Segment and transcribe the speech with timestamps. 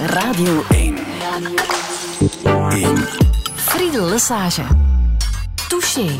[0.00, 0.96] Radio 1.
[2.70, 2.96] 1.
[3.54, 4.62] Friedel Lesage.
[5.68, 6.16] Touché.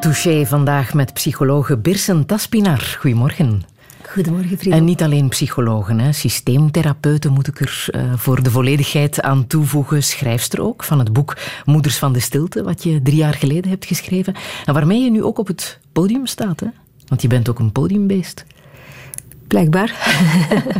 [0.00, 2.96] Touché vandaag met psychologe Birsen Taspinar.
[3.00, 3.62] Goedemorgen.
[4.08, 4.78] Goedemorgen, Friedel.
[4.78, 6.12] En niet alleen psychologen, hè.
[6.12, 10.02] systeemtherapeuten moet ik er uh, voor de volledigheid aan toevoegen.
[10.02, 13.86] Schrijfster ook van het boek Moeders van de Stilte, wat je drie jaar geleden hebt
[13.86, 14.34] geschreven.
[14.64, 16.60] En waarmee je nu ook op het podium staat.
[16.60, 16.66] Hè?
[17.06, 18.44] Want je bent ook een podiumbeest.
[19.48, 19.88] Blijkbaar.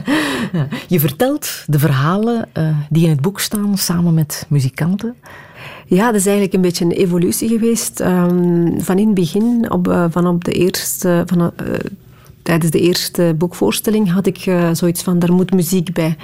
[0.88, 5.14] je vertelt de verhalen uh, die in het boek staan samen met muzikanten.
[5.86, 8.00] Ja, dat is eigenlijk een beetje een evolutie geweest.
[8.00, 11.50] Um, van in het begin, op, uh, van op de eerste, van, uh,
[12.42, 16.16] tijdens de eerste boekvoorstelling, had ik zoiets van: daar moet muziek bij.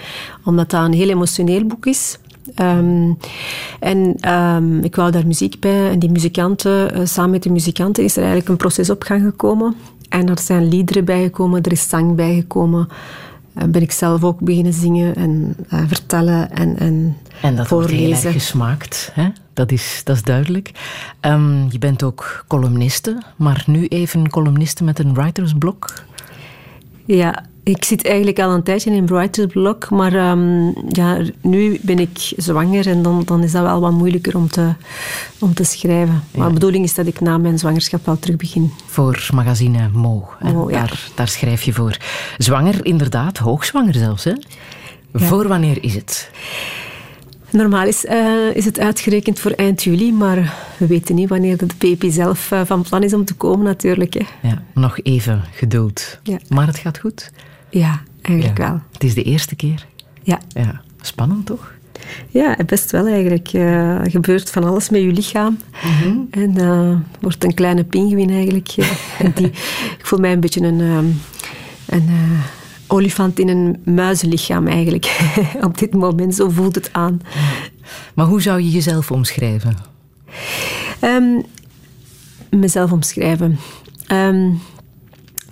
[0.45, 2.19] Omdat dat een heel emotioneel boek is.
[2.61, 3.19] Um,
[3.80, 5.91] en um, ik wou daar muziek bij.
[5.91, 9.74] En die muzikanten, samen met de muzikanten, is er eigenlijk een proces op gang gekomen.
[10.14, 12.88] En er zijn liederen bijgekomen, er is zang bijgekomen.
[13.59, 17.98] Uh, ben ik zelf ook beginnen zingen en uh, vertellen en, en, en dat voorlezen.
[17.98, 19.28] wordt heel erg gesmaakt, hè?
[19.52, 20.70] Dat, is, dat is duidelijk.
[21.20, 25.92] Um, je bent ook columniste, maar nu even columniste met een writersblok.
[27.05, 31.98] Ja, ik zit eigenlijk al een tijdje in writer's block, maar um, ja, nu ben
[31.98, 34.74] ik zwanger en dan, dan is dat wel wat moeilijker om te,
[35.38, 36.22] om te schrijven.
[36.30, 36.38] Ja.
[36.38, 38.72] Maar de bedoeling is dat ik na mijn zwangerschap wel terug begin.
[38.86, 40.78] Voor magazine Mo, Mo ja.
[40.78, 41.96] daar, daar schrijf je voor.
[42.38, 44.24] Zwanger, inderdaad, hoogzwanger zelfs.
[44.24, 44.33] Hè?
[45.12, 45.27] Ja.
[45.27, 46.30] Voor wanneer is het?
[47.55, 51.66] Normaal is, uh, is het uitgerekend voor eind juli, maar we weten niet wanneer de
[51.78, 54.14] baby zelf uh, van plan is om te komen natuurlijk.
[54.14, 54.48] Hè.
[54.48, 56.19] Ja, nog even geduld.
[56.22, 56.38] Ja.
[56.48, 57.33] Maar het gaat goed?
[57.70, 58.69] Ja, eigenlijk ja.
[58.69, 58.80] wel.
[58.92, 59.86] Het is de eerste keer?
[60.22, 60.41] Ja.
[60.48, 60.80] ja.
[61.00, 61.72] Spannend toch?
[62.28, 63.48] Ja, best wel eigenlijk.
[63.52, 65.58] Er uh, gebeurt van alles met je lichaam.
[65.84, 66.28] Mm -hmm.
[66.30, 68.74] En uh, wordt een kleine pinguïn eigenlijk.
[69.34, 69.46] die,
[69.98, 70.80] ik voel mij een beetje een...
[70.80, 71.20] Um,
[71.86, 72.08] een
[72.86, 75.34] olifant in een muizenlichaam eigenlijk.
[75.68, 77.20] Op dit moment, zo voelt het aan.
[78.14, 79.77] Maar hoe zou je jezelf omschrijven?
[81.00, 81.42] Um,
[82.50, 83.58] mezelf omschrijven.
[84.12, 84.61] Um,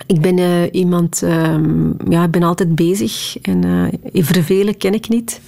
[0.06, 5.08] ik ben uh, iemand, um, ja, ik ben altijd bezig en uh, vervelen ken ik
[5.08, 5.40] niet.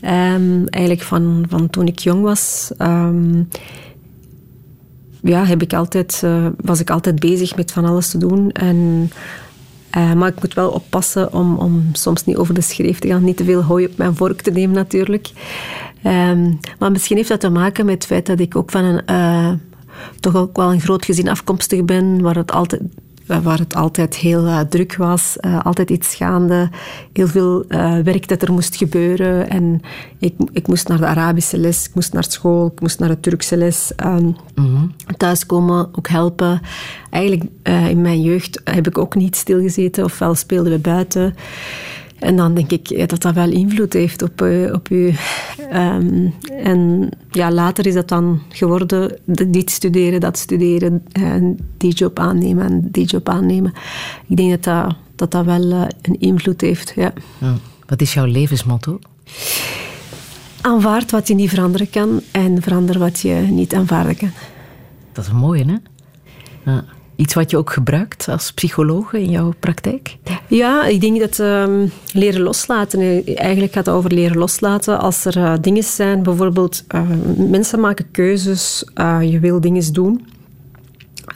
[0.00, 2.72] eigenlijk van, van toen ik jong was,
[5.24, 8.50] ja, heb ik altijd, uh, was ik altijd bezig met van alles te doen.
[8.50, 9.10] En
[9.96, 13.24] uh, maar ik moet wel oppassen om, om soms niet over de schreef te gaan.
[13.24, 15.30] Niet te veel hooi op mijn vork te nemen, natuurlijk.
[16.04, 19.02] Um, maar misschien heeft dat te maken met het feit dat ik ook van een...
[19.10, 19.52] Uh,
[20.20, 22.82] toch ook wel een groot gezin afkomstig ben, waar het altijd,
[23.26, 25.36] waar het altijd heel uh, druk was.
[25.62, 26.70] altijd iets gaande.
[27.12, 27.64] Heel veel
[28.04, 29.50] werk dat er moest gebeuren.
[29.50, 29.80] En
[30.18, 33.20] ik, ik moest naar de Arabische les, ik moest naar school, ik moest naar de
[33.20, 33.92] Turkse les.
[34.04, 34.92] Um, mm -hmm.
[35.16, 36.60] Thuiskomen, ook helpen
[37.10, 41.34] eigenlijk in mijn jeugd heb ik ook niet stilgezeten, ofwel speelden we buiten.
[42.24, 45.14] En dan denk ik dat dat wel invloed heeft op, uh, op u.
[45.72, 49.18] Um, en ja, later is dat dan geworden,
[49.48, 53.72] dit studeren, dat studeren, en die job aannemen en die job aannemen.
[54.26, 57.12] Ik denk dat dat, dat, dat wel uh, een invloed heeft, ja.
[57.38, 57.54] ja.
[57.86, 58.98] Wat is jouw levensmotto?
[60.60, 64.30] Aanvaard wat je niet veranderen kan en verander wat je niet aanvaarden kan.
[65.12, 65.76] Dat is mooi, hè?
[66.70, 66.84] Ja.
[67.16, 70.16] Iets wat je ook gebruikt als psycholoog in jouw praktijk?
[70.24, 70.40] Ja,
[70.88, 73.00] ik denk dat um, leren loslaten.
[73.36, 75.00] Eigenlijk gaat het over leren loslaten.
[75.00, 77.00] Als er uh, dingen zijn, bijvoorbeeld uh,
[77.48, 78.84] mensen maken keuzes,
[79.20, 80.26] je wil dingen doen.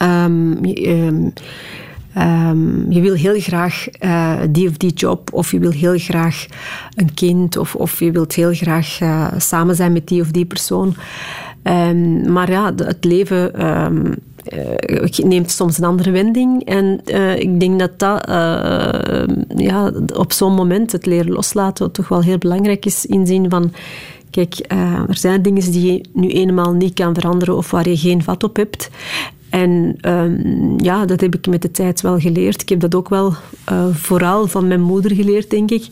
[0.02, 1.32] Um, je,
[2.18, 3.86] Um, je wil heel graag
[4.50, 6.46] die of die job, of je wil heel graag
[6.94, 8.98] een kind, of, of je wilt heel graag
[9.36, 10.96] samen zijn met die of die persoon.
[12.26, 13.52] Maar ja, het leven
[14.54, 16.64] uh, neemt soms een andere wending.
[16.64, 17.00] En
[17.38, 18.26] ik denk dat dat
[19.56, 23.06] ja, op zo'n moment, het leren loslaten, toch wel heel belangrijk is.
[23.06, 23.72] Inzien van.
[24.30, 24.54] Kijk,
[25.08, 28.44] er zijn dingen die je nu eenmaal niet kan veranderen of waar je geen vat
[28.44, 28.90] op hebt.
[29.50, 32.62] En um, ja, dat heb ik met de tijd wel geleerd.
[32.62, 33.34] Ik heb dat ook wel
[33.72, 35.86] uh, vooral van mijn moeder geleerd, denk ik.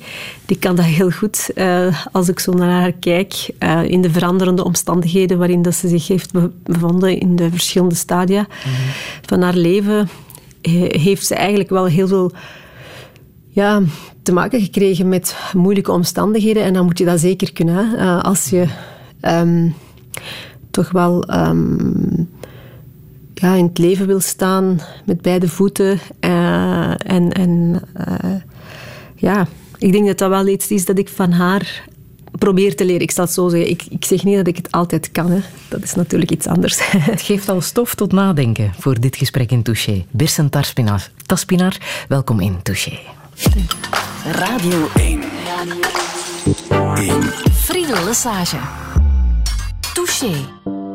[0.46, 1.50] Die kan dat heel goed.
[1.54, 5.88] Uh, als ik zo naar haar kijk, uh, in de veranderende omstandigheden waarin dat ze
[5.88, 6.32] zich heeft
[6.62, 8.46] bevonden in de verschillende stadia
[9.22, 10.08] van haar leven,
[10.62, 12.32] he, heeft ze eigenlijk wel heel veel
[13.48, 13.82] ja,
[14.22, 16.62] te maken gekregen met moeilijke omstandigheden.
[16.62, 18.22] En dan moet je dat zeker kunnen.
[18.22, 18.66] als je
[19.22, 19.74] um,
[20.70, 21.34] toch wel...
[21.34, 22.28] Um,
[23.40, 25.98] ja, in het leven wil staan met beide voeten.
[26.20, 28.34] Uh, en en uh,
[29.14, 29.46] ja,
[29.78, 31.84] ik denk dat dat wel iets is dat ik van haar
[32.38, 33.02] probeer te leren.
[33.02, 33.70] Ik zal het zo zeggen.
[33.70, 35.30] Ik, ik zeg niet dat ik het altijd kan.
[35.30, 35.40] Hè.
[35.68, 36.78] Dat is natuurlijk iets anders.
[37.12, 40.04] Het geeft al stof tot nadenken voor dit gesprek in Touché.
[40.10, 41.76] Birsen Taspinar, Taspinar
[42.08, 42.98] welkom in Touché.
[44.32, 45.20] Radio 1.
[45.44, 45.74] Radio.
[46.94, 47.22] 1.
[47.52, 48.58] Friedel Lesage.
[49.94, 50.85] Touché.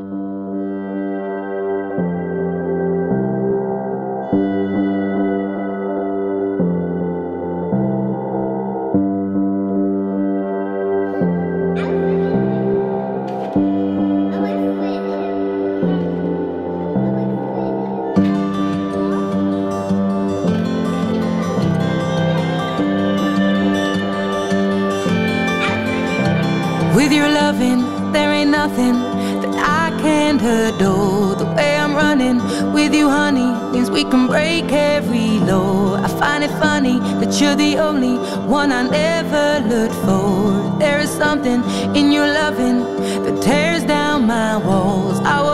[28.72, 31.36] nothing that I can't adore.
[31.36, 32.38] The way I'm running
[32.74, 35.96] with you, honey, means we can break every law.
[35.96, 40.80] I find it funny that you're the only one I never looked for.
[40.80, 41.64] There is something
[41.96, 42.80] in your loving
[43.24, 45.20] that tears down my walls.
[45.20, 45.51] I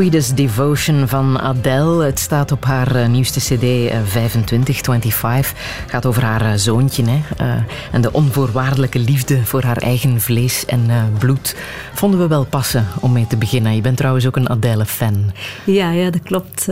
[0.00, 2.04] Swedish Devotion van Adele.
[2.04, 5.54] Het staat op haar eh, nieuwste cd 25, 25.
[5.86, 7.20] Gaat over haar eh, zoontje hè?
[7.40, 11.56] Uh, en de onvoorwaardelijke liefde voor haar eigen vlees en uh, bloed.
[11.92, 13.74] Vonden we wel passen om mee te beginnen.
[13.74, 15.32] Je bent trouwens ook een Adele-fan.
[15.64, 16.68] Ja, ja, dat klopt.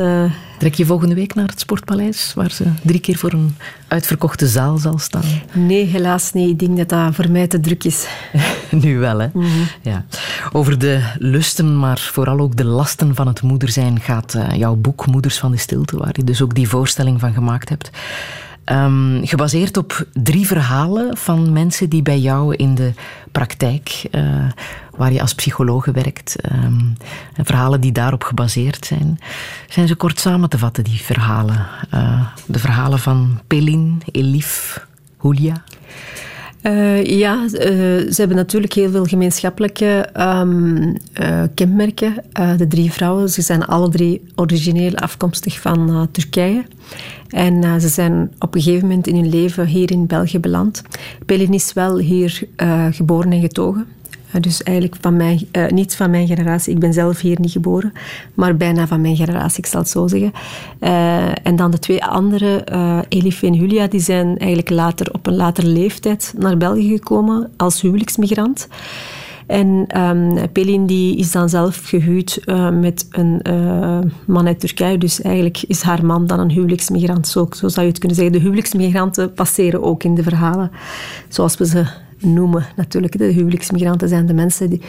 [0.58, 3.56] Trek je volgende week naar het Sportpaleis, waar ze drie keer voor een
[3.88, 5.24] uitverkochte zaal zal staan?
[5.52, 6.50] Nee, helaas niet.
[6.50, 8.06] Ik denk dat dat voor mij te druk is.
[8.70, 9.28] nu wel, hè?
[9.32, 9.48] Mhm.
[9.82, 10.04] ja.
[10.58, 14.74] Over de lusten, maar vooral ook de lasten van het moeder zijn gaat uh, jouw
[14.74, 17.90] boek Moeders van de Stilte, waar je dus ook die voorstelling van gemaakt hebt.
[18.64, 22.92] Um, gebaseerd op drie verhalen van mensen die bij jou in de
[23.32, 24.22] praktijk, uh,
[24.96, 26.96] waar je als psycholoog werkt, um,
[27.42, 29.20] verhalen die daarop gebaseerd zijn.
[29.68, 31.66] Zijn ze kort samen te vatten, die verhalen?
[31.94, 34.86] Uh, de verhalen van Pelin, Elif,
[35.22, 35.62] Julia?
[36.62, 42.14] Uh, ja, uh, ze hebben natuurlijk heel veel gemeenschappelijke um, uh, kenmerken.
[42.56, 46.64] de drie vrouwen, ze zijn alle drie origineel afkomstig van Turkije.
[47.28, 50.82] En ze zijn op een gegeven moment in hun leven hier in België beland.
[51.26, 52.42] Pelin is wel hier
[52.90, 53.86] geboren en getogen.
[54.32, 56.74] Eh, dus eigenlijk van uh, niet van mijn generatie.
[56.74, 57.92] Ik ben zelf hier niet geboren,
[58.34, 60.32] maar bijna van mijn generatie, ik zal het zo zeggen.
[60.80, 65.26] Uh, en dan de twee andere, uh, Elif en Julia, die zijn eigenlijk later, op
[65.26, 68.68] een latere leeftijd naar België gekomen als huwelijksmigrant.
[69.46, 72.40] En um, Pelin die is dan zelf gehuwd
[72.80, 73.42] met een
[74.26, 74.98] man uit Turkije.
[74.98, 77.28] Dus eigenlijk is haar man dan een huwelijksmigrant.
[77.28, 78.34] Zo, zo zou je het kunnen zeggen.
[78.34, 80.70] De huwelijksmigranten passeren ook in de verhalen,
[81.28, 81.86] zoals we ze
[82.20, 82.66] noemen.
[82.76, 84.80] Natuurlijk, de huwelijksmigranten zijn de mensen die,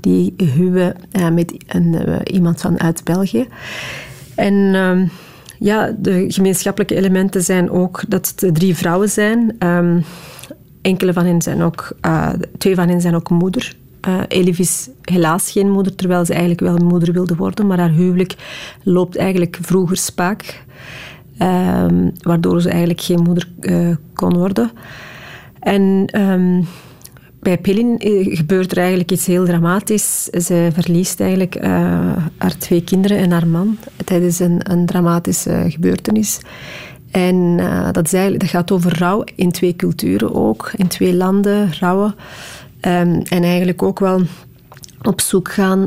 [0.00, 3.46] die huwen uh, met uh, iemand vanuit België.
[4.34, 5.08] En uh,
[5.58, 9.56] ja, de gemeenschappelijke elementen zijn ook dat het drie vrouwen zijn.
[9.58, 10.04] Um,
[10.82, 13.74] enkele van hen zijn ook, uh, twee van hen zijn ook moeder.
[14.08, 17.90] Uh, Elif is helaas geen moeder, terwijl ze eigenlijk wel moeder wilde worden, maar haar
[17.90, 18.34] huwelijk
[18.82, 20.64] loopt eigenlijk vroeger spaak,
[21.38, 23.48] um, waardoor ze eigenlijk geen moeder
[24.14, 24.70] kon worden.
[25.64, 26.66] En um,
[27.44, 30.24] bij Pillin eh, gebeurt er eigenlijk iets heel dramatisch.
[30.24, 31.62] Ze verliest eigenlijk uh,
[32.38, 36.40] haar twee kinderen en haar man tijdens een, een dramatische gebeurtenis.
[37.10, 42.14] En uh, dat, dat gaat over rouw in twee culturen ook, in twee landen, rouwen.
[42.80, 44.20] Um, en eigenlijk ook wel
[45.02, 45.86] op zoek gaan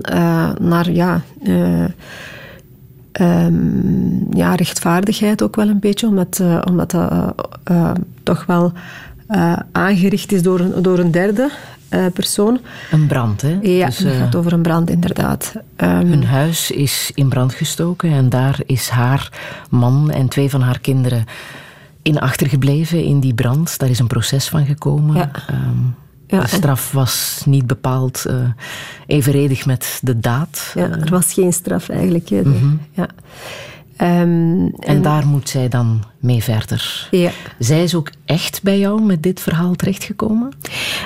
[0.61, 1.93] naar ja, um,
[4.33, 7.33] ja, rechtvaardigheid ook wel een beetje, omdat, omdat dat
[8.23, 8.71] toch wel
[9.29, 11.51] uh, aangericht is door een, door een derde
[11.89, 12.59] uh, persoon.
[12.91, 13.57] Een brand, hè?
[13.61, 15.53] Ja, dus, het gaat eh, over een brand, inderdaad.
[15.77, 19.31] Um, hun huis is in brand gestoken en daar is haar
[19.69, 21.25] man en twee van haar kinderen
[22.01, 23.79] in achtergebleven in die brand.
[23.79, 25.15] Daar is een proces van gekomen.
[25.15, 25.31] Ja.
[25.51, 25.95] Um,
[26.27, 28.35] ja, de straf was niet bepaald uh,
[29.05, 30.71] evenredig met de daad.
[30.75, 32.29] Ja, er was geen straf eigenlijk.
[32.29, 32.79] Mm -hmm.
[32.91, 33.07] ja.
[34.01, 37.07] Um, en, en, daar moet zij dan mee verder.
[37.11, 37.31] Ja.
[37.59, 40.51] Zij is ook echt bij jou met dit verhaal terechtgekomen?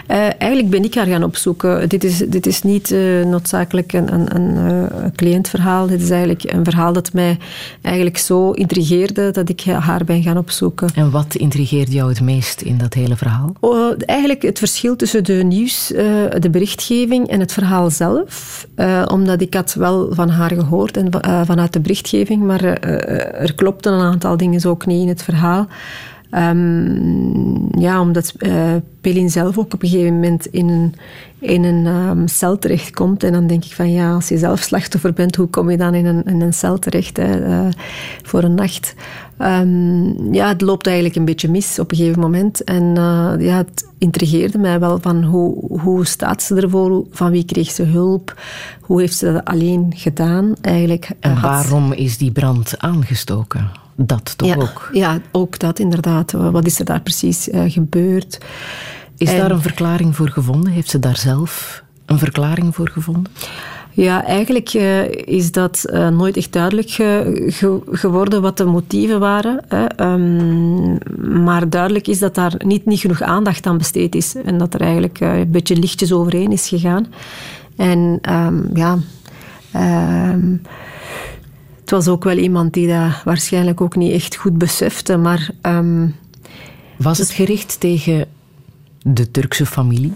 [0.07, 1.89] Uh, eigenlijk ben ik haar gaan opzoeken.
[1.89, 5.87] Dit is, dit is niet uh, noodzakelijk een, een, een uh, cliëntverhaal.
[5.87, 7.37] Dit is eigenlijk een verhaal dat mij
[7.81, 10.89] eigenlijk zo intrigeerde dat ik haar ben gaan opzoeken.
[10.95, 13.53] En wat intrigeerde jou het meest in dat hele verhaal?
[13.59, 15.87] Oh, eigenlijk het verschil tussen de nieuws,
[16.39, 18.67] de berichtgeving en het verhaal zelf.
[19.07, 21.09] omdat ik had wel van haar gehoord en
[21.45, 25.67] vanuit de berichtgeving, maar er klopten een aantal dingen ook niet in het verhaal.
[26.35, 30.95] Um, ja, omdat uh, Pelin zelf ook op een gegeven moment in een,
[31.39, 33.23] in een um, cel terechtkomt.
[33.23, 35.93] En dan denk ik van ja, als je zelf slachtoffer bent, hoe kom je dan
[35.93, 37.69] in een, in een cel terecht hè, uh,
[38.23, 38.95] voor een nacht?
[39.39, 42.63] Um, ja, het loopt eigenlijk een beetje mis op een gegeven moment.
[42.63, 47.05] En uh, ja, het intrigeerde mij wel van hoe, hoe staat ze ervoor?
[47.11, 48.41] Van wie kreeg ze hulp?
[48.81, 50.53] Hoe heeft ze dat alleen gedaan?
[50.61, 53.69] Eigenlijk, en waarom is die brand aangestoken?
[54.05, 54.89] Dat toch ja, ook?
[54.93, 56.31] Ja, ook dat inderdaad.
[56.31, 58.37] Wat is er daar precies uh, gebeurd?
[59.17, 60.71] Is en, daar een verklaring voor gevonden?
[60.71, 63.31] Heeft ze daar zelf een verklaring voor gevonden?
[63.93, 69.19] Ja, eigenlijk uh, is dat uh, nooit echt duidelijk ge ge geworden wat de motieven
[69.19, 69.59] waren.
[69.67, 70.11] Hè.
[70.11, 70.97] Um,
[71.43, 74.35] maar duidelijk is dat daar niet, niet genoeg aandacht aan besteed is.
[74.35, 77.07] En dat er eigenlijk een beetje lichtjes overheen is gegaan.
[77.75, 78.97] En um, ja...
[79.75, 80.61] Um,
[81.91, 85.49] het was ook wel iemand die dat waarschijnlijk ook niet echt goed besefte, maar...
[85.61, 86.15] Um,
[86.97, 88.25] was het gericht tegen
[89.01, 90.13] de Turkse familie?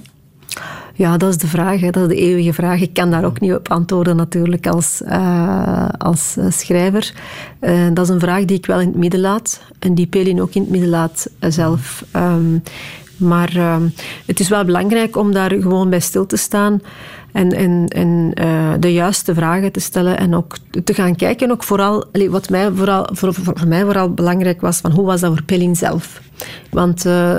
[0.94, 1.80] Ja, dat is de vraag.
[1.80, 1.90] Hè.
[1.90, 2.82] Dat is de eeuwige vraag.
[2.82, 7.14] Ik kan daar ook niet op antwoorden natuurlijk als, uh, als uh, schrijver.
[7.62, 9.62] Uh, dat is een vraag die ik wel in het midden laat.
[9.80, 12.06] En die Pelin ook in het midden laat zelf.
[12.16, 12.64] Um,
[13.18, 13.94] maar um,
[14.26, 16.82] het is wel belangrijk om daar gewoon bij stil te staan
[17.36, 21.52] en, en, en uh, de juiste vragen te stellen en ook te gaan kijken.
[21.52, 25.34] Ook vooral, wat mij vooral, voor, voor, mij vooral belangrijk was, van hoe was dat
[25.34, 26.22] voor Pelin zelf?
[26.70, 27.38] Want uh,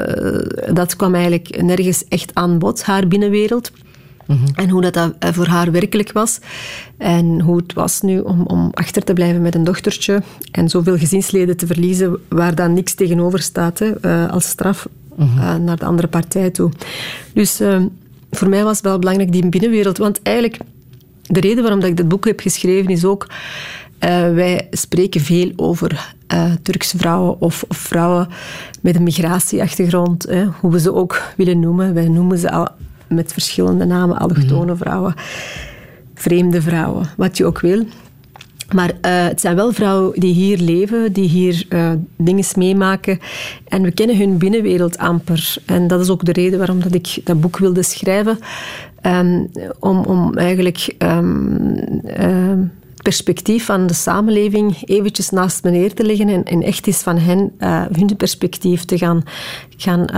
[0.73, 3.73] dat kwam eigenlijk nergens echt aan bod, haar binnenwereld.
[4.27, 4.55] Mm -hmm.
[4.55, 6.39] En hoe dat, dat voor haar werkelijk was.
[6.99, 10.23] En hoe het was nu om, om achter te blijven met een dochtertje.
[10.51, 15.65] En zoveel gezinsleden te verliezen waar dan niks tegenover staat hè, als straf mm -hmm.
[15.65, 16.71] naar de andere partij toe.
[17.33, 17.61] Dus
[18.39, 19.99] voor mij was het wel belangrijk, die binnenwereld.
[19.99, 20.59] Want eigenlijk,
[21.23, 23.27] de reden waarom dat ik dit boek heb geschreven is ook...
[24.05, 28.29] Uh, wij spreken veel over uh, Turkse vrouwen of, of, vrouwen
[28.81, 31.95] met een migratieachtergrond, hè, hoe we ze ook willen noemen.
[31.95, 32.69] Wij noemen ze al
[33.09, 34.79] met verschillende namen, allochtone mm.
[34.79, 35.15] vrouwen,
[36.15, 37.85] vreemde vrouwen, wat je ook wil.
[38.75, 43.19] Maar uh, het zijn wel vrouwen die hier leven, die hier uh, dingen meemaken.
[43.69, 45.57] En we kennen hun binnenwereld amper.
[45.67, 48.39] En dat is ook de reden waarom dat ik dat boek wilde schrijven.
[49.03, 52.53] Um, om, om eigenlijk um, uh,
[53.03, 57.19] perspectief van de samenleving eventjes naast me neer te leggen en, en echt eens van
[57.19, 59.23] hen uh, hun perspectief te gaan,
[59.77, 60.11] gaan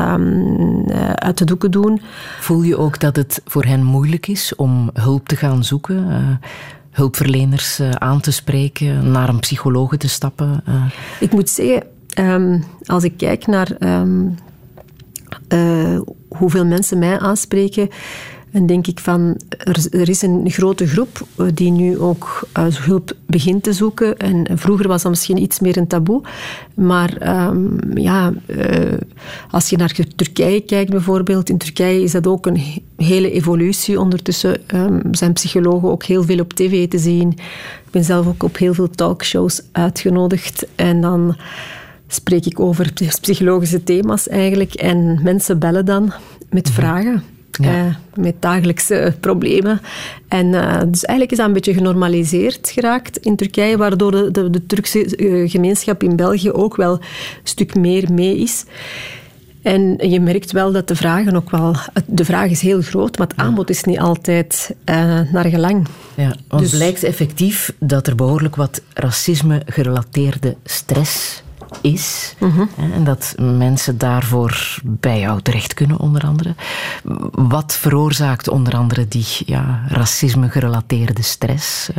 [1.14, 2.00] uit de doeken doen.
[2.40, 6.06] Voel je ook dat het voor hen moeilijk is om hulp te gaan zoeken?
[6.90, 10.64] Hulpverleners aan te spreken, naar een psycholoog te stappen?
[11.21, 11.83] Ik moet zeggen,
[12.18, 14.37] um, als ik kijk naar um,
[16.28, 17.88] hoeveel mensen mij aanspreken,
[18.52, 22.66] en denk ik van, er, er, is een grote groep eh, die nu ook uh,
[22.66, 24.16] hulp begint te zoeken.
[24.16, 26.22] En vroeger was dat misschien iets meer een taboe.
[26.74, 28.92] Maar um, ja, uh,
[29.50, 32.60] als je naar Turkije kijkt bijvoorbeeld, in Turkije is dat ook een
[32.96, 34.00] hele evolutie.
[34.00, 37.30] Ondertussen um, zijn psychologen ook heel veel op tv te zien.
[37.84, 40.66] Ik ben zelf ook op heel veel talkshows uitgenodigd.
[40.74, 41.36] En dan
[42.06, 44.74] spreek ik over psychologische thema's eigenlijk.
[44.74, 46.12] En mensen bellen dan
[46.50, 46.74] met mhm.
[46.74, 47.22] vragen.
[47.50, 47.86] Ja.
[47.86, 49.80] Uh, met dagelijkse problemen.
[50.28, 54.50] En uh, dus eigenlijk is dat een beetje genormaliseerd geraakt in Turkije, waardoor de, de,
[54.50, 57.00] de Turkse uh, gemeenschap in België ook wel een
[57.42, 58.64] stuk meer mee is.
[59.62, 61.76] En je merkt wel dat de vragen ook wel...
[62.06, 64.74] De vraag is heel groot, maar het aanbod is niet altijd
[65.32, 65.86] naar gelang.
[66.14, 71.42] Ja, want dus, blijkt effectief dat er behoorlijk wat racisme-gerelateerde stress
[71.80, 72.34] is.
[72.94, 76.54] En dat mensen daarvoor bij jou terecht kunnen, onder andere.
[77.32, 81.90] Wat veroorzaakt onder andere die ja, racisme-gerelateerde stress?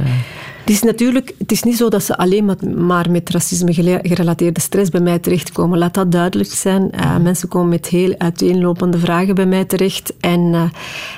[0.70, 3.74] Het is natuurlijk het is niet zo dat ze alleen maar met racisme
[4.04, 5.78] gerelateerde stress bij mij terechtkomen.
[5.78, 6.92] Laat dat duidelijk zijn.
[6.96, 10.14] Uh, mensen komen met heel uiteenlopende vragen bij mij terecht.
[10.20, 10.64] En uh,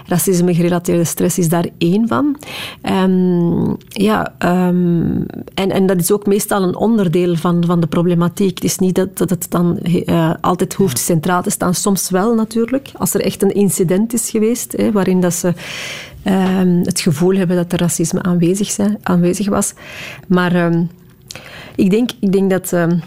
[0.05, 2.37] racisme gerelateerde stress is daar één van.
[2.83, 8.55] Um, ja, um, en, en dat is ook meestal een onderdeel van, van de problematiek.
[8.55, 11.73] Het is niet dat, dat het dan uh, altijd hoeft centraal te staan.
[11.73, 12.89] Soms wel natuurlijk.
[12.93, 15.53] Als er echt een incident is geweest, hè, waarin dat ze
[16.25, 19.73] um, het gevoel hebben dat er racisme aanwezig, zijn, aanwezig was.
[20.27, 20.89] Maar um,
[21.75, 23.01] ik, denk, ik denk dat um,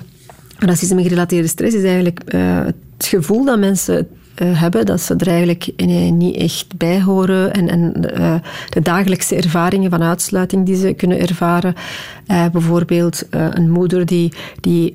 [0.59, 2.65] racisme-gerelateerde stress is eigenlijk uh,
[2.97, 4.09] het gevoel dat mensen
[4.43, 8.35] uh, hebben, dat ze er eigenlijk uh, niet echt bij horen en, en uh,
[8.69, 11.75] de dagelijkse ervaringen van uitsluiting die ze kunnen ervaren.
[12.27, 14.95] bijvoorbeeld een moeder die, die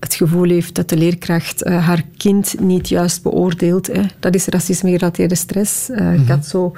[0.00, 3.90] het gevoel heeft dat de leerkracht haar kind niet juist beoordeelt.
[4.18, 5.88] dat is racisme-gerelateerde stress.
[5.88, 6.14] Mm -hmm.
[6.14, 6.72] Ik had zo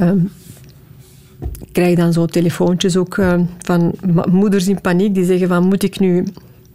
[0.00, 0.30] Um,
[1.60, 3.92] ik krijg dan zo telefoontjes ook uh, van
[4.30, 6.26] moeders in paniek die zeggen van moet ik nu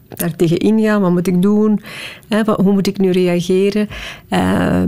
[0.10, 1.82] daar tegen ingaan, wat moet ik doen,
[2.28, 3.88] Hè, wat, hoe moet ik nu reageren.
[4.30, 4.82] Uh,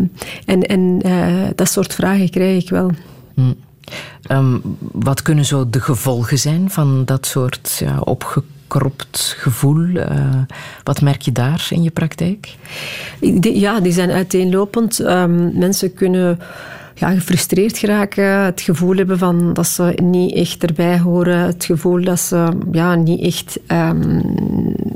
[0.46, 2.92] en en uh, dat soort vragen krijg ik wel.
[3.34, 3.54] Hm.
[4.32, 4.62] Um,
[4.92, 9.84] wat kunnen zo de gevolgen zijn van dat soort ja, opgekropt gevoel?
[9.84, 10.42] Uh,
[10.84, 12.56] wat merk je daar in je praktijk?
[13.42, 15.00] ja, die zijn uiteenlopend.
[15.00, 16.40] Um, mensen kunnen
[17.00, 22.04] ja, gefrustreerd geraken, het gevoel hebben van dat ze niet echt erbij horen, het gevoel
[22.04, 24.22] dat ze ja, niet echt um,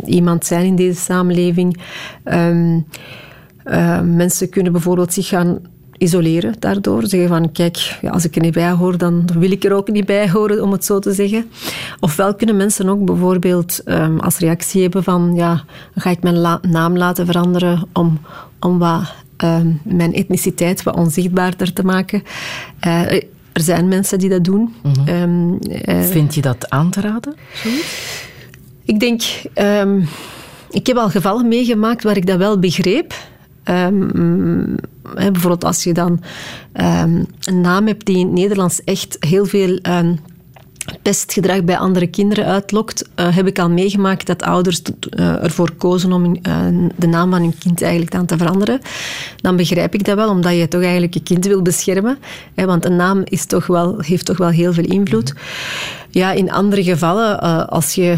[0.06, 1.80] iemand zijn in deze samenleving.
[2.24, 2.86] Um,
[3.66, 5.60] uh, mensen kunnen bijvoorbeeld zich gaan
[5.98, 7.08] isoleren daardoor.
[7.08, 9.92] Zeggen van, kijk, ja, als ik er niet bij hoor, dan wil ik er ook
[9.92, 11.46] niet bij horen, om het zo te zeggen.
[12.00, 13.84] Ofwel kunnen mensen ook bijvoorbeeld
[14.18, 15.64] als reactie hebben van, ja,
[15.96, 18.20] ga ik mijn naam laten veranderen om,
[18.60, 22.24] om wat Ehm, mijn etniciteit wat onzichtbaarder te maken.
[22.88, 23.12] Uh,
[23.52, 24.74] er zijn mensen die dat doen.
[24.84, 25.60] Mm -hmm.
[25.86, 27.36] uh, Vind je dat aan te raden?
[28.86, 29.22] Ik denk,
[29.56, 30.08] um,
[30.70, 33.14] ik heb al gevallen meegemaakt waar ik dat wel begreep.
[33.66, 34.76] Um,
[35.14, 36.24] bijvoorbeeld als je dan
[36.74, 39.80] een naam hebt die in het Nederlands echt heel veel
[41.02, 46.12] pestgedrag bij andere kinderen uitlokt, uh, heb ik al meegemaakt dat ouders uh, ervoor kozen
[46.12, 48.82] om uh, de naam van hun kind eigenlijk dan te veranderen.
[49.38, 52.18] Dan begrijp ik dat wel, omdat je toch eigenlijk je kind wil beschermen.
[52.56, 55.34] Hè, want een naam is toch wel, heeft toch wel heel veel invloed.
[56.10, 57.40] Ja, in andere gevallen,
[57.70, 58.16] als je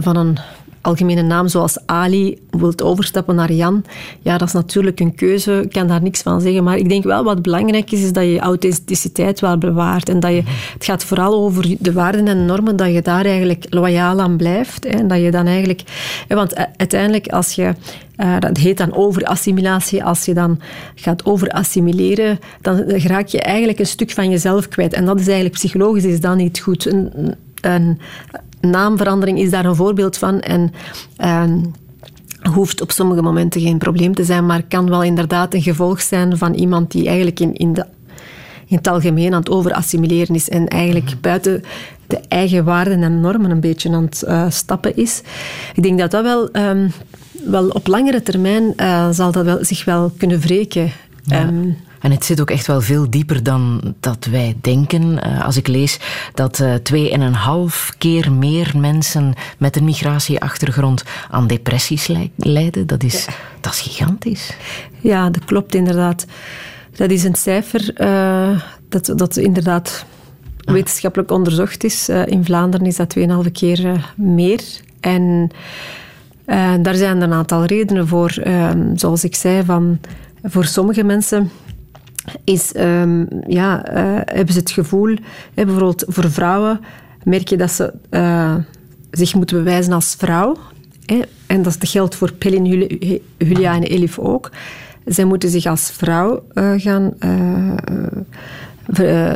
[0.00, 0.38] van een
[0.84, 3.84] algemene naam zoals Ali wilt overstappen naar Jan,
[4.20, 5.60] ja, dat is natuurlijk een keuze.
[5.62, 6.64] Ik kan daar niks van zeggen.
[6.64, 10.08] Maar ik denk wel wat belangrijk is, is dat je authenticiteit wel bewaart.
[10.08, 10.42] En dat je,
[10.72, 14.84] het gaat vooral over de waarden en normen, dat je daar eigenlijk loyaal aan blijft.
[14.84, 15.82] Hè, en dat je dan eigenlijk...
[16.28, 17.74] Want uiteindelijk, als je
[18.16, 20.04] uh, dat heet dan overassimilatie.
[20.04, 20.60] Als je dan
[20.94, 24.92] gaat overassimileren, dan raak je eigenlijk een stuk van jezelf kwijt.
[24.92, 26.92] En dat is eigenlijk psychologisch is niet goed.
[27.64, 27.98] Een,
[28.60, 30.40] naamverandering is daar een voorbeeld van.
[30.40, 30.72] En
[31.20, 31.44] uh,
[32.52, 36.38] hoeft op sommige momenten geen probleem te zijn, maar kan wel inderdaad een gevolg zijn
[36.38, 37.86] van iemand die eigenlijk in, in, de,
[38.66, 41.20] in het algemeen aan het overassimileren is en eigenlijk mhm.
[41.20, 41.62] buiten
[42.06, 45.22] de eigen waarden en normen een beetje aan het uh, stappen is.
[45.74, 46.92] Ik denk dat dat wel, um,
[47.44, 50.90] wel op langere termijn uh, zal dat wel, zich wel kunnen wreken.
[51.24, 51.46] Ja.
[51.46, 55.02] Um, en het zit ook echt wel veel dieper dan dat wij denken.
[55.02, 55.98] Uh, als ik lees
[56.34, 62.86] dat uh, twee en een half keer meer mensen met een migratieachtergrond aan depressies lijden,
[62.86, 63.32] dat is, ja.
[63.60, 64.56] dat is gigantisch.
[65.00, 66.26] Ja, dat klopt inderdaad.
[66.96, 70.04] Dat is een cijfer uh, dat, dat inderdaad
[70.58, 72.08] wetenschappelijk onderzocht is.
[72.08, 74.60] in Vlaanderen is dat 2,5 keer meer.
[75.00, 75.50] En
[76.82, 78.34] daar zijn een aantal redenen voor.
[78.94, 79.98] zoals ik zei, van,
[80.42, 81.50] voor sommige mensen
[82.44, 85.16] is, um, ja, uh, hebben ze het gevoel,
[85.54, 86.80] bijvoorbeeld voor vrouwen,
[87.22, 88.54] merk je dat ze uh,
[89.10, 90.56] zich moeten bewijzen als vrouw.
[91.46, 92.66] En dat geldt voor Pelin,
[93.38, 94.50] Julia en Elif ook.
[95.04, 97.12] Zij moeten zich als vrouw uh, gaan,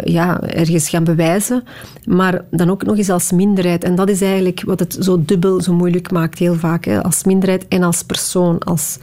[0.04, 1.62] ja, ergens gaan bewijzen,
[2.04, 3.84] maar dan ook nog eens als minderheid.
[3.84, 6.84] En dat is eigenlijk wat het zo dubbel zo moeilijk maakt, heel vaak.
[6.84, 8.98] Hè, als minderheid en als persoon, als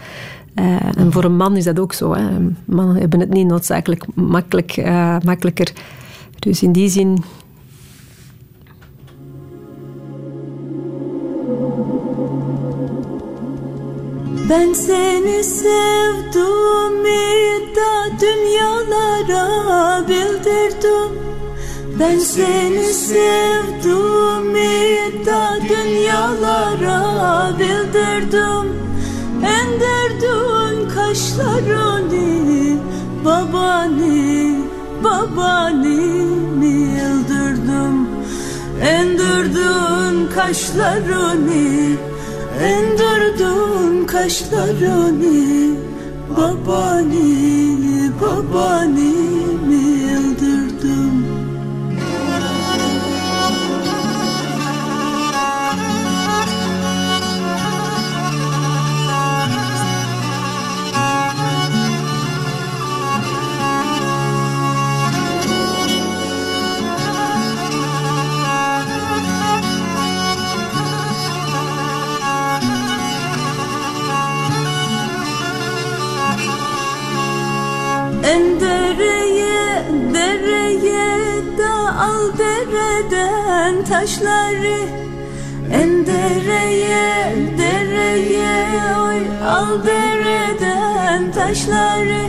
[0.55, 2.13] uh, en voor een man is dat ook zo.
[2.13, 2.23] Hè.
[2.65, 5.73] Mannen hebben het niet noodzakelijk makkelijk, uh, makkelijker.
[6.39, 7.23] Dus in die zin.
[14.47, 17.03] Ben seni sevdim
[17.75, 21.11] da dünyalara bildirdim
[21.99, 24.53] Ben seni sevdim
[25.25, 28.84] da dünyalara bildirdim
[31.15, 32.77] Yaşlar oni
[33.25, 34.55] babani
[35.03, 38.07] babanimi yıldırdım?
[38.81, 41.95] Endürdün kaşlar oni
[42.63, 45.75] Endürdün kaşlar oni
[46.37, 50.34] Babani babanimi yıldırdım?
[78.25, 79.85] En dereye,
[81.57, 84.79] da al dereden taşları.
[85.73, 87.35] En dereye,
[88.99, 92.25] oy al dereden taşları.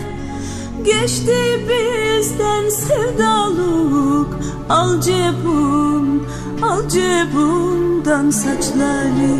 [0.84, 6.26] Geçti bizden sevdaluk Al cebum,
[6.62, 9.36] al cebumdan saçları.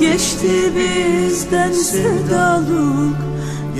[0.00, 3.16] Geçti bizden sevdaluk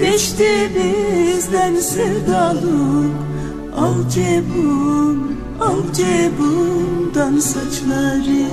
[0.02, 3.12] Geçti bizden sevdalık
[3.76, 8.46] Al cebum, al cebumdan saçları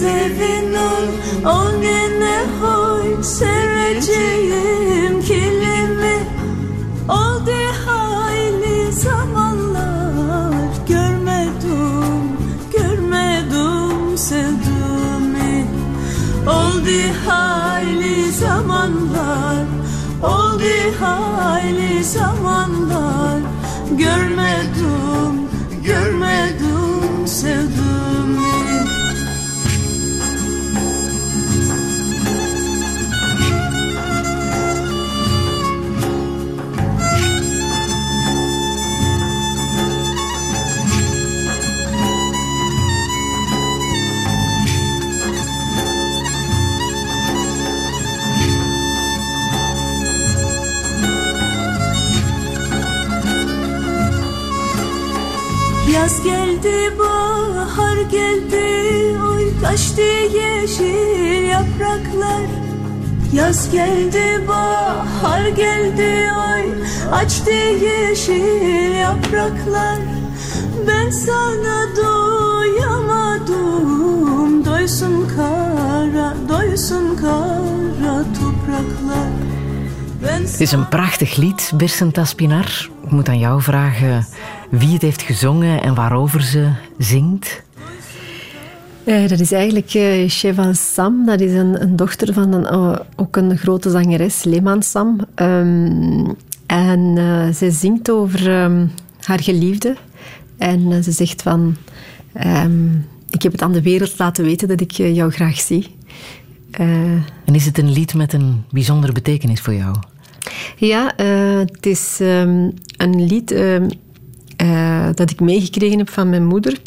[0.00, 1.06] sevinan
[1.44, 6.18] O gene hoy sereceğim kilimi.
[7.08, 10.54] O de hayli zamanlar
[10.88, 12.22] Görmedim,
[12.72, 15.66] görmedim sevdimi
[16.46, 19.64] O de hayli zamanlar
[20.22, 23.40] O de hayli zamanlar
[23.90, 25.34] Görmedim,
[25.84, 26.59] görmedim.
[63.32, 66.72] Yaz geldi, bahar geldi, oy
[67.12, 69.98] açtı yeşil yapraklar.
[70.86, 73.54] Ben sana doyamadım,
[74.64, 79.30] doysun kara, doysun kara topraklar.
[80.22, 82.88] Het is een prachtig lied, Birsen Taspinar.
[83.04, 84.26] Ik moet aan jou vragen
[84.70, 87.62] wie het heeft gezongen en waarover ze zingt.
[89.10, 91.26] Uh, dat is eigenlijk uh, Sheva Sam.
[91.26, 95.20] Dat is een, een dochter van een, uh, ook een grote zangeres, Leman Sam.
[95.34, 97.18] Um, en
[97.54, 99.96] zij zingt over um, haar geliefde.
[100.58, 101.76] En ze zegt van...
[102.46, 105.96] Um, ik heb het aan de wereld laten weten dat ik jou graag zie.
[106.70, 109.96] en is het een lied met een bijzondere betekenis voor jou?
[110.76, 111.12] Ja,
[111.58, 112.18] het is
[112.96, 113.54] een lied
[115.14, 116.80] dat ik meegekregen heb van mijn moeder.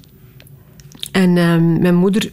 [1.13, 2.29] En ehm, mijn moeder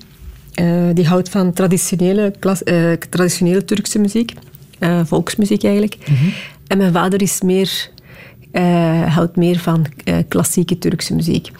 [0.60, 4.32] uh, die houdt van traditionele, klas, uh, traditionele Turkse muziek,
[4.78, 5.96] uh, volksmuziek eigenlijk.
[6.08, 6.32] Mm -hmm.
[6.66, 7.90] En mijn vader is meer,
[9.06, 9.86] houdt meer van
[10.28, 11.50] klassieke Turkse muziek.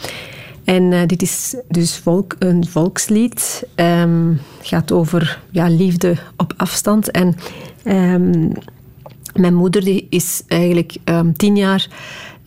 [0.64, 3.64] En dit is dus volk, een volkslied.
[3.76, 7.11] Um, gaat over ja, liefde op afstand.
[7.11, 7.37] En
[7.85, 8.52] um,
[9.35, 10.96] mijn moeder die is eigenlijk
[11.37, 11.88] tien jaar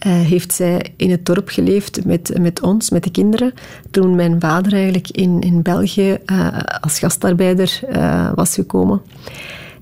[0.06, 3.54] uh, heeft zij in het dorp geleefd met, met ons, met de kinderen.
[3.92, 6.48] Toen mijn vader eigenlijk in, in België uh,
[6.82, 9.02] als gastarbeider uh, was gekomen.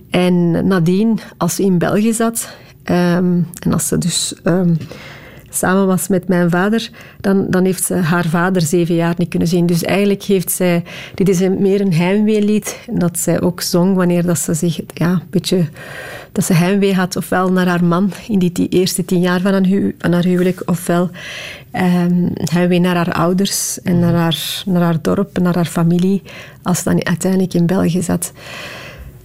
[0.09, 2.49] En nadien, als ze in België zat,
[2.85, 4.77] um, en als ze dus um,
[5.53, 9.47] samen was met mijn vader, dan, dan heeft ze haar vader zeven jaar niet kunnen
[9.47, 9.65] zien.
[9.65, 10.83] Dus eigenlijk heeft zij...
[11.15, 15.21] Dit is een, meer een heimweelied dat zij ook zong wanneer dat ze zich ja,
[15.29, 15.69] beetje...
[16.31, 19.95] Dat ze heimwee had, ofwel naar haar man in die, eerste tien jaar van, hu,
[19.97, 21.09] haar huwelijk, ofwel
[21.73, 26.21] um, heimwee naar haar ouders en naar haar, naar haar dorp, naar haar familie,
[26.63, 28.31] als ze dan uiteindelijk in België zat.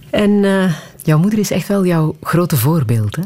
[0.09, 0.31] En...
[0.31, 0.73] Uh,
[1.07, 3.21] Jouw moeder is echt wel jouw grote voorbeeld, hè?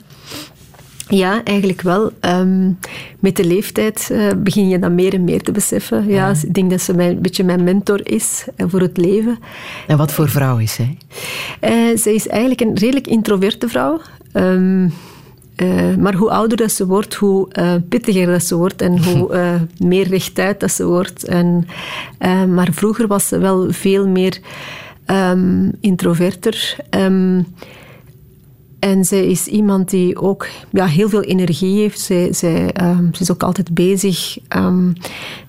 [1.12, 2.12] Ja, eigenlijk wel.
[2.21, 2.78] Um,
[3.19, 6.08] met de leeftijd uh, begin je dat meer en meer te beseffen.
[6.08, 6.36] Ja, ja.
[6.43, 9.39] Ik denk dat ze mijn, een beetje mijn mentor is uh, voor het leven.
[9.88, 10.97] En wat voor vrouw is zij?
[11.62, 14.02] Uh, zij is eigenlijk een redelijk introverte vrouw.
[14.34, 14.93] Um,
[16.00, 17.47] maar hoe ouder dat ze wordt, hoe
[17.89, 21.24] pittiger dat ze wordt en hoe meer rechtuit dat ze wordt.
[21.24, 21.67] En,
[22.54, 24.39] maar vroeger was ze wel veel meer
[25.06, 26.76] um, introverter.
[28.81, 31.99] En zij is iemand die ook ja, heel veel energie heeft.
[31.99, 34.37] Zij, zij, um, ze is ook altijd bezig.
[34.55, 34.93] Um,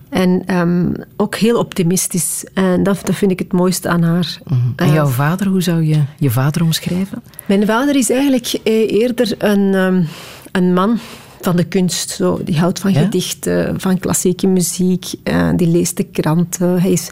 [0.09, 2.45] en um, ook heel optimistisch.
[2.53, 4.37] En dat, dat vind ik het mooiste aan haar.
[4.43, 4.73] Mm -hmm.
[4.75, 7.23] En jouw vader, hoe zou je je vader omschrijven?
[7.45, 9.73] Mijn vader is eigenlijk eh, eerder een,
[10.51, 10.99] een man
[11.43, 12.09] van de kunst.
[12.09, 12.41] Zo.
[12.43, 13.01] Die houdt van ja?
[13.01, 15.13] gedichten, van klassieke muziek.
[15.23, 16.81] Uh, die leest de kranten.
[16.81, 17.11] Hij is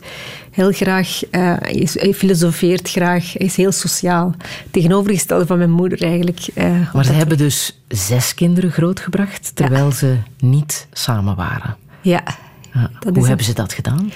[0.51, 1.21] heel graag...
[1.31, 3.33] Uh, hij, is, hij, filosofeert graag.
[3.33, 4.33] Hij is heel sociaal.
[4.71, 6.39] Tegenovergestelde van mijn moeder eigenlijk.
[6.55, 9.91] Uh, maar ze hebben dus zes kinderen grootgebracht, terwijl ja.
[9.91, 11.75] ze niet samen waren.
[12.01, 12.23] Ja.
[13.13, 14.11] Hoe hebben ze dat gedaan?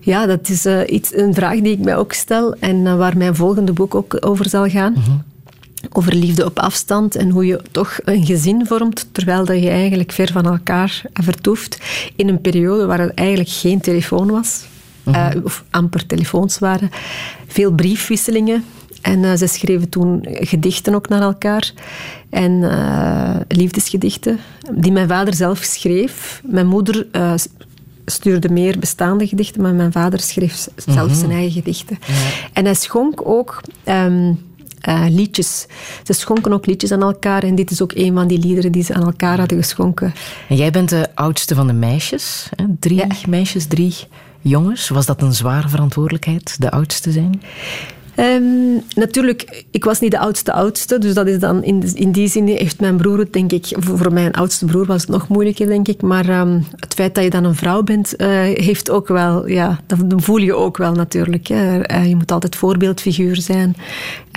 [0.00, 3.72] Ja, dat is iets, een vraag die ik mij ook stel en waar mijn volgende
[3.72, 4.92] boek ook over zal gaan.
[4.92, 5.22] Mm -hmm
[5.92, 10.12] over liefde op afstand en hoe je toch een gezin vormt terwijl dat je eigenlijk
[10.12, 11.78] ver van elkaar vertoeft
[12.16, 14.64] in een periode waar er eigenlijk geen telefoon was.
[15.02, 15.30] -huh.
[15.34, 16.90] uh, of amper telefoons waren.
[17.46, 18.64] Veel briefwisselingen.
[19.00, 21.72] En uh, ze schreven toen gedichten ook naar elkaar.
[22.30, 24.38] En uh, liefdesgedichten,
[24.72, 26.42] die mijn vader zelf schreef.
[26.44, 27.06] Mijn moeder
[28.04, 31.18] stuurde meer bestaande gedichten, maar mijn vader schreef zelf -huh.
[31.18, 31.98] zijn eigen gedichten.
[32.06, 32.14] Ja.
[32.52, 33.60] En hij schonk ook...
[33.88, 34.48] Um,
[34.88, 35.66] uh, liedjes.
[36.04, 38.82] Ze schonken ook liedjes aan elkaar en dit is ook een van die liederen die
[38.82, 40.14] ze aan elkaar hadden geschonken.
[40.48, 42.48] En jij bent de oudste van de meisjes.
[42.56, 42.64] Hè?
[42.78, 43.06] Drie ja.
[43.28, 43.94] meisjes, drie
[44.40, 44.88] jongens.
[44.88, 47.42] Was dat een zware verantwoordelijkheid, de oudste zijn?
[48.20, 52.28] Um, natuurlijk, ik was niet de oudste oudste, dus dat is dan in, in die
[52.28, 55.28] zin heeft mijn broer het, denk ik, voor, voor mijn oudste broer was het nog
[55.28, 56.02] moeilijker, denk ik.
[56.02, 59.80] Maar um, het feit dat je dan een vrouw bent, uh, heeft ook wel, ja,
[59.86, 61.46] dat voel je ook wel natuurlijk.
[61.46, 61.90] Hè.
[61.90, 63.76] Uh, je moet altijd voorbeeldfiguur zijn,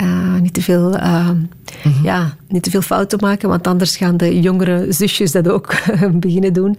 [0.02, 1.48] uh, niet te veel, mm -hmm.
[2.02, 5.74] ja, niet te veel fouten maken, want anders gaan de jongere zusjes dat ook
[6.12, 6.78] beginnen doen.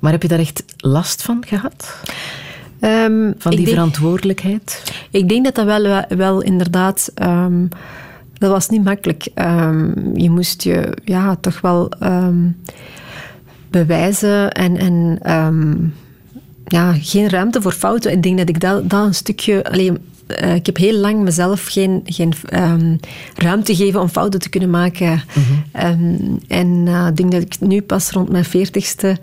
[0.00, 2.00] Maar heb je daar echt last van gehad?
[2.80, 4.92] Um, van die verantwoordelijkheid?
[5.10, 7.12] Ik denk dat dat wel, wel inderdaad...
[7.22, 7.68] Um,
[8.38, 9.28] dat was niet makkelijk.
[9.34, 11.92] Um, je moest je ja, toch wel
[13.70, 15.18] bewijzen en, en
[16.66, 18.12] ja, geen ruimte voor fouten.
[18.12, 19.64] Ik denk dat ik dat, dat een stukje...
[19.70, 19.98] Alleen,
[20.42, 22.32] uh, ik heb heel lang mezelf geen, geen
[23.34, 25.10] ruimte gegeven om fouten te kunnen maken.
[25.10, 26.38] Mm -hmm.
[26.48, 29.18] en uh, ik denk dat ik nu pas rond mijn veertigste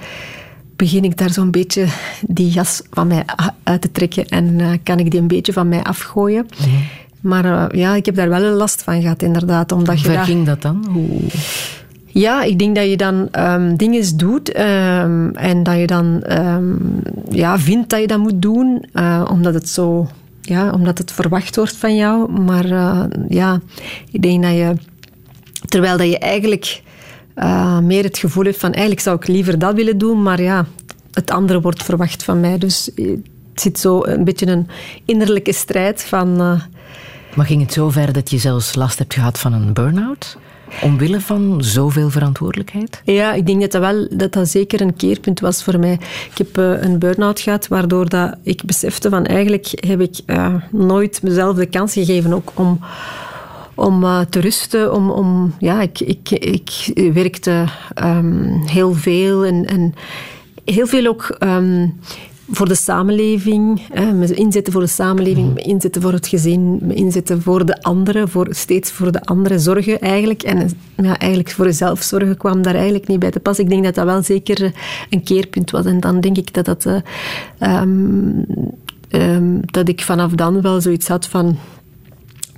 [0.77, 1.85] begin ik daar zo'n beetje
[2.27, 3.23] die jas van mij
[3.63, 6.47] uit te trekken en uh, kan ik die een beetje van mij afgooien.
[6.57, 6.83] Mm -hmm.
[7.21, 9.71] Maar uh, ja, ik heb daar wel een last van gehad, inderdaad.
[9.71, 10.87] Omdat Hoe je ging dat dan?
[10.91, 11.07] Hoe...
[12.05, 17.01] Ja, ik denk dat je dan um, dingen doet um, en dat je dan um,
[17.29, 20.07] ja, vindt dat je dat moet doen, uh, omdat het zo...
[20.41, 22.31] Ja, omdat het verwacht wordt van jou.
[22.31, 22.67] Maar
[23.29, 23.59] ja,
[24.11, 24.73] ik denk dat je...
[25.65, 26.81] Terwijl dat je eigenlijk
[27.37, 30.65] uh, meer het gevoel heeft van eigenlijk zou ik liever dat willen doen, maar ja,
[31.13, 32.57] het andere wordt verwacht van mij.
[32.57, 32.91] Dus
[33.51, 34.67] het zit zo een beetje een
[35.05, 36.41] innerlijke strijd van...
[36.41, 36.61] Uh,
[37.35, 40.37] maar ging het zo ver dat je zelfs last hebt gehad van een burn-out?
[40.81, 43.01] Omwille van zoveel verantwoordelijkheid?
[43.03, 45.99] Ja, ik denk dat dat, wel, dat, dat zeker een keerpunt was voor mij.
[46.31, 50.53] Ik heb uh, een burn-out gehad, waardoor dat ik besefte van eigenlijk heb ik uh,
[50.71, 52.79] nooit mezelf de kans gegeven ook om,
[53.77, 54.93] om uh, te rusten.
[54.93, 57.65] Om, om, ja, ik, ik, ik werkte
[58.03, 59.93] um, heel veel en, en
[60.65, 61.99] heel veel ook um,
[62.49, 63.81] voor de samenleving,
[64.13, 68.29] me inzetten voor de samenleving, me inzetten voor het gezin, me inzetten voor de anderen,
[68.29, 70.43] voor, steeds voor de anderen zorgen eigenlijk.
[70.43, 73.59] En ja, eigenlijk voor jezelf zorgen kwam daar eigenlijk niet bij te pas.
[73.59, 74.73] Ik denk dat dat wel zeker
[75.09, 75.85] een keerpunt was.
[75.85, 76.85] En dan denk ik dat dat...
[76.85, 78.45] Uh, um,
[79.09, 81.57] um, dat ik vanaf dan wel zoiets had van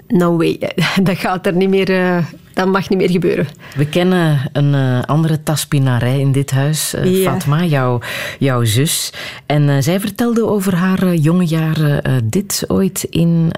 [0.10, 0.60] no way,
[1.04, 3.48] dat gaat er niet meer, uh, dat mag niet meer gebeuren.
[3.76, 7.32] We kennen een uh, andere taspinarij in dit huis, uh, ja.
[7.32, 8.00] Fatma, jouw,
[8.40, 9.14] jouw zus.
[9.46, 13.52] En zij vertelde over haar jonge jaren dit ooit in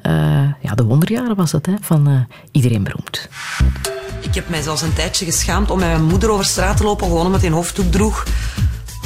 [0.61, 3.29] ja, de wonderjaren was dat, hè, van Iedereen Beroemd.
[4.21, 7.07] Ik heb mij zelfs een tijdje geschaamd om met mijn moeder over straat te lopen,
[7.07, 8.25] gewoon omdat hij een hoofddoek droeg.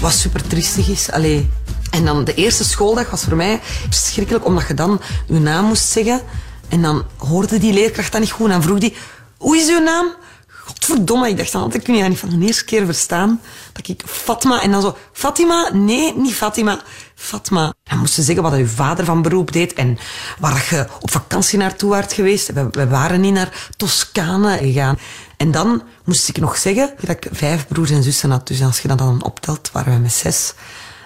[0.01, 1.11] Wat super triestig is.
[1.11, 1.49] Allee.
[1.91, 5.87] En dan de eerste schooldag was voor mij verschrikkelijk, omdat je dan je naam moest
[5.87, 6.21] zeggen.
[6.69, 8.49] En dan hoorde die leerkracht dat niet goed.
[8.49, 8.95] En vroeg die,
[9.37, 10.13] hoe is uw naam?
[10.47, 13.41] Godverdomme, ik dacht altijd, kun je dat niet van de eerste keer verstaan?
[13.73, 15.69] Dat ik Fatma, en dan zo, Fatima?
[15.73, 16.81] Nee, niet Fatima.
[17.15, 17.73] Fatma.
[17.83, 19.97] Dan moest ze zeggen wat uw vader van beroep deed en
[20.39, 22.53] waar je op vakantie naartoe werd geweest.
[22.53, 24.97] We, we waren niet naar Toscane gegaan.
[25.37, 28.47] En dan moest ik nog zeggen dat ik vijf broers en zussen had.
[28.47, 30.53] Dus als je dat dan optelt, waren we met zes.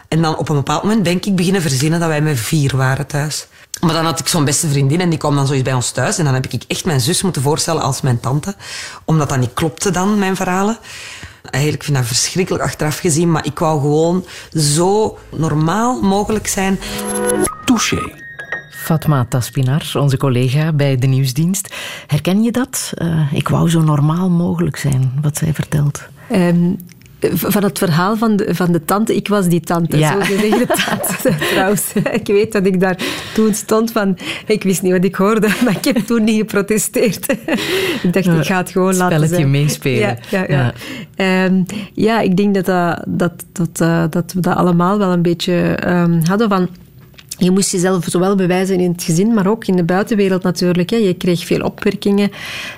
[0.07, 3.07] En dan op een bepaald moment denk ik beginnen verzinnen dat wij met vier waren
[3.07, 3.47] thuis.
[3.81, 6.17] Maar dan had ik zo'n beste vriendin en die kwam dan zoiets bij ons thuis.
[6.17, 8.55] En dan heb ik echt mijn zus moeten voorstellen als mijn tante.
[9.05, 10.77] Omdat dat niet klopte dan, mijn verhalen.
[11.43, 13.31] Eigenlijk vind ik dat verschrikkelijk achteraf gezien.
[13.31, 16.79] Maar ik wou gewoon zo normaal mogelijk zijn.
[17.65, 18.27] Touché.
[18.71, 21.75] Fatma Taspinar, onze collega bij de nieuwsdienst.
[22.07, 22.91] Herken je dat?
[22.95, 26.01] Uh, ik wou zo normaal mogelijk zijn, wat zij vertelt.
[26.31, 26.77] Um,
[27.33, 29.97] van het verhaal van de, van de tante, ik was die tante.
[29.97, 30.25] Ja.
[30.25, 31.93] Zo de tante, trouwens.
[32.11, 32.97] Ik weet dat ik daar
[33.33, 34.17] toen stond van...
[34.45, 37.25] Ik wist niet wat ik hoorde, maar ik heb toen niet geprotesteerd.
[38.03, 40.17] Ik dacht, ik ga het gewoon laten Spelletje meespelen.
[40.29, 40.73] Ja, ja,
[41.17, 41.45] ja.
[41.45, 45.21] Um, ja, ik denk dat, dat, dat, dat, uh, dat we dat allemaal wel een
[45.21, 46.69] beetje um, hadden van...
[47.37, 50.89] Je moest jezelf zowel bewijzen in het gezin, maar ook in de buitenwereld natuurlijk.
[50.89, 52.31] Je kreeg veel opwerkingen.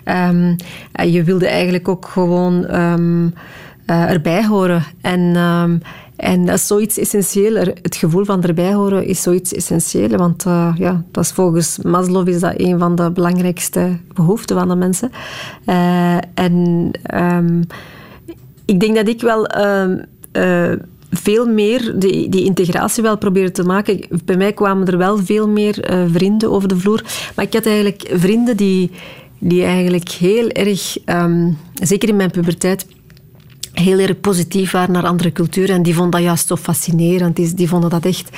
[0.06, 0.56] Um,
[1.12, 2.66] je wilde eigenlijk ook gewoon...
[3.92, 4.84] Uh, erbij horen.
[5.02, 5.82] En, um,
[6.16, 7.56] en dat is zoiets essentieel.
[7.56, 10.18] Het gevoel van erbij horen is zoiets essentieel.
[10.18, 14.68] Want uh, ja, dat is volgens Maslow is dat een van de belangrijkste behoeften van
[14.68, 15.12] de mensen.
[15.66, 17.64] Uh, en um,
[18.66, 19.48] ik denk dat ik wel
[21.12, 24.00] veel meer die, die integratie wel probeerde te maken.
[24.26, 27.04] Bij mij kwamen er wel veel meer vrienden over de vloer.
[27.36, 28.92] Maar ik had eigenlijk vrienden die,
[29.40, 30.98] die eigenlijk heel erg,
[31.74, 32.86] zeker in mijn puberteit,
[33.74, 35.76] heel erg positief waren naar andere culturen.
[35.76, 37.36] En die vonden dat juist zo fascinerend.
[37.36, 38.30] Die, die vonden dat echt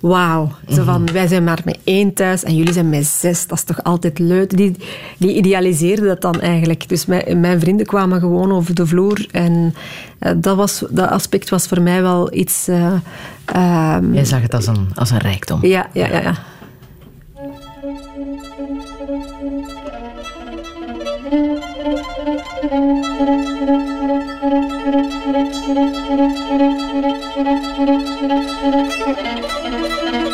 [0.00, 0.52] wauw.
[0.68, 1.12] Zo van, mhm.
[1.12, 3.46] wij zijn maar met één thuis en jullie zijn met zes.
[3.46, 4.56] Dat is toch altijd leuk?
[4.56, 4.76] Die,
[5.18, 6.88] die idealiseerden dat dan eigenlijk.
[6.88, 9.26] Dus mijn, vrienden kwamen gewoon over de vloer.
[9.30, 9.74] En
[10.18, 12.68] eh, dat, was, dat aspect was voor mij wel iets...
[12.68, 12.92] Eh,
[13.44, 15.66] ehm, Jij zag het als een, als een rijkdom.
[15.66, 15.88] ja.
[15.92, 16.06] ja.
[16.06, 16.34] ja.
[22.24, 22.64] Thank
[30.28, 30.33] you.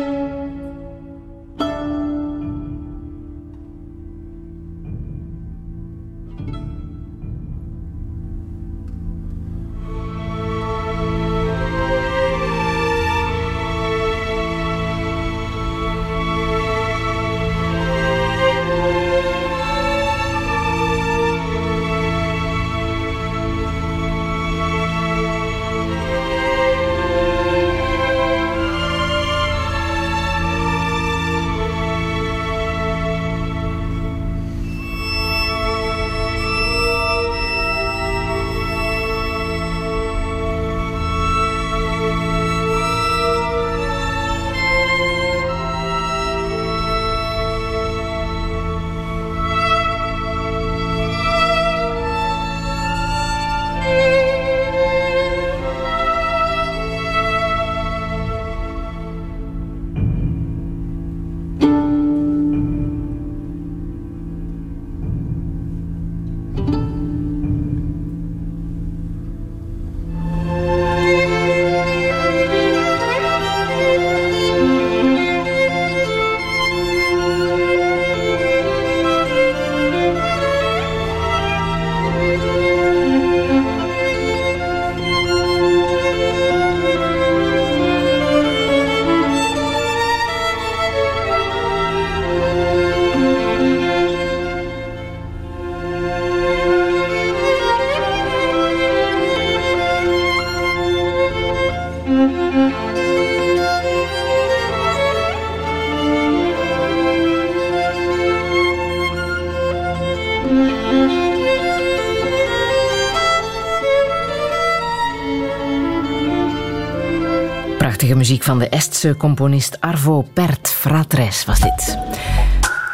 [118.11, 120.69] Prachtige muziek van de Estse componist Arvo Pärt.
[120.69, 121.97] Fratres was dit.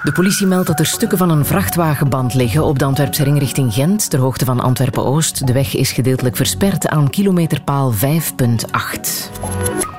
[0.03, 3.73] De politie meldt dat er stukken van een vrachtwagenband liggen op de Antwerpse ring richting
[3.73, 5.47] Gent, ter hoogte van Antwerpen-Oost.
[5.47, 7.99] De weg is gedeeltelijk versperd aan kilometerpaal 5.8.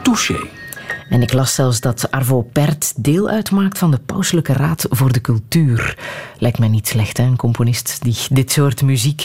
[0.03, 0.58] Touché.
[1.09, 5.21] En ik las zelfs dat Arvo Pärt deel uitmaakt van de Pauselijke Raad voor de
[5.21, 5.99] Cultuur.
[6.39, 7.25] Lijkt mij niet slecht, hè?
[7.25, 9.25] een componist die dit soort muziek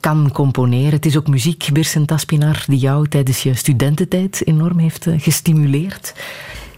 [0.00, 0.92] kan componeren.
[0.92, 6.14] Het is ook muziek, Birsen Taspinar, die jou tijdens je studententijd enorm heeft eh, gestimuleerd.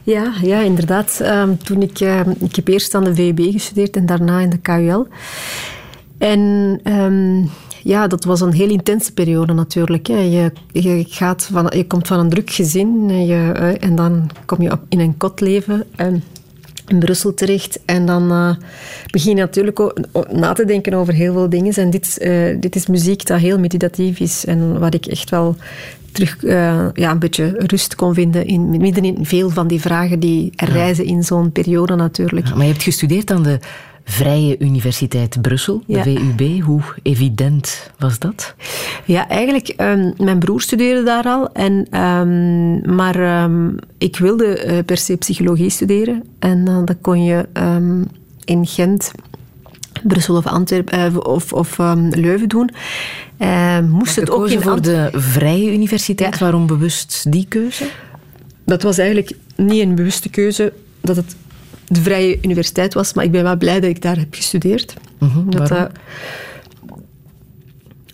[0.02, 1.20] Ja, ja inderdaad.
[1.20, 4.58] Ehm, toen ik, ehm, ik heb eerst aan de VUB gestudeerd en daarna in de
[4.58, 5.08] KUL.
[6.18, 6.40] En
[6.84, 7.50] um,
[7.84, 10.06] ja, dat was een heel intense periode natuurlijk.
[10.06, 10.18] Hè.
[10.18, 14.30] Je, je, gaat van, je komt van een druk gezin en, je, eh, en dan
[14.44, 16.22] kom je op, in een kotleven en
[16.86, 17.80] in Brussel terecht.
[17.84, 18.54] En dan uh,
[19.10, 21.72] begin je natuurlijk ook na te denken over heel veel dingen.
[21.74, 25.56] En dit, uh, dit is muziek dat heel meditatief is en wat ik echt wel
[26.12, 30.20] terug uh, ja, een beetje rust kon vinden in, midden in veel van die vragen
[30.20, 32.46] die er reizen in zo'n periode natuurlijk.
[32.46, 33.58] Ja, maar je hebt gestudeerd aan de
[34.04, 36.62] Vrije Universiteit Brussel, de VUB.
[36.62, 38.54] Hoe evident was dat?
[39.04, 41.52] Ja, eigenlijk, um, mijn broer studeerde daar al.
[41.52, 46.24] En, um, maar um, ik wilde uh, per se psychologie studeren.
[46.38, 47.48] En uh, dat kon je
[48.44, 49.10] in Gent,
[50.02, 51.78] Brussel of Antwerpen uh, of, of
[52.10, 52.70] Leuven doen.
[53.88, 56.34] moest het ook in voor de Vrije Universiteit.
[56.34, 56.40] Ja.
[56.40, 57.86] Waarom bewust die keuze?
[58.64, 60.72] Dat was eigenlijk niet een bewuste keuze.
[61.00, 61.36] Dat het
[61.86, 64.94] de Vrije Universiteit was, maar ik ben wel blij dat ik daar heb gestudeerd.
[65.18, 65.84] Mm -hmm, dat, uh,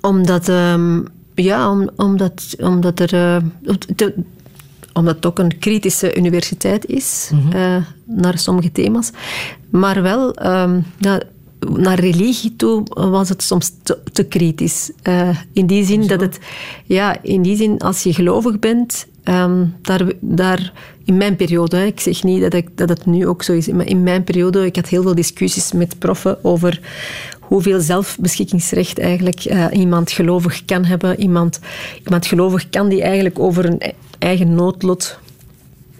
[0.00, 3.14] omdat, um, ja, om, omdat, omdat er.
[3.14, 4.14] Uh, te,
[4.92, 7.52] omdat het ook een kritische universiteit is mm -hmm.
[7.60, 9.10] uh, naar sommige thema's.
[9.70, 11.22] Maar wel, um, ja,
[11.76, 14.90] naar religie toe was het soms te, te kritisch.
[15.52, 16.08] in die zin Zo.
[16.08, 16.38] dat het,
[16.84, 20.72] ja, in die zin, als je gelovig bent, um, daar, daar
[21.04, 23.86] in mijn periode, ik zeg niet dat, ik, dat het nu ook zo is, maar
[23.86, 26.80] in mijn periode, ik had heel veel discussies met proffen over
[27.40, 31.20] hoeveel zelfbeschikkingsrecht eigenlijk uh, iemand gelovig kan hebben.
[31.20, 31.60] Iemand,
[32.04, 33.80] iemand gelovig kan die eigenlijk over een
[34.18, 35.18] eigen noodlot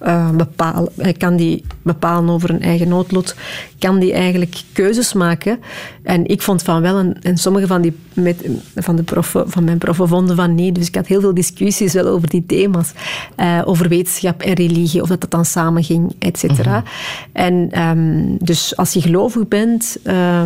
[0.02, 0.88] uh, bepalen.
[0.96, 3.34] Hij kan die bepalen over een eigen noodlot.
[3.78, 5.58] Kan die eigenlijk keuzes maken.
[6.02, 9.64] En ik vond van wel, en, en sommige van, die, met, van, de proffen, van
[9.64, 10.72] mijn proffen vonden van nee.
[10.72, 12.92] Dus ik had heel veel discussies wel over die thema's.
[13.36, 16.78] Uh, over wetenschap en religie, of dat dat dan samen ging, et cetera.
[16.78, 16.84] Mm
[17.32, 17.42] -hmm.
[17.44, 20.42] En um, dus als je gelovig bent, uh,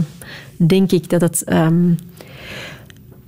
[0.57, 1.45] denk ik dat het...
[1.53, 1.97] Um,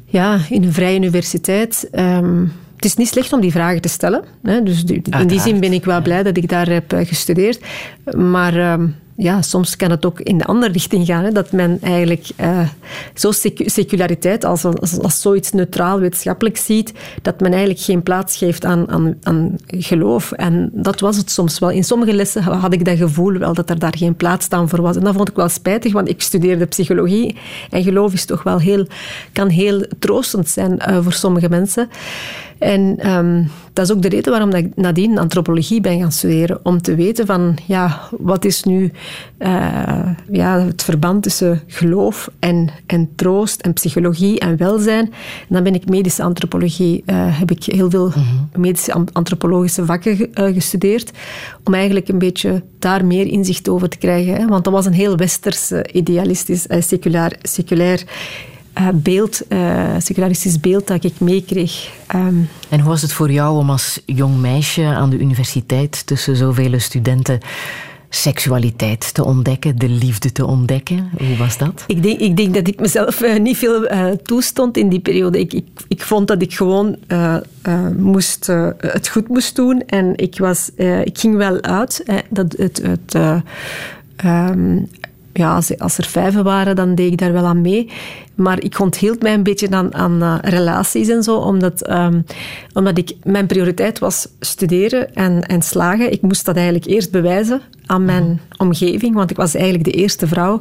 [0.05, 1.89] ja, in een vrije universiteit...
[1.93, 4.25] Um, het is niet slecht om die vragen te stellen.
[4.43, 4.63] Hè.
[4.63, 7.61] Dus in die zin ben ik wel blij dat ik daar heb gestudeerd.
[8.17, 11.25] Maar um, ja, soms kan het ook in de andere richting gaan.
[11.25, 12.69] Hè, dat men eigenlijk uh,
[13.15, 16.93] zo secu seculariteit als, als, als, zoiets neutraal wetenschappelijk ziet,
[17.23, 20.33] dat men eigenlijk geen plaats geeft aan, aan, aan geloof.
[20.33, 21.71] En dat was het soms wel.
[21.71, 24.83] In sommige lessen had ik dat gevoel wel dat er daar geen plaats dan voor
[24.83, 24.97] was.
[24.97, 27.37] En dat vond ik wel spijtig, want ik studeerde psychologie
[27.71, 28.87] en geloof is toch wel heel,
[29.33, 31.89] kan heel troostend zijn uh, voor sommige mensen.
[32.59, 36.61] En um, dat is ook de reden waarom ik nadien antropologie ben gaan studeren.
[36.63, 38.93] Om te weten van, ja, wat is nu
[39.39, 45.05] uh, ja, het verband tussen geloof en, en troost en psychologie en welzijn.
[45.41, 48.49] En dan ben ik medische antropologie, uh, heb ik heel veel -hmm.
[48.57, 51.11] medische antropologische vakken uh, gestudeerd.
[51.65, 54.35] Om eigenlijk een beetje daar meer inzicht over te krijgen.
[54.35, 54.47] Hè?
[54.47, 58.05] Want dat was een heel westers, idealistisch, seculair, seculair
[58.95, 59.43] beeld,
[59.99, 61.91] secularistisch beeld dat ik meekreeg.
[62.15, 66.37] Um, en hoe was het voor jou om als jong meisje aan de universiteit tussen
[66.37, 67.41] zoveel studenten
[68.09, 71.11] seksualiteit te ontdekken, de liefde te ontdekken?
[71.19, 71.85] Hoe was dat?
[71.87, 73.87] Ik denk, ik denk dat ik mezelf uh, niet veel
[74.23, 75.39] toestond in die periode.
[75.39, 76.97] Ik, ik, vond dat ik gewoon
[77.97, 78.47] moest,
[78.79, 80.71] het goed moest doen en ik, was,
[81.05, 82.05] ik ging wel uit.
[82.31, 83.15] dat het, het
[84.25, 84.89] um,
[85.37, 87.91] ja, als, als, er vijven waren, dan deed ik daar wel aan mee.
[88.35, 92.25] Maar ik onthield mij een beetje aan, aan uh, relaties en zo, omdat, um,
[92.73, 96.13] omdat ik, mijn prioriteit was studeren en, en slagen.
[96.13, 98.41] Ik moest dat eigenlijk eerst bewijzen aan mijn mm.
[98.57, 100.61] omgeving, want ik was eigenlijk de eerste vrouw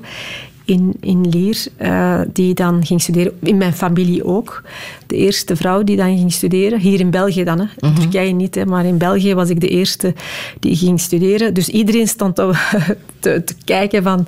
[0.66, 3.34] in, in Lier, uh, die dan ging studeren.
[3.40, 4.64] In mijn familie ook.
[5.08, 6.80] De eerste vrouw die dan ging studeren.
[6.80, 7.64] Hier in België dan, hè.
[7.64, 7.96] in -hmm.
[7.96, 10.14] Turkije niet, hè, maar in België was ik de eerste
[10.60, 11.54] die ging studeren.
[11.54, 12.52] Dus iedereen stond te,
[13.20, 14.20] te, te kijken van,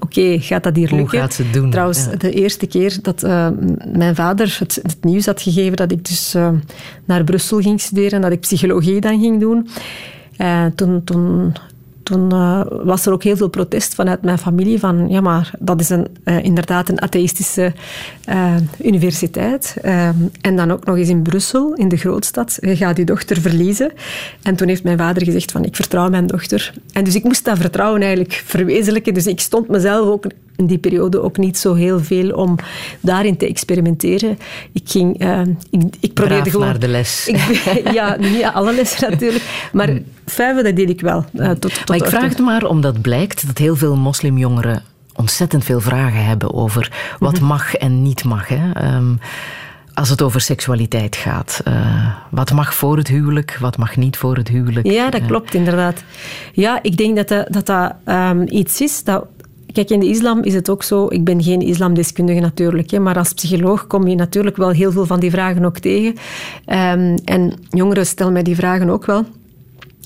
[0.00, 1.08] oké, okay, gaat dat hier lukken?
[1.10, 1.70] Hoe gaat ze het doen?
[1.70, 2.16] Trouwens, ja.
[2.16, 3.48] de eerste keer dat uh,
[3.92, 6.48] mijn vader het, het, nieuws had gegeven dat ik dus uh,
[7.04, 9.68] naar Brussel ging studeren en dat ik psychologie dan ging doen,
[10.74, 11.54] toen, toen
[12.06, 15.80] toen uh, was er ook heel veel protest vanuit mijn familie van ja, maar dat
[15.80, 17.72] is een, uh, inderdaad een atheïstische
[18.28, 19.76] uh, universiteit.
[20.40, 22.58] en dan ook nog eens in Brussel, in de grootstad.
[22.60, 23.92] Je gaat je dochter verliezen.
[24.42, 26.72] En toen heeft mijn vader gezegd van ik vertrouw mijn dochter.
[26.92, 29.14] En dus ik moest dat vertrouwen eigenlijk verwezenlijken.
[29.14, 30.24] Dus ik stond mezelf ook
[30.56, 32.56] in die periode ook niet zo heel veel om
[33.00, 34.38] daarin te experimenteren.
[34.72, 35.22] Ik ging...
[35.22, 35.40] Uh,
[35.70, 36.66] ik, ik probeerde Braaf gewoon...
[36.66, 37.28] naar de les.
[37.28, 37.38] Ik,
[37.98, 39.44] ja, niet alle lessen natuurlijk.
[39.72, 41.24] Maar vijven, dat deed ik wel.
[41.34, 44.82] Uh, tot, tot maar ik vraag het maar omdat blijkt dat heel veel moslimjongeren
[45.14, 47.46] ontzettend veel vragen hebben over wat mm -hmm.
[47.46, 48.48] mag en niet mag.
[48.48, 48.94] Hè?
[48.94, 49.18] Um,
[49.96, 51.60] als het over seksualiteit gaat.
[51.68, 54.86] Uh, wat mag voor het huwelijk, wat mag niet voor het huwelijk?
[54.86, 56.04] Ja, dat klopt inderdaad.
[56.52, 59.26] Ja, ik denk dat dat, dat, dat um, iets is dat
[59.76, 63.18] Kijk, in de islam is het ook zo, ik ben geen islamdeskundige natuurlijk, hè, maar
[63.18, 66.14] als psycholoog kom je natuurlijk wel heel veel van die vragen ook tegen.
[66.66, 69.24] Um, en jongeren stellen mij die vragen ook wel.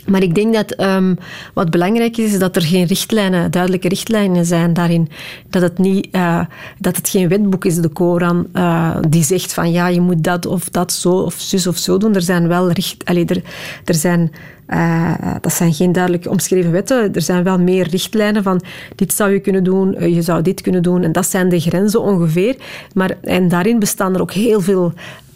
[0.07, 1.19] Maar ik denk dat um,
[1.55, 5.09] wat belangrijk is, is dat er geen richtlijnen, duidelijke richtlijnen zijn daarin.
[5.49, 6.41] Dat het, niet, uh,
[6.79, 10.47] dat het geen wetboek is, de Koran, uh, die zegt van ja, je moet dat
[10.47, 12.15] of dat zo of zus of zo doen.
[12.15, 13.43] Er zijn wel richt, allee, er,
[13.85, 14.33] er zijn,
[14.71, 17.15] uh, dat zijn geen duidelijk omschreven wetten.
[17.15, 18.61] Er zijn wel meer richtlijnen van
[18.95, 21.03] dit zou je kunnen doen, je zou dit kunnen doen.
[21.03, 22.57] En dat zijn de grenzen ongeveer.
[22.95, 24.93] Maar, en daarin bestaan er ook heel veel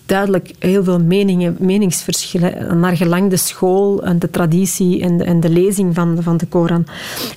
[0.06, 5.40] duidelijk heel veel meningen, meningsverschillen naar gelang de school en de traditie en de, en
[5.40, 6.86] de lezing van, van de Koran.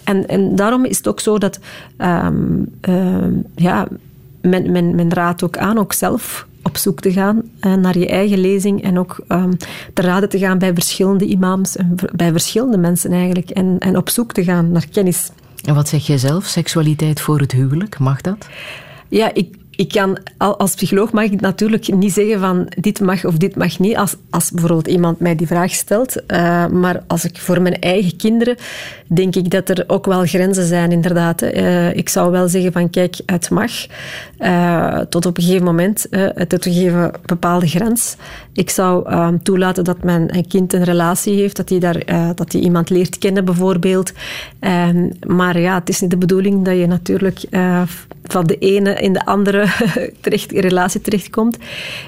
[0.03, 1.59] En, en daarom is het ook zo dat
[1.97, 3.87] um, uh, ja,
[4.41, 8.07] men, men, men raadt ook aan ook zelf op zoek te gaan uh, naar je
[8.07, 9.57] eigen lezing en ook um,
[9.93, 14.09] te raden te gaan bij verschillende imams en bij verschillende mensen eigenlijk en, en op
[14.09, 15.31] zoek te gaan naar kennis.
[15.65, 16.45] En wat zeg jij zelf?
[16.45, 18.47] Seksualiteit voor het huwelijk, mag dat?
[19.07, 23.37] Ja, ik, ik kan, als psycholoog mag ik natuurlijk niet zeggen van dit mag of
[23.37, 26.15] dit mag niet, als, als bijvoorbeeld iemand mij die vraag stelt.
[26.27, 28.55] Uh, maar als ik voor mijn eigen kinderen,
[29.07, 31.41] denk ik dat er ook wel grenzen zijn, inderdaad.
[31.41, 33.71] Uh, ik zou wel zeggen van kijk, het mag.
[34.39, 36.07] Uh, tot op een gegeven moment,
[36.47, 38.15] tot een gegeven bepaalde grens.
[38.53, 39.07] Ik zou
[39.43, 43.45] toelaten dat mijn kind een relatie heeft, dat hij, daar, dat hij iemand leert kennen
[43.45, 44.13] bijvoorbeeld.
[44.59, 47.45] Ehm, maar ja, het is niet de bedoeling dat je natuurlijk
[48.23, 49.66] van de ene in de andere
[50.21, 51.57] terecht, relatie terechtkomt.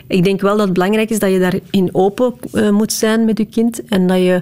[0.07, 3.38] Ik denk wel dat het belangrijk is dat je daarin open uh, moet zijn met
[3.38, 4.41] je kind en dat je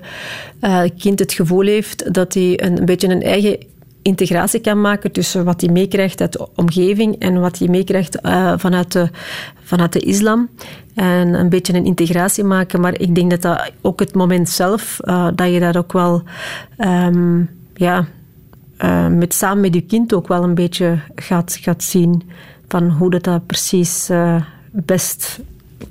[0.62, 3.58] uh, kind het gevoel heeft dat hij een, beetje een eigen
[4.02, 8.54] integratie kan maken tussen wat hij meekrijgt uit de omgeving en wat hij meekrijgt uh,
[8.58, 9.10] vanuit, de,
[9.64, 10.50] vanuit de islam.
[10.94, 12.82] En een beetje een integratie maken.
[12.82, 15.00] Maar ik denk dat dat ook het moment zelf,
[15.36, 16.24] dat je daar ook wel
[16.78, 18.08] um, ja,
[19.10, 22.24] met, samen met je kind ook wel een beetje gaat, gaat zien
[22.68, 24.42] van hoe dat, dat precies uh,
[24.72, 25.40] best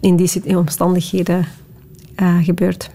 [0.01, 1.47] in die omstandigheden
[2.16, 2.91] uh, gebeurt.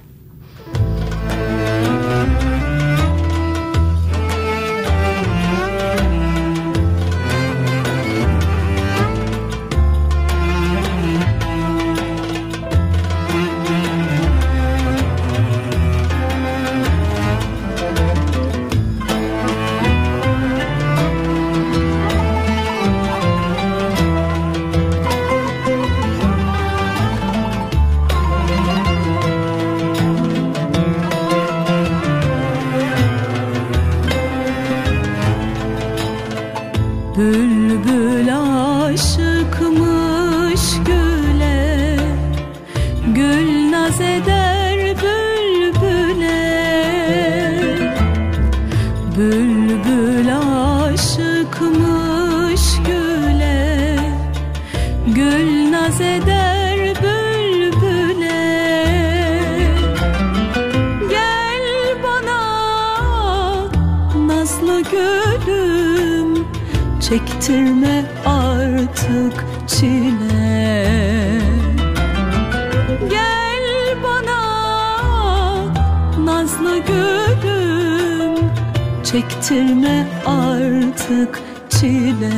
[79.11, 81.39] Çektirme artık
[81.69, 82.31] çile.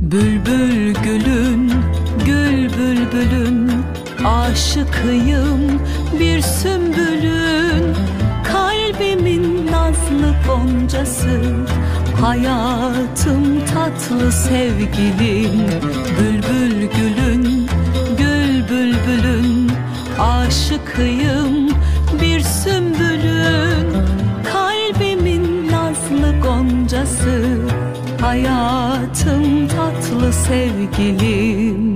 [0.00, 1.72] Bülbül gülün,
[2.26, 3.70] gül bülbülün
[4.24, 5.80] Aşıkıyım
[6.20, 7.94] bir sümbülün.
[8.52, 11.40] Kalbimin nazlı goncası
[12.20, 15.66] Hayatım tatlı sevgilim.
[16.20, 17.66] Bülbül gülün,
[18.18, 19.70] gül bülbülün
[20.18, 21.68] Aşıkıyım
[22.20, 23.11] bir sümbülün
[27.12, 27.58] goncası
[28.20, 31.91] Hayatım tatlı sevgilim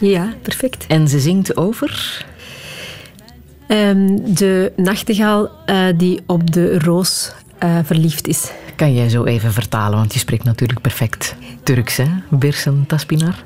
[0.00, 0.86] Ja, perfect.
[0.86, 2.24] En ze zingt over...
[3.66, 8.50] Ehm, de nachtegaal eh, die op de roos eh, verliefd is.
[8.76, 12.06] Kan jij zo even vertalen, want je spreekt natuurlijk perfect Turks, hè?
[12.30, 13.42] Birsen Taspinar.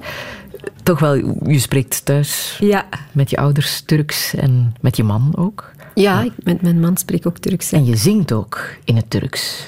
[0.82, 1.14] Toch wel,
[1.46, 5.70] je spreekt thuis Ja, met je ouders Turks en met je man ook.
[5.94, 7.70] ja ik, met mijn man spreek ik ook Turks.
[7.70, 7.76] hè.
[7.76, 9.66] En je zingt ook in het Turks.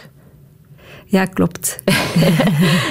[1.07, 1.82] Ja, klopt.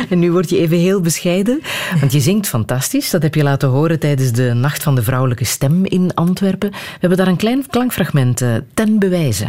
[0.09, 1.61] En nu word je even heel bescheiden,
[1.99, 3.09] want je zingt fantastisch.
[3.09, 6.69] Dat heb je laten horen tijdens de Nacht van de Vrouwelijke Stem in Antwerpen.
[6.71, 9.47] We hebben daar een klein klankfragment eh, ten bewijze.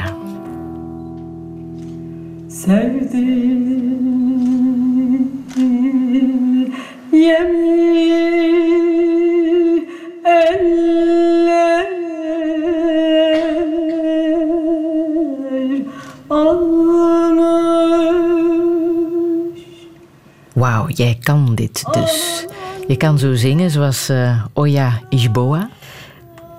[2.48, 3.56] Sevdim
[20.86, 22.46] Wauw, jij kan dit dus.
[22.88, 25.70] Je kan zo zingen zoals eh, Oya Ishboa,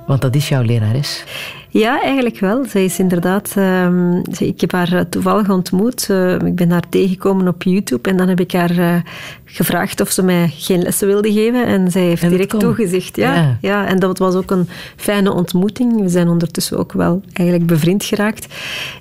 [0.07, 1.23] want dat is jouw lerares.
[1.69, 2.65] Ja, eigenlijk wel.
[2.65, 3.53] Zij is inderdaad...
[3.55, 6.09] ehm, ik heb haar eh, toevallig ontmoet.
[6.09, 8.09] Eh, ik ben haar tegengekomen op YouTube.
[8.09, 9.03] En dan heb ik haar
[9.49, 11.65] gevraagd of ze mij geen lessen wilde geven.
[11.65, 13.15] En zij heeft En direct toegezegd.
[13.15, 13.57] Ja, Ja.
[13.61, 13.87] ja.
[13.87, 16.01] en dat was ook een fijne ontmoeting.
[16.01, 18.47] We zijn ondertussen ook wel eigenlijk bevriend geraakt.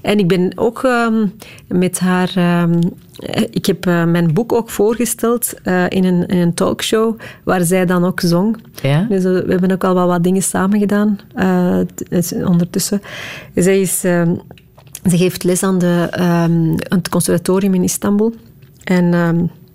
[0.02, 1.26] En ik ben ook ehm,
[1.68, 2.32] met haar...
[2.34, 2.80] ehm,
[3.16, 7.62] eh, ik heb eh, mijn boek ook voorgesteld eh, in, een, in een talkshow, waar
[7.64, 8.56] zij dan ook zong.
[8.82, 9.06] Ja?
[9.08, 11.18] Dus eh, we hebben ook al wel wat dingen samen gedaan
[12.44, 13.02] ondertussen.
[13.54, 14.34] Zij is, ehm,
[15.10, 18.34] ze geeft les aan, de, aan het conservatorium in Istanbul.
[18.84, 19.14] En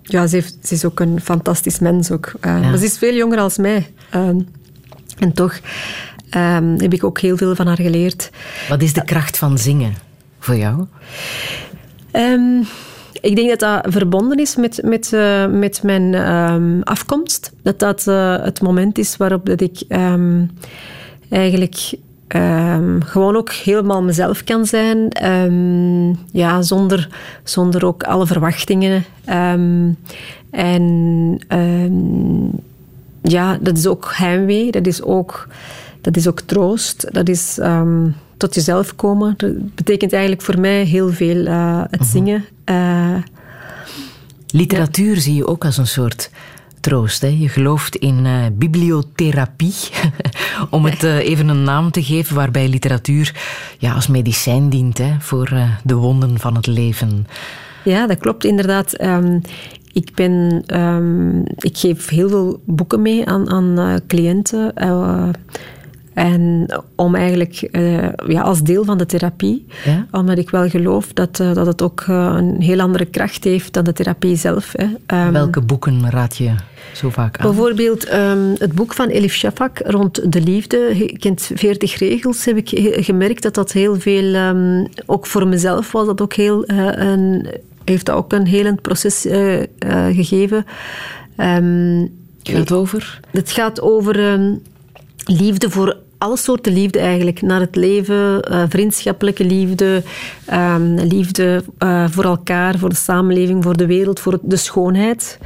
[0.04, 2.12] ja, ze, heeft, ze is ook een fantastisch mens.
[2.12, 2.34] Ook.
[2.39, 2.70] Eh, Ja.
[2.70, 3.88] Maar ze is veel jonger als mij.
[4.10, 4.39] Ehm,
[5.18, 5.60] en toch
[6.30, 8.30] ehm, heb ik ook heel veel van haar geleerd.
[8.70, 9.93] Wat is de kracht van zingen
[10.39, 10.86] voor jou?
[12.12, 12.60] Ehm,
[13.22, 16.16] ik denk dat dat verbonden is met, met, eh, met mijn
[16.84, 17.52] afkomst.
[17.64, 19.82] Dat dat eh, het moment is waarop dat ik
[21.30, 21.93] eigenlijk
[22.34, 25.09] ehm, gewoon ook helemaal mezelf kan zijn.
[25.09, 27.09] Ehm, ja, zonder,
[27.43, 29.03] zonder ook alle verwachtingen.
[29.25, 29.89] Ehm,
[30.49, 31.39] en
[33.21, 34.71] ja, dat is ook heimwee.
[34.71, 35.47] Dat is ook,
[36.01, 37.07] dat is ook troost.
[37.13, 37.59] Dat is
[38.41, 39.34] tot jezelf komen.
[39.38, 42.45] Dat betekent eigenlijk voor mij heel veel eh, het zingen.
[42.63, 43.15] Eh,
[44.51, 46.29] Literatuur zie je ook als een soort
[46.82, 47.21] troost.
[47.21, 47.27] Hè?
[47.27, 49.73] Je gelooft in eh, bibliotherapie,
[50.69, 53.36] om het eh, even een naam te geven, waarbij literatuur
[53.77, 57.27] ja, als medicijn dient hè, voor eh, de wonden van het leven.
[57.84, 58.93] Ja, dat klopt inderdaad.
[58.93, 59.39] Ehm,
[59.93, 64.73] ik, ben, ehm, ik geef heel veel boeken mee aan, aan cliënten.
[66.14, 70.07] En om eigenlijk eh, ja, als deel van de therapie, Ja?
[70.12, 73.74] omdat ik wel geloof dat, eh, dat het ook eh, een heel andere kracht heeft
[73.74, 74.72] dan de therapie zelf.
[74.76, 74.88] Hè.
[75.05, 76.55] Ehm, Welke boeken raad je
[76.93, 77.47] zo vaak aan?
[77.47, 81.12] Bijvoorbeeld ehm, het boek van Elif Shafak rond de liefde.
[81.20, 82.45] Kent 40 regels.
[82.45, 82.70] Heb ik
[83.05, 87.47] gemerkt dat dat heel veel, ehm, ook voor mezelf was dat ook heel, een,
[87.86, 89.28] heeft dat ook een helend proces
[90.12, 90.66] gegeven.
[92.43, 93.20] Gaat over?
[93.32, 94.39] het gaat over
[95.32, 97.41] liefde voor alle soorten liefde eigenlijk.
[97.41, 100.03] Naar het leven, eh, vriendschappelijke liefde,
[100.45, 105.39] ehm, liefde eh, voor elkaar, voor de samenleving, voor de wereld, voor de schoonheid.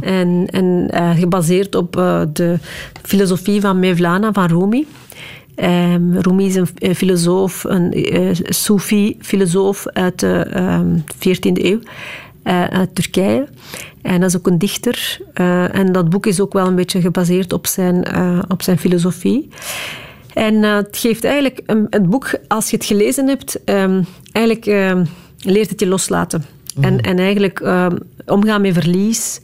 [0.00, 1.92] En, en eh, gebaseerd op
[2.32, 2.58] de
[3.02, 4.86] filosofie van Mevlana, van Rumi.
[5.54, 11.80] Ehm, Rumi is een filosoof, een eh Soefi-filosoof uit de ehm, 14e eeuw,
[12.50, 13.48] eh, uit Turkije.
[14.02, 15.20] En dat is ook een dichter.
[15.34, 18.78] Eh, en dat boek is ook wel een beetje gebaseerd op zijn, eh, op zijn
[18.78, 19.48] filosofie.
[20.34, 25.04] En het geeft eigenlijk, een, het boek, als je het gelezen hebt, ehm, eigenlijk ehm,
[25.38, 26.44] leert het je loslaten.
[26.80, 27.96] En, en eigenlijk ehm,
[28.26, 29.40] omgaan met verlies,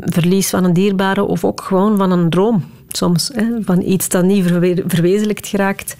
[0.00, 3.30] verlies van een dierbare of ook gewoon van een droom soms.
[3.34, 5.96] Hè, van iets dat niet verwe- verwezenlijkt geraakt.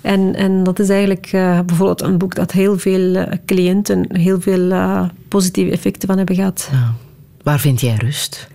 [0.00, 4.40] En, en dat is eigenlijk eh, bijvoorbeeld een boek dat heel veel eh, cliënten heel
[4.40, 6.68] veel eh, positieve effecten van hebben gehad.
[6.72, 6.94] Ja.
[7.42, 8.48] Waar vind jij rust?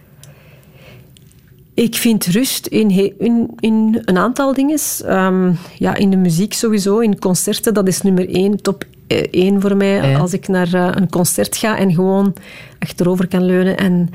[1.74, 2.90] Ik vind rust in,
[3.20, 4.80] in, in een aantal dingen.
[5.06, 8.84] Ehm, ja, in de muziek sowieso, in concerten, dat is nummer één, top
[9.32, 10.10] één voor mij.
[10.10, 10.18] Ja.
[10.18, 12.34] Als ik naar een concert ga en gewoon
[12.80, 14.10] achterover kan leunen en,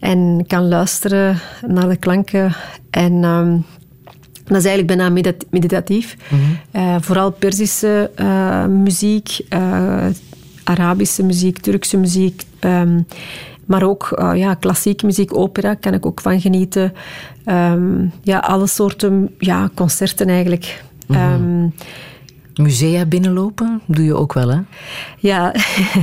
[0.00, 2.54] en kan luisteren naar de klanken.
[2.90, 3.56] En ehm,
[4.48, 6.16] dat is eigenlijk bijna medit- meditatief.
[6.70, 10.06] Eh, vooral Perzische eh, muziek, eh,
[10.64, 12.42] Arabische muziek, Turkse muziek.
[12.58, 13.00] ehm,
[13.66, 16.92] maar ook ja, klassieke muziek, opera, kan ik ook van genieten.
[17.44, 20.82] Ehm, ja, alle soorten ja, concerten eigenlijk.
[21.08, 21.68] Ehm,
[22.54, 24.58] Musea binnenlopen doe je ook wel, hè?
[25.18, 25.54] ja,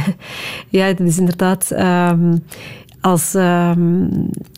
[0.70, 1.72] ja, dat is inderdaad.
[3.06, 4.08] Als, ehm,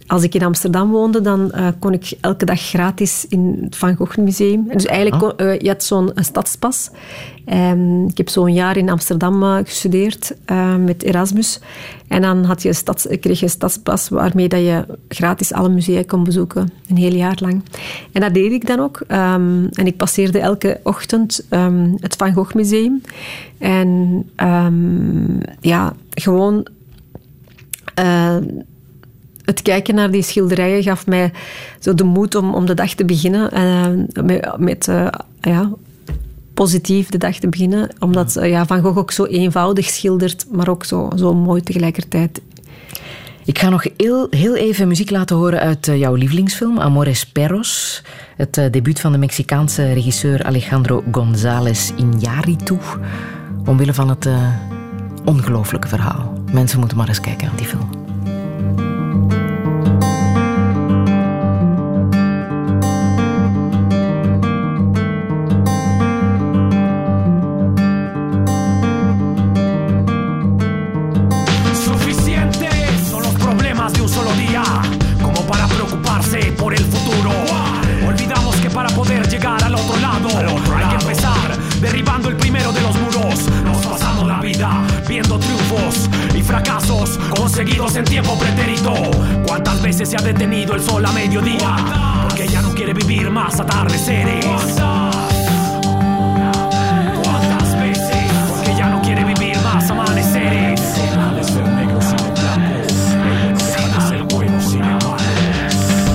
[0.08, 3.96] als ik in Amsterdam woonde, dan eh, kon ik elke dag gratis in het Van
[3.96, 4.68] Gogh Museum.
[4.74, 6.90] Dus eigenlijk, kon- eh, je had zo'n een stadspas.
[7.46, 10.36] Ehm, ik heb zo'n jaar in Amsterdam eh, gestudeerd
[10.86, 11.60] met Erasmus.
[12.08, 15.70] En dan had je een stads, kreeg je een stadspas waarmee dat je gratis alle
[15.70, 16.72] musea kon bezoeken.
[16.90, 17.62] Een heel jaar lang.
[18.12, 19.02] En dat deed ik dan ook.
[19.08, 21.46] Ehm, en ik passeerde elke ochtend
[22.00, 23.02] het Van Gogh Museum.
[23.58, 24.24] En
[25.62, 26.68] ja, gewoon
[27.98, 28.36] eh,
[29.44, 31.32] het kijken naar die schilderijen gaf mij
[31.80, 33.52] zo de moed om, om de dag te beginnen.
[33.52, 35.08] eh, met met eh,
[35.42, 35.72] ja,
[36.54, 37.90] positief de dag te beginnen.
[38.00, 42.42] Omdat ja, Van Gogh ook zo eenvoudig schildert, maar ook zo, zo mooi tegelijkertijd.
[43.46, 48.04] Ik ga nog heel, even muziek laten horen uit jouw lievelingsfilm, Amores Perros.
[48.36, 52.78] Het debuut van de Mexicaanse regisseur Alejandro González Iñárritu.
[53.66, 54.28] Omwille van het
[55.28, 56.34] ongelooflijke verhaal.
[56.52, 58.07] Mensen moeten maar eens kijken naar die film.
[90.08, 91.76] Se ha detenido el sol a mediodía?
[92.24, 94.46] Porque ya no quiere vivir más atardeceres.
[97.24, 98.32] ¿Cuántas veces?
[98.48, 100.80] Porque ya no quiere vivir más amaneceres.
[100.80, 102.18] De ser negro sin
[103.54, 105.18] de ser bueno sin el malo.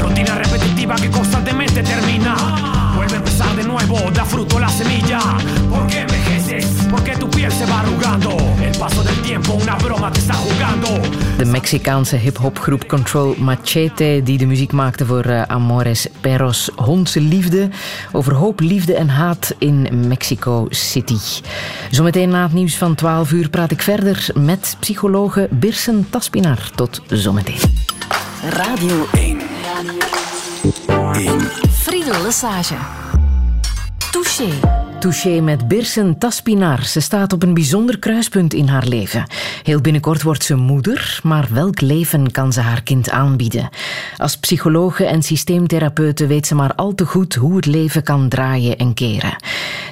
[0.01, 2.93] Rutina repetitiva que constantemente termina.
[2.97, 5.18] Vuelve a empezar de nuevo, da fruto la semilla.
[5.68, 6.66] ¿Por qué envejeces?
[6.90, 8.38] Porque tu piel se va arrugando.
[8.59, 10.89] El paso del tiempo, una broma te está jugando.
[11.39, 16.70] De Mexicaanse hip-hopgroep Control Machete, die de muziek maakte voor eh, Amores Perros.
[16.76, 17.68] Hondse liefde,
[18.12, 21.16] over hoop, liefde en haat in Mexico City.
[21.91, 26.70] Zometeen na het nieuws van 12 uur praat ik verder met psychologe Birsen Taspinar.
[26.74, 27.61] Tot zometeen.
[28.49, 29.41] Radio 1.
[31.14, 31.41] 1.
[31.70, 32.76] Friedel Lesage.
[34.11, 34.82] Touché.
[35.03, 36.85] Touché met Birsen Taspinar.
[36.85, 39.27] Ze staat op een bijzonder kruispunt in haar leven.
[39.63, 43.69] Heel binnenkort wordt ze moeder, maar welk leven kan ze haar kind aanbieden?
[44.17, 48.77] Als psychologe en systeemtherapeute weet ze maar al te goed hoe het leven kan draaien
[48.77, 49.37] en keren.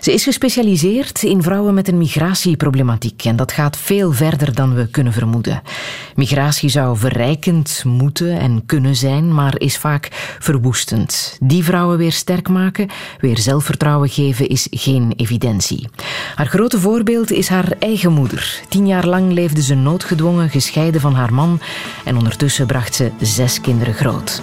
[0.00, 4.86] Ze is gespecialiseerd in vrouwen met een migratieproblematiek en dat gaat veel verder dan we
[4.86, 5.62] kunnen vermoeden.
[6.14, 10.08] Migratie zou verrijkend moeten en kunnen zijn, maar is vaak
[10.38, 11.36] verwoestend.
[11.40, 12.88] Die vrouwen weer sterk maken,
[13.20, 15.88] weer zelfvertrouwen geven, is geen evidentie.
[16.34, 18.60] Haar grote voorbeeld is haar eigen moeder.
[18.68, 21.60] Tien jaar lang leefde ze noodgedwongen, gescheiden van haar man
[22.04, 24.42] en ondertussen bracht ze zes kinderen groot.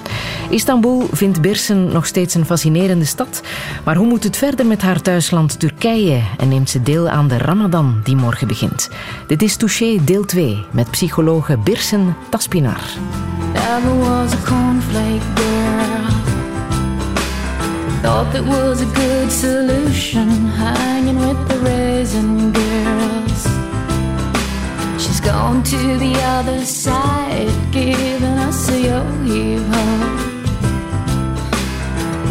[0.50, 3.42] Istanbul vindt Birsen nog steeds een fascinerende stad,
[3.86, 7.38] maar hoe moet het verder met haar thuisland Turkije en neemt ze deel aan de
[7.38, 8.90] Ramadan die morgen begint?
[9.28, 12.82] Dit is Touché deel 2 met psychologe Birsen Taspinar.
[18.08, 23.44] Thought that was a good solution, hanging with the raisin girls.
[24.98, 29.60] She's gone to the other side, giving us a yo-yo.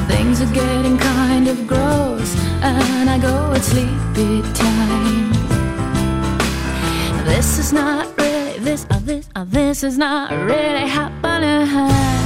[0.08, 5.30] Things are getting kind of gross, and I go at sleepy time.
[7.26, 8.86] This is not really this.
[8.88, 9.28] Uh, this.
[9.36, 12.25] Uh, this is not really happening.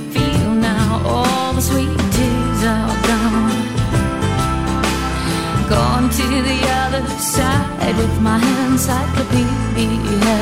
[1.71, 3.59] sweet tears are gone.
[5.69, 7.03] Gone to the other
[7.33, 10.39] side with my encyclopedia.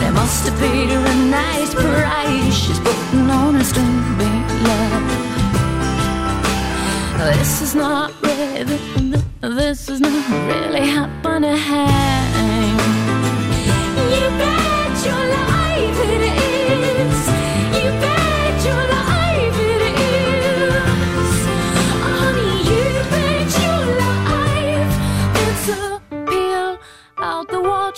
[0.00, 2.54] They must have paid her a nice price.
[2.62, 3.98] She's putting on a string
[4.68, 5.06] love.
[7.18, 8.78] This is not really,
[9.42, 11.56] this is not really happening.
[14.12, 14.65] You bet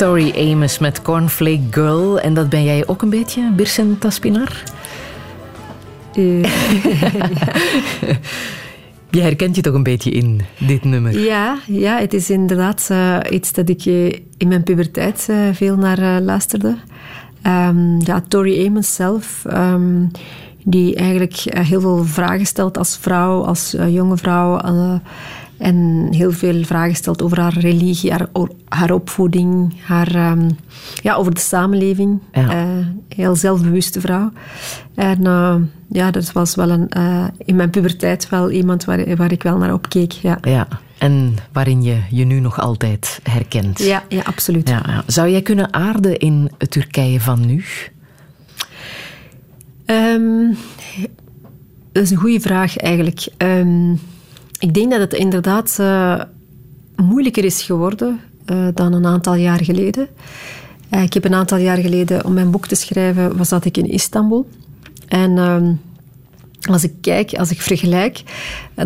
[0.00, 2.20] Tori Amos met Cornflake Girl.
[2.20, 4.62] En dat ben jij ook een beetje, Birsen Taspinar?
[6.14, 6.42] Eh,
[9.10, 11.18] Je herkent je toch een beetje in dit nummer?
[11.18, 16.20] ja, ja, het is inderdaad eh, iets dat ik eh, in mijn puberteit veel naar
[16.20, 16.76] luisterde.
[17.42, 20.06] Ehm, ja, Tori Amos zelf, ehm,
[20.64, 24.60] die eigenlijk heel veel vragen stelt als vrouw, als jonge vrouw.
[25.60, 28.28] En heel veel vragen stelt over haar religie, haar,
[28.68, 30.50] haar opvoeding, haar, ehm,
[31.02, 32.20] ja, over de samenleving.
[32.32, 32.50] Ja.
[32.50, 34.32] Eh, heel zelfbewuste vrouw.
[34.94, 35.54] En eh,
[35.88, 39.56] ja, dat was wel een, eh, in mijn puberteit wel iemand waar, waar ik wel
[39.56, 40.12] naar opkeek.
[40.12, 40.68] Ja, Ja.
[40.98, 43.78] En waarin je je nu nog altijd herkent.
[43.78, 44.68] ja, ja absoluut.
[44.68, 45.02] Ja, ja.
[45.06, 47.64] Zou jij kunnen aarden in het Turkije van nu?
[49.84, 50.52] Ehm,
[51.92, 53.28] dat is een goede vraag eigenlijk.
[53.36, 53.94] Ehm,
[54.60, 56.20] ik denk dat het inderdaad eh,
[56.96, 60.08] moeilijker is geworden eh, dan een aantal jaar geleden.
[60.88, 63.76] Eh, ik heb een aantal jaar geleden, om mijn boek te schrijven, was dat ik
[63.76, 64.48] in Istanbul.
[65.08, 65.72] En ehm,
[66.70, 68.22] als ik kijk, als ik vergelijk,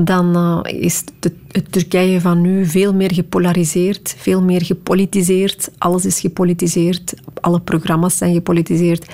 [0.03, 1.05] dan is
[1.51, 5.71] het Turkije van nu veel meer gepolariseerd, veel meer gepolitiseerd.
[5.79, 7.15] Alles is gepolitiseerd.
[7.41, 9.07] Alle programma's zijn gepolitiseerd.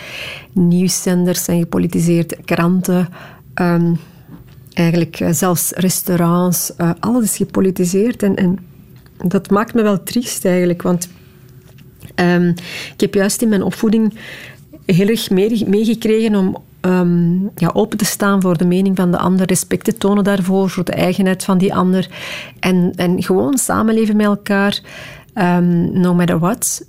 [0.53, 2.37] Nieuwszenders zijn gepolitiseerd.
[2.45, 3.09] Kranten.
[3.55, 3.93] ehm,
[4.73, 6.77] eigenlijk eh, zelfs restaurants.
[6.77, 8.23] eh, alles is gepolitiseerd.
[8.23, 8.59] En, en
[9.25, 11.09] dat maakt me wel triest eigenlijk, want
[12.21, 12.49] Ehm,
[12.95, 14.14] ik heb juist in mijn opvoeding
[14.87, 19.18] heel erg mee- meegekregen om ehm, ja, open te staan voor de mening van de
[19.18, 22.09] ander, respect te tonen daarvoor, voor de eigenheid van die ander.
[22.61, 24.81] En, en gewoon samenleven met elkaar,
[25.35, 26.85] ehm, no matter what,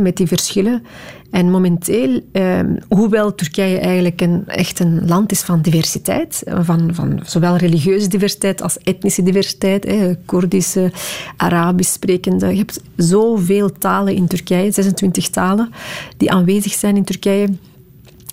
[0.00, 0.82] met die verschillen.
[1.30, 7.20] En momenteel, ehm, hoewel Turkije eigenlijk een, echt een land is van diversiteit, van, van
[7.24, 10.92] zowel religieuze diversiteit als etnische diversiteit, hè, Koerdische,
[11.36, 12.46] Arabisch sprekende.
[12.46, 15.70] Je hebt zoveel talen in Turkije, 26 talen
[16.16, 17.48] die aanwezig zijn in Turkije,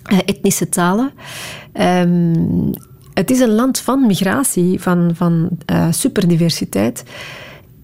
[0.04, 1.12] eh, etnische talen.
[1.72, 2.72] Ehm,
[3.14, 7.04] het is een land van migratie, van, van eh, superdiversiteit.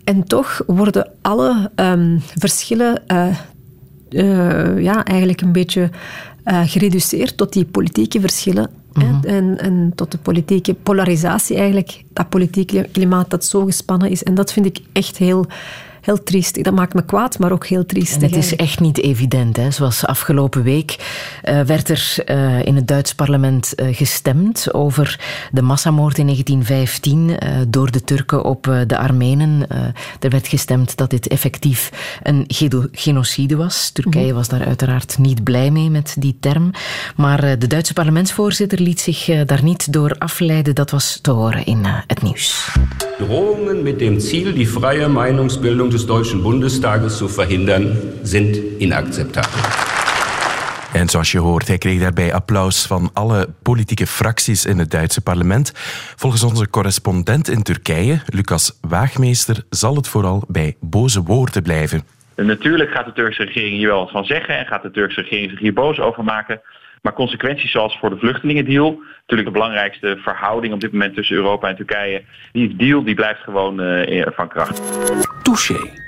[0.03, 3.27] En toch worden alle ehm, verschillen eh,
[4.09, 5.89] eh, ja, eigenlijk een beetje
[6.43, 8.69] eh, gereduceerd tot die politieke verschillen.
[8.93, 12.03] hè, en, en tot de politieke polarisatie eigenlijk.
[12.13, 14.23] Dat politieke klimaat dat zo gespannen is.
[14.23, 15.45] En dat vind ik echt heel,
[16.09, 16.63] heel triestig.
[16.63, 18.21] Dat maakt me kwaad, maar ook heel triestig.
[18.21, 19.57] En het is echt niet evident.
[19.57, 19.71] Hè.
[19.71, 20.95] Zoals afgelopen week
[21.43, 25.19] eh, werd er eh, in het Duits parlement eh, gestemd over
[25.51, 29.67] de massamoord in 1915 eh, door de Turken op eh, de Armenen.
[29.69, 29.77] Eh,
[30.19, 31.91] er werd gestemd dat dit effectief
[32.23, 32.45] een
[32.91, 33.89] genocide was.
[33.89, 36.71] Turkije was daar uiteraard niet blij mee met die term.
[37.15, 40.75] Maar eh, de Duitse parlementsvoorzitter liet zich daar niet door afleiden.
[40.75, 42.77] Dat was te horen in eh, het nieuws.
[43.17, 49.59] Drohungen mit dem Ziel, die freie Meinungsbildung des Deutschen Bundestages zu verhindern, sind inakzeptabel.
[50.93, 55.21] En zoals je hoort, hij kreeg daarbij applaus van alle politieke fracties in het Duitse
[55.21, 55.71] parlement.
[56.15, 62.03] Volgens onze correspondent in Turkije, Lucas Waagmeester, zal het vooral bij boze woorden blijven.
[62.35, 65.21] En Natuurlijk gaat de Turkse regering hier wel wat van zeggen en gaat de Turkse
[65.21, 66.61] regering zich hier boos over maken.
[67.01, 71.67] Maar consequenties zoals voor de vluchtelingendeal, natuurlijk de belangrijkste verhouding op dit moment tussen Europa
[71.67, 74.81] en Turkije, die deal die blijft gewoon eh, van kracht.
[75.43, 76.07] Touché.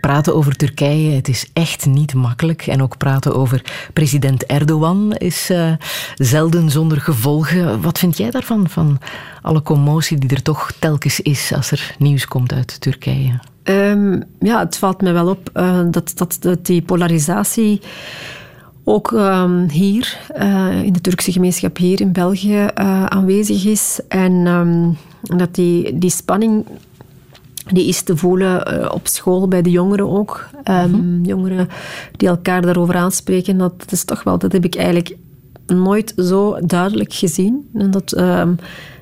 [0.00, 2.66] Praten over Turkije, het is echt niet makkelijk.
[2.66, 3.62] En ook praten over
[3.92, 5.72] president Erdogan is eh,
[6.14, 7.82] zelden zonder gevolgen.
[7.82, 8.98] Wat vind jij daarvan, van
[9.42, 13.38] alle commotie die er toch telkens is als er nieuws komt uit Turkije?
[13.62, 17.80] Ehm, ja, het valt me wel op eh, dat, dat, dat die polarisatie
[18.84, 24.00] ook ehm, hier, eh, in de Turkse gemeenschap hier in België, eh, aanwezig is.
[24.08, 24.90] En ehm,
[25.38, 26.66] dat die, die spanning
[27.72, 30.48] die is te voelen eh, op school bij de jongeren ook.
[30.62, 31.68] Ehm, Jongeren
[32.16, 35.16] die elkaar daarover aanspreken, dat is toch wel, dat heb ik eigenlijk
[35.66, 37.68] nooit zo duidelijk gezien.
[37.74, 38.22] En dat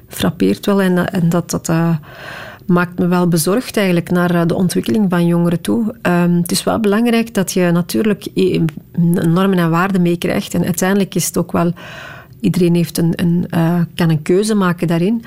[0.09, 1.71] frappeert wel en, en dat, dat
[2.69, 5.95] maakt me wel bezorgd eigenlijk naar eh, de ontwikkeling van jongeren toe.
[6.03, 8.27] Ehm, het is wel belangrijk dat je natuurlijk
[9.27, 10.55] normen en waarden meekrijgt.
[10.55, 11.73] En uiteindelijk is het ook wel...
[12.41, 15.25] Iedereen heeft een, een, eh, kan een keuze maken daarin.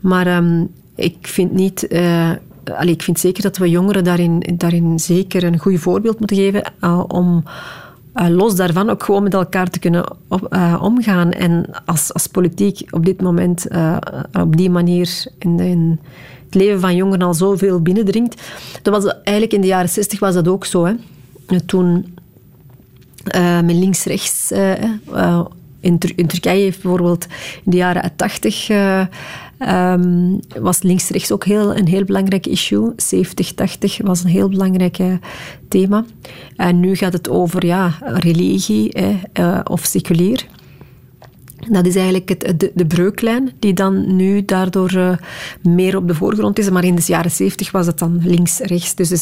[0.00, 0.64] Maar ehm,
[0.96, 1.86] ik vind niet...
[1.86, 2.30] eh,
[2.64, 6.72] allee, ik vind zeker dat we jongeren daarin, daarin zeker een goed voorbeeld moeten geven
[7.08, 7.44] om
[8.14, 10.04] los daarvan ook gewoon met elkaar te kunnen
[10.80, 11.30] omgaan.
[11.30, 13.66] En als, als politiek op dit moment
[14.32, 16.00] op die manier in, in,
[16.52, 18.42] het leven van jongeren al zoveel binnendringt.
[18.82, 20.84] Dat was eigenlijk in de jaren 60 was dat ook zo.
[20.84, 20.94] Hè.
[21.66, 22.14] Toen
[23.64, 24.52] met links-rechts
[25.82, 27.26] in, Tur in, Turkije heeft bijvoorbeeld
[27.64, 29.06] in de jaren 80 uh,
[29.58, 32.90] um, was links-rechts ook heel, een heel belangrijk issue.
[32.90, 32.94] 70-80
[33.96, 35.14] was een heel belangrijk uh,
[35.68, 36.04] thema.
[36.56, 39.00] En nu gaat het over ja, religie
[39.38, 40.46] uh, of seculier.
[41.70, 45.16] Dat is eigenlijk het, de, de, breuklijn die dan nu daardoor uh,
[45.62, 46.70] meer op de voorgrond is.
[46.70, 48.94] Maar in de jaren 70 was het dan links-rechts.
[48.94, 49.18] Dus, uh,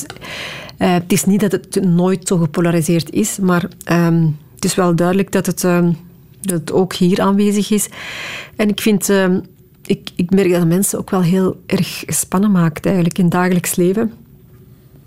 [0.76, 5.32] het is niet dat het nooit zo gepolariseerd is, maar um, het is wel duidelijk
[5.32, 5.97] dat het, um,
[6.41, 7.88] dat ook hier aanwezig is.
[8.57, 9.12] En ik vind...
[9.84, 13.76] Ik, ik, merk dat mensen ook wel heel erg gespannen maakt eigenlijk in het dagelijks
[13.76, 14.12] leven.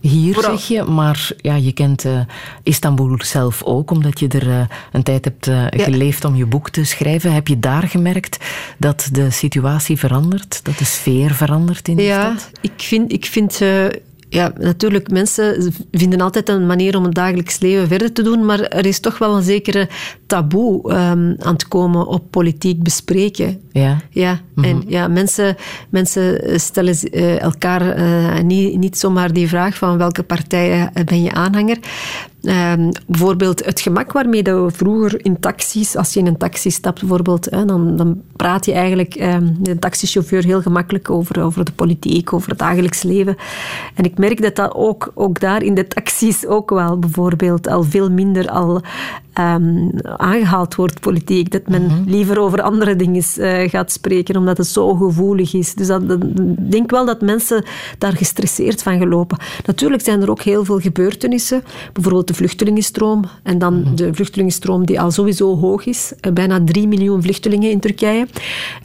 [0.04, 0.58] Hier Vooral.
[0.58, 2.20] zeg je, maar ja, je kent uh,
[2.64, 5.84] Istanbul zelf ook, omdat je er uh, een tijd hebt uh, ja.
[5.84, 7.34] geleefd om je boek te schrijven.
[7.34, 8.38] Heb je daar gemerkt
[8.78, 12.52] dat de situatie verandert, dat de sfeer verandert in de ja, stad?
[12.62, 13.62] ik vind, ik vind
[14.34, 18.60] ja, natuurlijk, mensen vinden altijd een manier om het dagelijks leven verder te doen, maar
[18.60, 19.90] er is toch wel een zekere
[20.28, 23.62] taboe um, aan het komen op politiek bespreken.
[23.72, 24.02] Ja.
[24.10, 24.64] Ja, mm -hmm.
[24.64, 25.56] en ja, mensen,
[25.90, 31.32] mensen stellen uh, elkaar uh, niet, niet zomaar die vraag van welke partij ben je
[31.32, 31.78] aanhanger.
[32.46, 36.72] Um, bijvoorbeeld het gemak waarmee dat we vroeger in taxis, als je in een taxi
[36.72, 39.20] stapt bijvoorbeeld, hè, dan, dan praat je eigenlijk
[39.60, 43.36] met een taxichauffeur heel gemakkelijk over, over de politiek, over het dagelijks leven.
[43.96, 47.84] En ik merk dat dat ook, ook daar in de taxis ook wel bijvoorbeeld al
[47.84, 48.82] veel minder al
[49.40, 51.52] um, aangehaald wordt, politiek.
[51.52, 52.04] Dat men mm -hmm.
[52.06, 55.74] liever over andere dingen uh, gaat spreken, omdat het zo gevoelig is.
[55.74, 57.64] Dus dat, dat, ik denk wel dat mensen
[57.98, 59.38] daar gestresseerd van gelopen.
[59.66, 61.64] Natuurlijk zijn er ook heel veel gebeurtenissen,
[61.94, 63.24] bijvoorbeeld de vluchtelingenstroom.
[63.44, 63.96] En dan mm -hmm.
[63.96, 66.14] de vluchtelingenstroom die al sowieso hoog is.
[66.34, 68.28] Bijna 3 miljoen vluchtelingen in Turkije.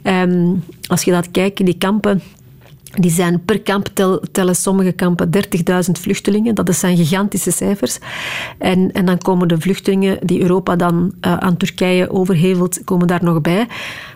[0.03, 2.21] Um, als je dat kijkt, die kampen
[2.97, 6.55] die zijn per kamp tel, tellen sommige kampen 30.000 vluchtelingen.
[6.55, 7.97] Dat zijn gigantische cijfers.
[8.57, 13.23] En, en dan komen de vluchtelingen die Europa dan uh, aan Turkije overhevelt, komen daar
[13.23, 13.67] nog bij.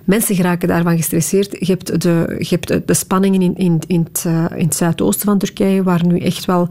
[0.04, 1.56] Mensen geraken daarvan gestresseerd.
[1.60, 5.26] Je hebt de, je hebt de spanningen in, in, in, het, uh, in het zuidoosten
[5.26, 6.68] van Turkije, waar nu echt wel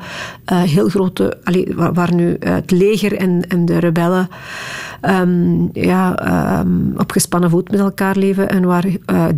[0.53, 1.39] uh, heel grote...
[1.45, 4.29] Allee, waar, waar, nu het leger en, en de rebellen
[5.03, 8.87] um, ja, um, op gespannen voet met elkaar leven en waar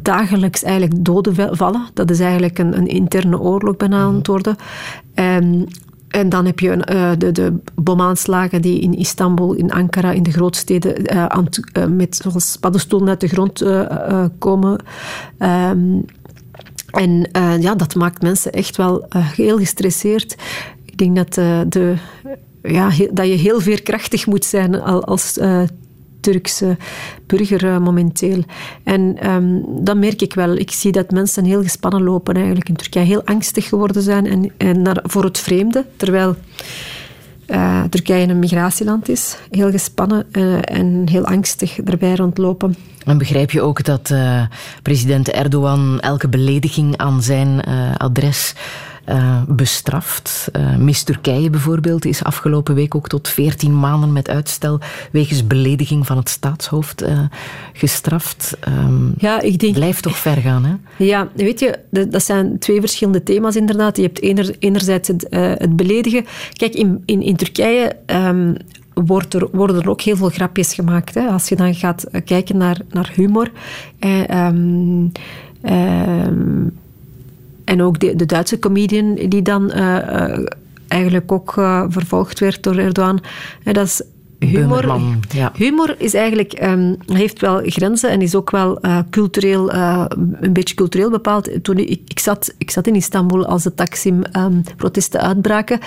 [0.03, 1.87] dagelijks eigenlijk doden vallen.
[1.95, 4.57] Dat is eigenlijk een, een interne oorlog bijna aan het worden.
[5.15, 5.67] Um,
[6.15, 10.33] en dan heb je eh, de, de bomaanslagen die in Istanbul, in Ankara, in de
[10.33, 13.63] grootsteden eh, met zoals paddenstoelen uit de grond
[14.39, 14.79] komen.
[15.39, 15.99] Ehm,
[16.91, 17.29] en
[17.61, 20.37] ja, dat maakt mensen echt wel heel gestresseerd.
[20.85, 21.35] Ik denk dat,
[21.73, 21.95] de,
[22.63, 25.39] ja, dat je heel veerkrachtig moet zijn al- als
[26.25, 26.77] Turkse
[27.27, 28.45] burger eh, momenteel.
[28.83, 30.57] En ehm, dat merk ik wel.
[30.57, 33.07] Ik zie dat mensen heel gespannen lopen eigenlijk in Turkije.
[33.07, 35.85] Heel angstig geworden zijn en, en naar, voor het vreemde.
[35.97, 36.37] Terwijl
[37.47, 39.37] eh, Turkije een migratieland is.
[39.51, 42.77] Heel gespannen eh, en heel angstig erbij rondlopen.
[43.05, 44.15] En begrijp je ook dat
[44.83, 47.65] president Erdogan elke belediging aan zijn
[47.97, 48.55] adres
[49.05, 50.49] eh, bestraft?
[50.53, 54.81] Eh, Miss Turkije bijvoorbeeld is afgelopen week ook tot 14 maanden met uitstel
[55.13, 57.19] wegens belediging van het staatshoofd eh,
[57.73, 58.57] gestraft.
[58.61, 59.75] Ehm, Ja, ik denk...
[59.75, 61.05] Blijft toch ver gaan, hè?
[61.05, 63.97] Ja, weet je, dat zijn twee verschillende thema's inderdaad.
[63.97, 66.25] Je hebt ener- enerzijds het, het beledigen.
[66.53, 68.55] Kijk, in, in, in Turkije ehm,
[68.95, 71.15] wordt er, worden er ook heel veel grapjes gemaakt.
[71.15, 71.27] Hè.
[71.27, 73.51] Als je dan gaat kijken naar, naar humor.
[73.99, 75.07] Eh, ehm,
[77.65, 80.47] en ook de, de Duitse comedian die dan eh, eh,
[80.89, 83.21] eigenlijk ook eh, vervolgd werd door Erdogan.
[83.63, 84.03] Dat is
[84.39, 85.01] humor.
[85.29, 85.53] Ja.
[85.55, 91.11] Humor is eigenlijk, ehm, heeft wel grenzen en is ook wel cultureel, een beetje cultureel
[91.11, 91.51] bepaald.
[91.63, 95.79] Toen ik, ik, zat, ik zat in Istanbul als de Taksim-protesten uitbraken.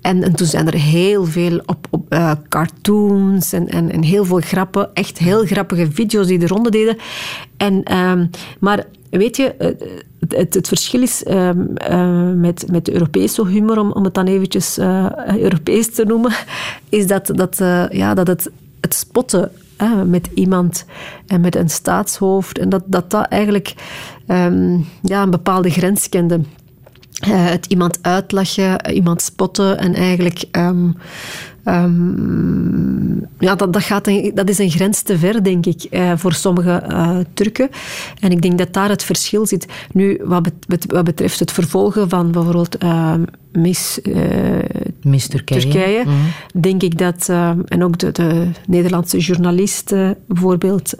[0.00, 2.16] En, en toen zijn er heel veel op, op
[2.48, 6.96] cartoons en, en, en heel veel grappen, echt heel grappige video's die de ronde deden.
[7.56, 8.26] En, ehm,
[8.60, 8.86] maar
[9.18, 9.66] weet je, eh,
[10.20, 14.14] het, het, het verschil is ehm, eh, met, met de Europese humor, om, om het
[14.14, 15.06] dan eventjes eh,
[15.36, 16.32] Europees te noemen,
[16.88, 17.58] is dat, dat,
[17.90, 19.50] ja, dat het, het spotten
[20.06, 20.84] met iemand
[21.26, 23.74] en met een staatshoofd, en dat dat, dat eigenlijk
[24.26, 26.40] ehm, ja, een bepaalde grens kende.
[27.26, 30.44] Het iemand uitlachen, iemand spotten en eigenlijk...
[30.50, 30.90] ehm,
[31.64, 36.12] ehm, ja, dat, dat, gaat een, dat is een grens te ver, denk ik, eh,
[36.16, 37.68] voor sommige eh, Turken.
[38.20, 39.66] En ik denk dat daar het verschil zit.
[39.92, 43.14] Nu, wat, bet- wat betreft het vervolgen van bijvoorbeeld eh,
[43.52, 44.14] Miss, eh,
[45.02, 45.60] Miss Turkije.
[45.60, 46.60] Turkije, Mhm.
[46.60, 47.26] denk ik dat...
[47.28, 50.92] eh, en ook de, de Nederlandse journalisten bijvoorbeeld...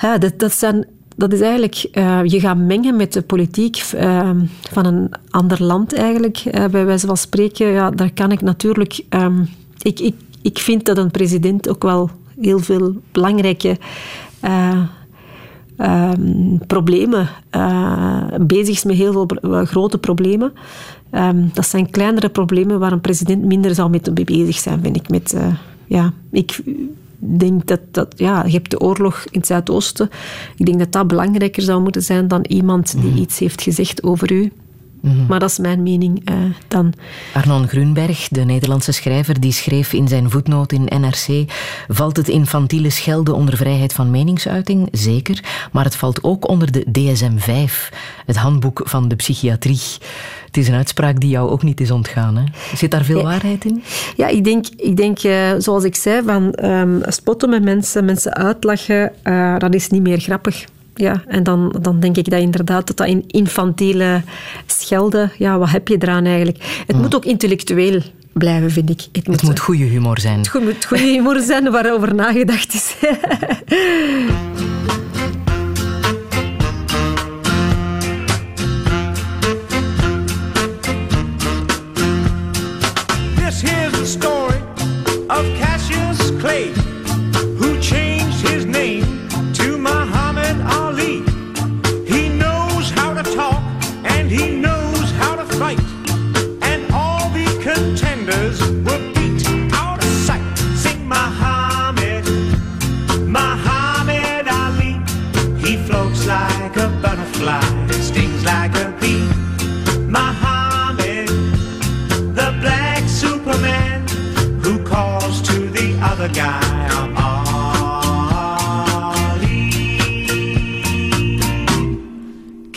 [0.00, 4.30] ja, dat, dat, zijn, dat is eigenlijk eh, je gaat mengen met de politiek eh,
[4.70, 6.36] van een ander land eigenlijk.
[6.36, 9.04] eh, bij wijze van spreken, ja, daar kan ik natuurlijk...
[9.08, 9.42] ehm,
[9.82, 12.10] ik, ik, ik vind dat een president ook wel
[12.40, 13.78] heel veel belangrijke
[14.40, 14.82] eh,
[15.76, 17.28] ehm, problemen
[18.40, 19.28] bezig is met heel veel
[19.64, 20.52] grote problemen.
[21.10, 25.08] Ehm, dat zijn kleinere problemen waar een president minder zou mee bezig zijn, vind ik.
[25.08, 25.36] Met,
[25.86, 26.60] ja, ik
[27.18, 30.10] denk dat, dat ja, je hebt de oorlog in het Zuidoosten.
[30.56, 34.32] Ik denk dat dat belangrijker zou moeten zijn dan iemand die iets heeft gezegd over
[34.32, 34.52] u.
[35.28, 36.34] Maar dat is mijn mening eh,
[36.68, 36.92] dan.
[37.34, 41.52] Arnon Grunberg, de Nederlandse schrijver, die schreef in zijn voetnoot in NRC:
[41.88, 44.88] Valt het infantiele schelden onder vrijheid van meningsuiting?
[44.92, 45.68] Zeker.
[45.72, 47.94] Maar het valt ook onder de DSM-5,
[48.26, 49.80] het handboek van de psychiatrie.
[50.54, 52.36] Het is een uitspraak die jou ook niet is ontgaan.
[52.36, 52.44] Hè?
[52.76, 53.82] Zit daar veel waarheid in?
[54.16, 58.34] Ja, ik denk, ik denk eh, zoals ik zei, van ehm, spotten met mensen, mensen
[58.34, 60.64] uitlachen, eh, dat is niet meer grappig.
[60.94, 64.22] Ja, en dan, dan denk ik dat inderdaad dat dat in infantiele
[64.66, 66.82] schelden, ja, wat heb je eraan eigenlijk?
[66.86, 68.00] Het moet ook intellectueel
[68.32, 69.00] blijven, vind ik.
[69.12, 70.38] Het moet, Het moet goede humor zijn.
[70.38, 72.94] het moet goede humor zijn waarover nagedacht is.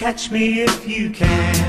[0.08, 1.66] Catch me if you can.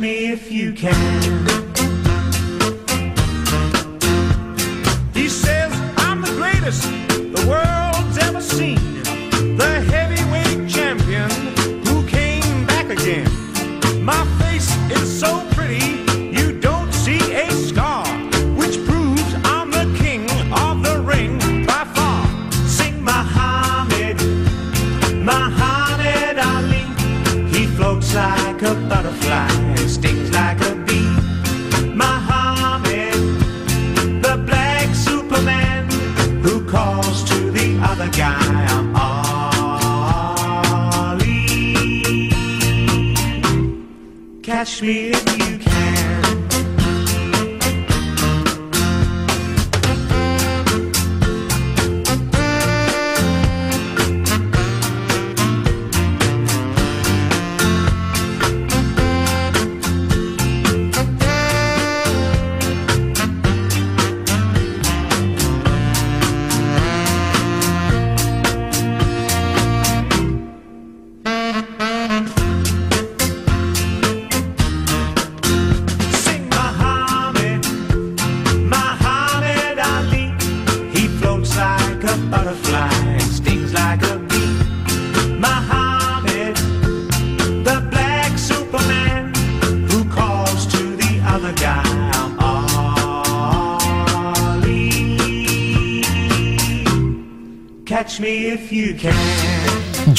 [0.00, 1.61] Me if you can.
[44.80, 45.31] me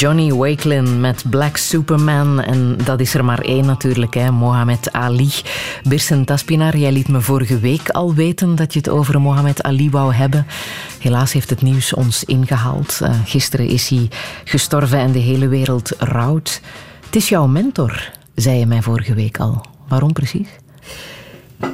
[0.04, 2.42] Johnny Wakelin met Black Superman.
[2.42, 4.30] En dat is er maar één natuurlijk, hè.
[4.30, 5.30] Mohammed Ali.
[5.88, 9.90] Birsen Taspinar, jij liet me vorige week al weten dat je het over Mohammed Ali
[9.90, 10.46] wou hebben.
[11.00, 13.00] Helaas heeft het nieuws ons ingehaald.
[13.02, 14.08] Eh, gisteren is hij
[14.44, 16.60] gestorven en de hele wereld rouwt.
[17.04, 19.64] Het is jouw mentor, zei je mij vorige week al.
[19.88, 20.48] Waarom precies?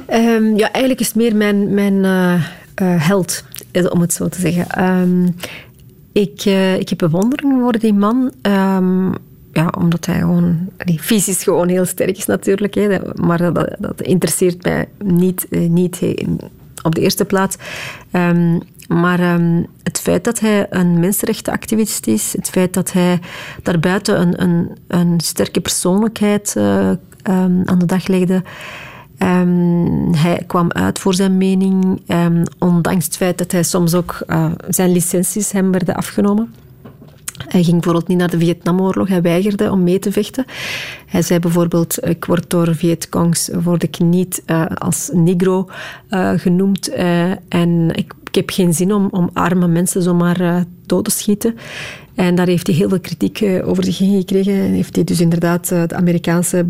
[0.07, 3.43] Ehm, ja, eigenlijk is het meer mijn, mijn eh, eh, held,
[3.89, 4.69] om het zo te zeggen.
[4.69, 5.27] Ehm,
[6.11, 8.31] ik, eh, ik heb bewondering voor die man.
[8.41, 9.11] ehm,
[9.53, 10.69] ja, omdat hij gewoon...
[10.77, 12.73] Die fysisch gewoon heel sterk is natuurlijk.
[12.73, 16.01] Hè, maar dat, dat interesseert mij niet, eh, niet
[16.83, 17.55] op de eerste plaats.
[18.11, 23.19] Ehm, maar ehm, het feit dat hij een mensenrechtenactivist is, het feit dat hij
[23.63, 26.89] daarbuiten een, een, een sterke persoonlijkheid eh,
[27.65, 28.43] aan de dag legde,
[29.21, 34.23] Ehm, hij kwam uit voor zijn mening, ehm, ondanks het feit dat hij soms ook
[34.27, 36.53] eh, zijn licenties hem werden afgenomen.
[37.47, 40.45] Hij ging bijvoorbeeld niet naar de Vietnamoorlog, hij weigerde om mee te vechten.
[41.05, 45.69] Hij zei bijvoorbeeld, ik word door Vietcongs word niet eh, als negro
[46.09, 46.89] eh, genoemd
[47.47, 51.55] en ik, ik heb geen zin om, om arme mensen zomaar eh, dood te schieten.
[52.15, 54.53] En daar heeft hij heel veel kritiek eh, over zich heen gekregen.
[54.53, 56.65] En heeft hij dus inderdaad, eh, de Amerikaanse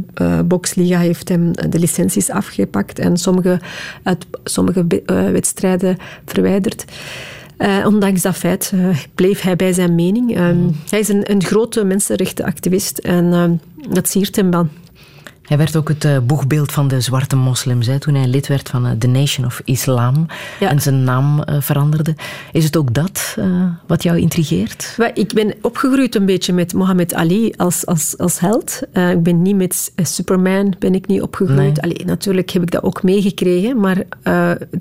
[0.46, 3.60] boksliga heeft hem de licenties afgepakt en sommige,
[4.04, 6.86] uit sommige wedstrijden verwijderd.
[7.86, 8.74] Ondanks dat feit
[9.16, 10.36] bleef hij bij zijn mening.
[10.36, 10.58] Ehm,
[10.90, 13.54] Hij is een, een grote mensenrechtenactivist en ehm,
[13.94, 14.70] dat siert hem dan.
[15.52, 18.70] Hij werd ook het eh, boegbeeld van de zwarte moslims hè, toen hij lid werd
[18.70, 20.26] van eh, The Nation of Islam
[20.60, 22.16] en zijn naam eh, veranderde.
[22.52, 23.38] Is het ook dat
[23.88, 24.98] wat jou intrigeert?
[25.14, 28.82] Ik ben opgegroeid een beetje met Mohammed Ali als, als, als held.
[28.94, 31.82] Ik ben niet met Superman ben ik niet opgegroeid.
[31.82, 31.82] Nee.
[31.82, 34.04] Allee, natuurlijk heb ik dat ook meegekregen, maar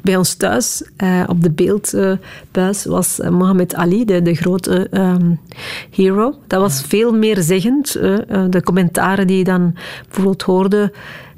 [0.02, 0.82] bij ons thuis,
[1.26, 5.34] op de beeldbuis, was Mohammed Ali de, de grote ehm,
[5.90, 6.34] hero.
[6.46, 7.92] Dat was veel meer zeggend.
[8.50, 9.74] de commentaren die je dan
[10.06, 10.42] bijvoorbeeld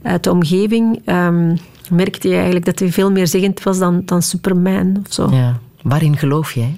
[0.02, 1.56] uit de omgeving, ehm,
[1.90, 5.28] merkte je eigenlijk dat hij veel meer zeggend was dan, dan Superman of zo.
[5.30, 5.58] Ja.
[5.82, 6.76] Waarin geloof jij?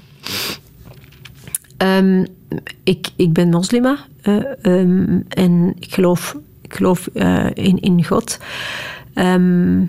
[1.76, 2.24] Ehm,
[2.82, 8.38] ik, ik ben moslima eh, ehm, en ik geloof, ik geloof eh, in, in God.
[9.14, 9.80] Ehm,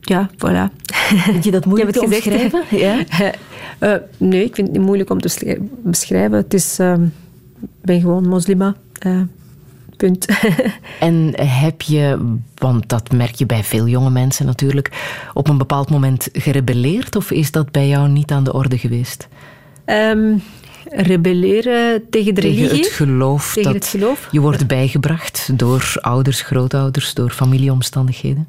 [0.00, 0.74] ja, voilà.
[1.24, 2.62] Vind je dat moeilijk heb te omschrijven?
[2.78, 3.04] Ja?
[3.78, 6.36] Eh, nee, ik vind het niet moeilijk om te beschrij- beschrijven.
[6.38, 8.74] Het is, ik ben gewoon moslima.
[9.98, 10.26] Punt.
[11.00, 12.18] En heb je,
[12.54, 14.90] want dat merk je bij veel jonge mensen natuurlijk,
[15.34, 19.28] op een bepaald moment gerebelleerd of is dat bij jou niet aan de orde geweest?
[19.84, 20.36] Ehm,
[20.90, 22.82] rebelleren tegen de Tegen religie.
[22.84, 24.28] het geloof Tegen dat het geloof.
[24.30, 28.48] je wordt bijgebracht door ouders, grootouders, door familieomstandigheden?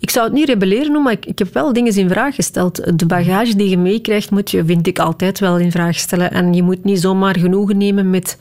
[0.00, 2.98] Ik zou het niet rebelleren noemen, maar ik, ik heb wel dingen in vraag gesteld.
[2.98, 6.30] De bagage die je meekrijgt, moet je, vind ik, altijd wel in vraag stellen.
[6.30, 8.38] En je moet niet zomaar genoegen nemen met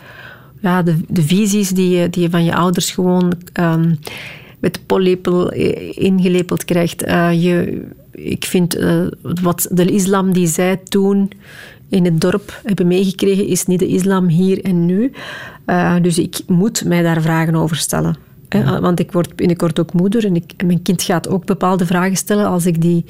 [0.68, 3.94] ja, de, de visies die je, die je van je ouders gewoon ehm,
[4.60, 7.04] met de pollepel eh, ingelepeld krijgt.
[7.04, 7.82] Eh, je,
[8.12, 11.32] ik vind eh, wat de islam die zij toen
[11.90, 15.12] in het dorp hebben meegekregen, is niet de islam hier en nu.
[16.02, 18.16] Dus ik moet mij daar vragen over stellen.
[18.50, 21.86] Hè, Want ik word binnenkort ook moeder en, ik, en mijn kind gaat ook bepaalde
[21.86, 22.48] vragen stellen.
[22.48, 23.06] Als ik die,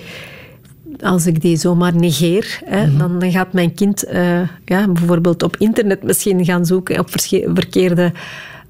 [1.02, 5.56] als ik die zomaar negeer, hè, dan, dan gaat mijn kind eh, ja, bijvoorbeeld op
[5.58, 7.10] internet misschien gaan zoeken, op
[7.54, 8.12] verkeerde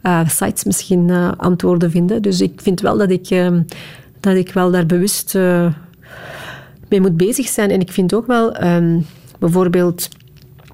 [0.08, 2.22] eh, sites misschien eh, antwoorden vinden.
[2.22, 3.52] Dus ik vind wel dat ik, eh,
[4.20, 5.34] dat ik wel daar bewust
[6.90, 7.70] mee moet bezig zijn.
[7.70, 9.00] En ik vind ook wel, ehm,
[9.40, 10.10] bijvoorbeeld,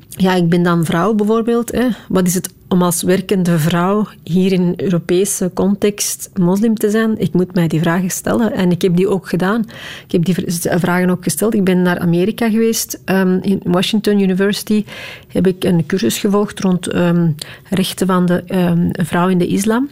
[0.09, 1.71] ja, ik ben dan vrouw bijvoorbeeld.
[1.71, 1.87] Hè.
[2.09, 7.19] Wat is het om als werkende vrouw hier in een Europese context moslim te zijn?
[7.19, 8.53] Ik moet mij die vragen stellen.
[8.53, 9.65] En ik heb die ook gedaan.
[10.05, 10.35] Ik heb die
[10.79, 11.53] vragen ook gesteld.
[11.53, 13.01] Ik ben naar Amerika geweest.
[13.05, 14.85] ehm, in Washington University
[15.27, 17.31] heb ik een cursus gevolgd rond ehm,
[17.69, 19.89] rechten van de ehm, vrouw in de islam.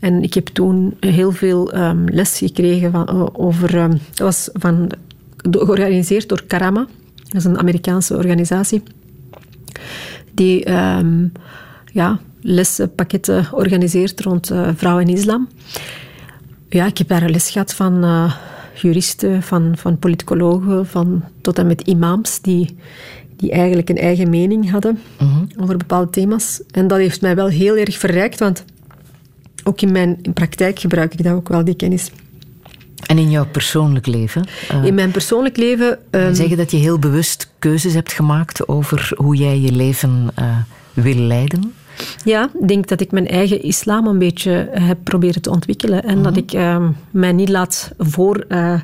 [0.00, 1.72] En ik heb toen heel veel
[2.06, 3.72] les gekregen van, over...
[3.88, 4.90] dat was van,
[5.50, 6.86] georganiseerd door Karama.
[7.24, 8.82] Dat is een Amerikaanse organisatie
[10.34, 10.64] die
[11.92, 15.48] ja, lessenpakketten organiseert rond eh, vrouw en islam.
[16.68, 18.34] Ja, ik heb daar een les gehad van eh,
[18.82, 22.76] juristen, van, van politicologen, van, tot en met imams die,
[23.36, 24.98] die eigenlijk een eigen mening hadden
[25.60, 26.60] over bepaalde thema's.
[26.70, 28.64] En dat heeft mij wel heel erg verrijkt, want
[29.64, 32.10] ook in mijn in praktijk gebruik ik dat ook wel, die kennis.
[33.06, 34.44] En in jouw persoonlijk leven?
[34.68, 35.98] eh, In mijn persoonlijk leven...
[36.10, 40.30] ehm, Zeg je dat je heel bewust keuzes hebt gemaakt over hoe jij je leven
[40.92, 41.72] wil leiden?
[42.24, 46.02] Ja, ik denk dat ik mijn eigen islam een beetje heb proberen te ontwikkelen.
[46.02, 48.80] En dat ik eh, mij niet laat voor eh,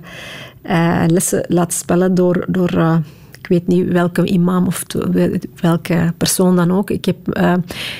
[0.62, 2.97] eh, lessen laat spellen door, door eh,
[3.39, 4.85] ik weet niet welke imam of
[5.60, 6.90] welke persoon dan ook.
[6.90, 7.55] Ik heb, eh,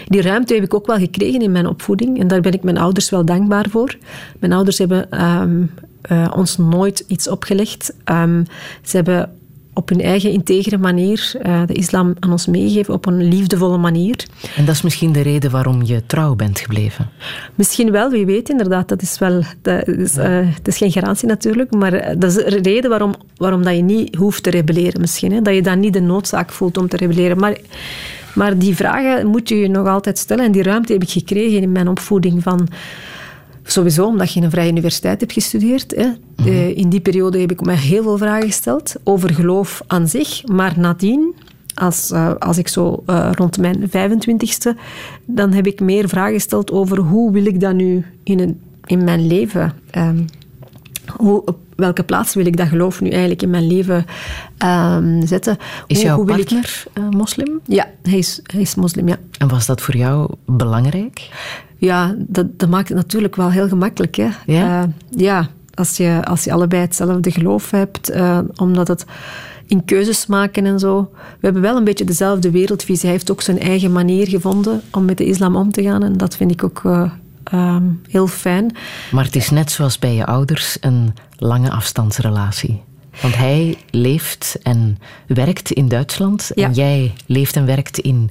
[0.06, 2.20] die ruimte heb ik ook wel gekregen in mijn opvoeding.
[2.20, 3.97] En daar ben ik mijn ouders wel dankbaar voor.
[4.39, 5.62] Mijn ouders hebben ehm,
[6.01, 7.93] eh, ons nooit iets opgelegd.
[8.05, 8.44] Ehm,
[8.82, 9.30] ze hebben
[9.78, 14.26] op hun eigen integere manier eh, de islam aan ons meegegeven, op een liefdevolle manier.
[14.56, 17.10] En dat is misschien de reden waarom je trouw bent gebleven.
[17.55, 18.88] Misschien wel, wie weet inderdaad.
[18.88, 22.44] Dat is wel, dat is, eh, het is geen garantie natuurlijk, maar eh, dat is
[22.44, 25.32] de reden waarom, waarom dat je niet hoeft te rebelleren misschien.
[25.32, 25.42] Hè?
[25.42, 27.38] Dat je dan niet de noodzaak voelt om te rebelleren.
[27.38, 27.56] Maar,
[28.34, 31.62] maar die vragen moet je je nog altijd stellen en die ruimte heb ik gekregen
[31.62, 32.68] in mijn opvoeding van...
[33.70, 35.94] Sowieso omdat je in een vrije universiteit hebt gestudeerd.
[35.96, 36.08] Hè.
[36.44, 40.46] Eh, in die periode heb ik mij heel veel vragen gesteld over geloof aan zich.
[40.46, 41.34] Maar nadien,
[41.74, 44.76] als, eh, als ik zo eh, rond mijn 25ste,
[45.24, 49.04] dan heb ik meer vragen gesteld over hoe wil ik dat nu in, een, in
[49.04, 49.72] mijn leven...
[49.90, 50.22] ehm,
[51.16, 51.44] hoe,
[51.78, 54.05] welke plaats wil ik dat geloof nu eigenlijk in mijn leven
[54.59, 55.56] ehm, zetten?
[55.86, 57.60] Is Hoe- jouw hoe ik- partner eh, moslim?
[57.64, 59.16] Ja, hij is, hij is moslim, ja.
[59.38, 61.28] En was dat voor jou belangrijk?
[61.76, 64.16] Ja, dat, dat maakt het natuurlijk wel heel gemakkelijk.
[64.16, 64.28] Hè?
[64.46, 64.82] Ja?
[64.82, 64.88] Eh,
[65.20, 69.05] ja, als je, als je allebei hetzelfde geloof hebt, eh, omdat het
[69.66, 71.10] in keuzes maken en zo.
[71.12, 73.02] We hebben wel een beetje dezelfde wereldvisie.
[73.05, 76.02] Hij heeft ook zijn eigen manier gevonden om met de islam om te gaan.
[76.02, 76.82] En dat vind ik ook
[77.50, 78.76] ehm, heel fijn.
[79.10, 82.82] Maar het is net zoals bij je ouders een lange afstandsrelatie.
[83.22, 86.66] Want hij leeft en werkt in Duitsland Ja.
[86.66, 88.30] en jij leeft en werkt in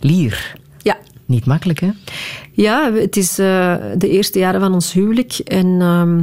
[0.00, 0.52] Lier.
[0.78, 0.96] Ja.
[1.26, 1.90] Niet makkelijk, hè?
[2.52, 5.32] Ja, het is eh, de eerste jaren van ons huwelijk.
[5.32, 6.22] En ehm,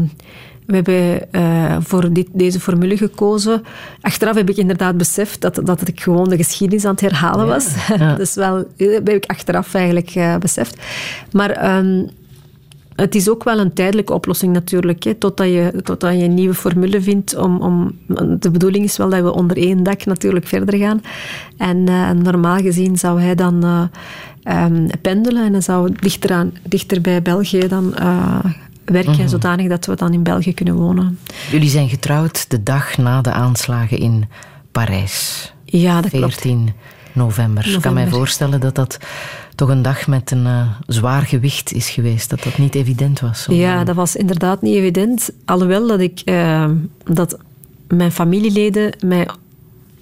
[0.66, 3.64] we hebben eh, voor dit, deze formule gekozen.
[4.02, 7.68] Achteraf heb ik inderdaad beseft dat, dat ik gewoon de geschiedenis aan het herhalen was.
[7.98, 10.76] dat is wel, dat heb ik achteraf eigenlijk eh, beseft.
[11.32, 12.04] Maar ehm,
[12.96, 16.54] het is ook wel een tijdelijke oplossing natuurlijk, hè, totdat, je, totdat je een nieuwe
[16.54, 17.36] formule vindt.
[17.36, 17.92] Om, om,
[18.40, 21.02] de bedoeling is wel dat we onder één dak natuurlijk verder gaan.
[21.58, 23.84] En eh, normaal gezien zou hij dan eh,
[24.44, 28.40] ehm, pendelen en hij zou dichter, aan, dichter bij België dan eh,
[28.86, 29.28] werken, Mhm.
[29.28, 31.20] zodanig dat we dan in België kunnen wonen.
[31.52, 34.26] Jullie zijn getrouwd de dag na de aanslagen in
[34.72, 35.54] Parijs.
[35.66, 36.34] Ja, dat klopt.
[36.34, 36.74] 14
[37.14, 37.66] november.
[37.68, 38.18] Ik kan mij November.
[38.18, 38.98] voorstellen dat dat
[39.56, 42.30] toch een dag met een eh, zwaar gewicht is geweest.
[42.30, 43.48] Dat dat niet evident was.
[43.48, 45.30] om- Ja, dat was inderdaad niet evident.
[45.46, 46.70] Alhoewel dat ik eh,
[47.04, 47.38] dat
[47.88, 49.28] mijn familieleden mij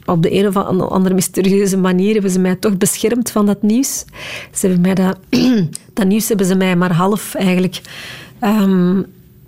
[0.05, 0.55] op de een of
[0.89, 4.05] andere mysterieuze manier hebben ze mij toch beschermd van dat nieuws.
[4.53, 5.17] Ze hebben mij dat,
[5.93, 7.81] dat nieuws hebben ze mij maar half eigenlijk
[8.39, 9.01] ehm,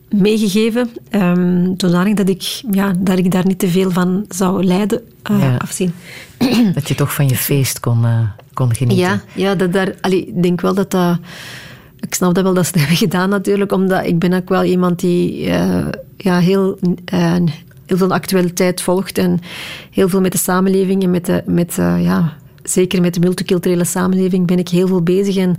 [0.09, 0.89] meegegeven.
[1.11, 5.39] Um, zodanig dat ik, ja, dat ik daar niet te veel van zou lijden eh,
[5.39, 5.55] Ja.
[5.57, 5.93] afzien.
[6.73, 8.19] Dat je toch van je feest kon, eh,
[8.97, 11.17] Ja, ja dat daar, allee, ik denk wel dat dat...
[11.99, 14.63] Ik snap dat wel dat ze dat hebben gedaan natuurlijk, omdat ik ben ook wel
[14.63, 15.87] iemand die eh,
[16.17, 17.35] ja, heel, eh,
[17.85, 19.39] heel veel actualiteit volgt en
[19.91, 23.85] heel veel met de samenleving en met de, met, eh, ja, zeker met de multiculturele
[23.85, 25.49] samenleving ben ik heel veel bezig en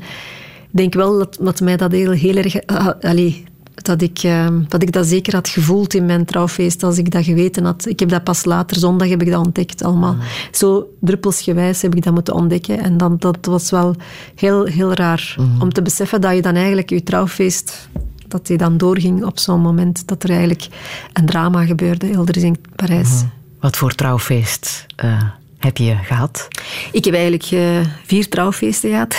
[0.62, 2.66] ik denk wel dat, dat mij dat heel, heel erg...
[3.00, 3.44] allee,
[3.82, 7.24] dat ik, eh, dat ik dat zeker had gevoeld in mijn trouwfeest als ik dat
[7.24, 7.86] geweten had.
[7.86, 10.16] Ik heb dat pas later, zondag heb ik dat ontdekt allemaal.
[10.50, 12.78] Zo druppelsgewijs heb ik dat moeten ontdekken.
[12.78, 13.94] En dan, dat was wel
[14.34, 17.88] heel, heel raar om te beseffen dat je dan eigenlijk je trouwfeest
[18.28, 20.68] dat die dan doorging op zo'n moment dat er eigenlijk
[21.12, 23.24] een drama gebeurde elders in Parijs.
[23.60, 25.22] Wat voor trouwfeest eh,
[25.58, 26.48] heb je gehad?
[26.92, 29.16] Ik heb eigenlijk eh, vier trouwfeesten gehad.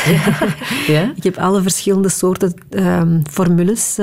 [0.88, 1.13] Ja?
[1.17, 3.97] ik heb alle verschillende soorten ehm, formules.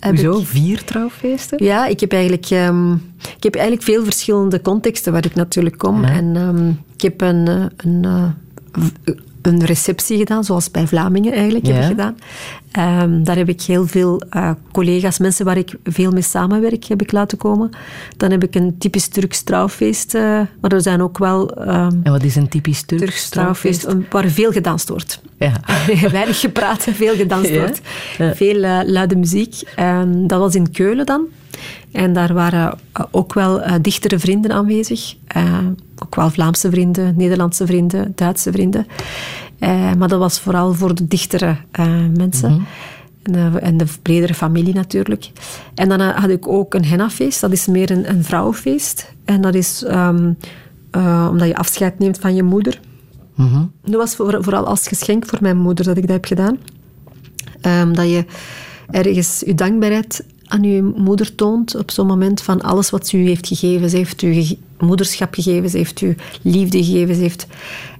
[0.00, 0.38] Hoezo?
[0.38, 0.46] ik.
[0.46, 1.64] Vier trouwfeesten?
[1.64, 2.92] Ja, ik heb, eigenlijk, ehm,
[3.36, 6.04] ik heb eigenlijk veel verschillende contexten waar ik natuurlijk kom.
[6.04, 11.66] En ehm, ik heb een, eh, een, eh, een receptie gedaan, zoals bij Vlamingen eigenlijk
[11.66, 12.16] heb ik gedaan.
[12.70, 17.02] Ehm, daar heb ik heel veel eh, collega's, mensen waar ik veel mee samenwerk, heb
[17.02, 17.70] ik laten komen.
[18.16, 20.22] Dan heb ik een typisch Turks trouwfeest, eh,
[20.60, 21.50] maar er zijn ook wel...
[21.54, 25.20] ehm, En wat is een typisch Turks, Turks trouwfeest, waar veel gedanst wordt.
[25.38, 25.52] Ja.
[26.10, 27.58] Weinig gepraat veel gedanst Ja?
[27.58, 27.80] wordt.
[28.36, 29.54] Veel eh, luide muziek.
[29.76, 31.24] Ehm, dat was in Keulen dan.
[31.92, 32.78] En daar waren
[33.10, 35.14] ook wel dichtere vrienden aanwezig.
[36.04, 38.86] Ook wel Vlaamse vrienden, Nederlandse vrienden, Duitse vrienden.
[39.58, 41.86] Eh, maar dat was vooral voor de dichtere eh,
[42.16, 42.66] mensen.
[43.22, 45.30] En, de, en de bredere familie natuurlijk.
[45.74, 47.40] En dan eh, had ik ook een hennafeest.
[47.40, 49.12] Dat is meer een, een vrouwenfeest.
[49.24, 50.32] En dat is ehm,
[50.90, 52.80] eh, omdat je afscheid neemt van je moeder.
[53.84, 56.58] Dat was voor- vooral als geschenk voor mijn moeder dat ik dat heb gedaan.
[57.60, 58.24] Ehm, dat je
[58.90, 63.26] ergens je dankbaarheid aan je moeder toont op zo'n moment van alles wat ze u
[63.26, 63.90] heeft gegeven.
[63.90, 67.46] Ze heeft u gege- moederschap gegeven, ze heeft u liefde gegeven, ze heeft,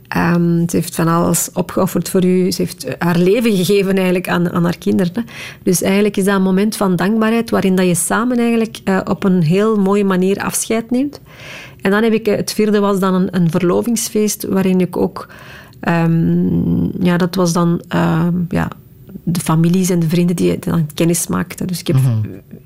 [0.09, 2.52] ehm, ze heeft van alles opgeofferd voor u.
[2.52, 5.12] Ze heeft haar leven gegeven eigenlijk aan, aan haar kinderen.
[5.15, 5.23] hè.
[5.62, 9.24] Dus eigenlijk is dat een moment van dankbaarheid waarin dat je samen eigenlijk eh, op
[9.24, 11.20] een heel mooie manier afscheid neemt.
[11.81, 15.28] En dan heb ik, eh, het vierde was dan een, een verlovingsfeest waarin ik ook
[15.81, 18.69] Ehm, ja, dat was dan ehm, ja,
[19.32, 21.66] de families en de vrienden die dan kennis maakten.
[21.66, 21.97] Dus ik heb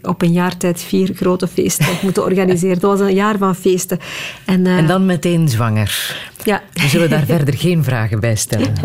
[0.03, 2.79] op een jaar tijd vier grote feesten moeten organiseren.
[2.81, 3.99] Dat was een jaar van feesten.
[4.45, 6.17] En, eh, En dan meteen zwanger.
[6.43, 6.63] ja.
[6.73, 8.73] We zullen daar verder geen vragen bij stellen.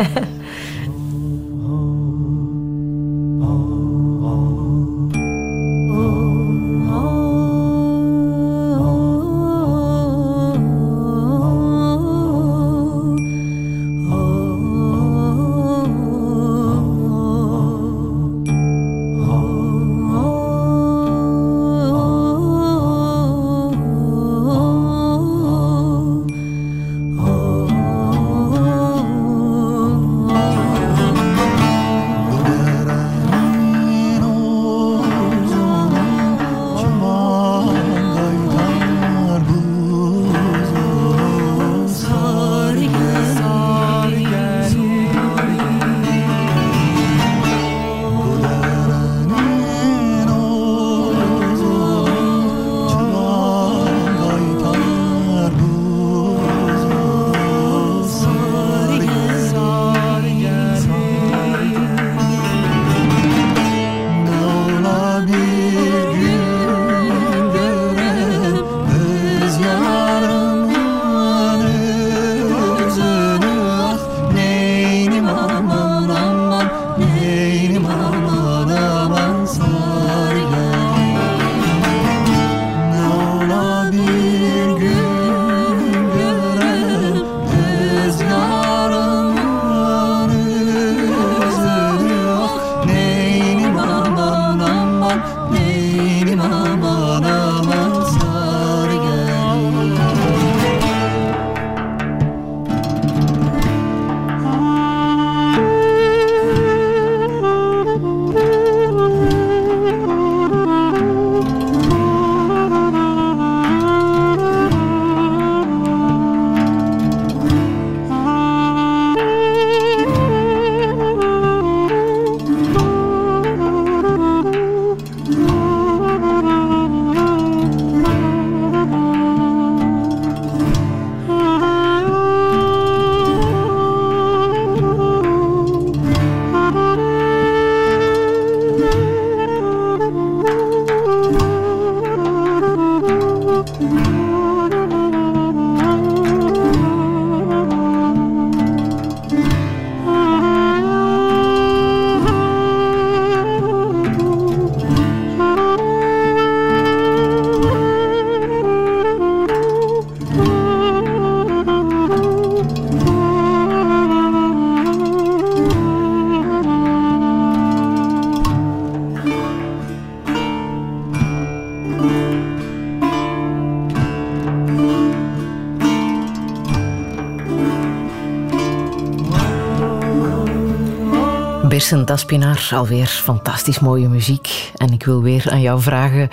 [182.24, 184.70] Aspinaar, alweer fantastisch mooie muziek.
[184.76, 186.28] En ik wil weer aan jou vragen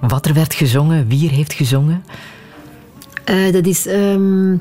[0.00, 2.04] wat er werd gezongen, wie er heeft gezongen.
[3.24, 3.86] Eh, dat is...
[3.86, 4.56] ehm,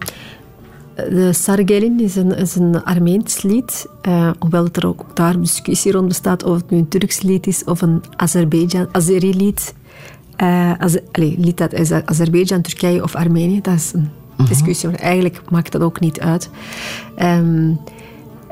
[0.96, 5.92] de Sargelin is een, is een Armeens lied, eh, hoewel het er ook daar discussie
[5.92, 9.74] rond bestaat of het nu een Turks lied is of een Azerbeidzjan, Azeri-lied.
[10.36, 10.72] Eh,
[11.14, 14.10] lied uit Aze- Azerbeidzjan, Turkije of Armenië, dat is een
[14.48, 16.50] discussie, maar eigenlijk maakt dat ook niet uit.
[17.16, 17.72] Ehm,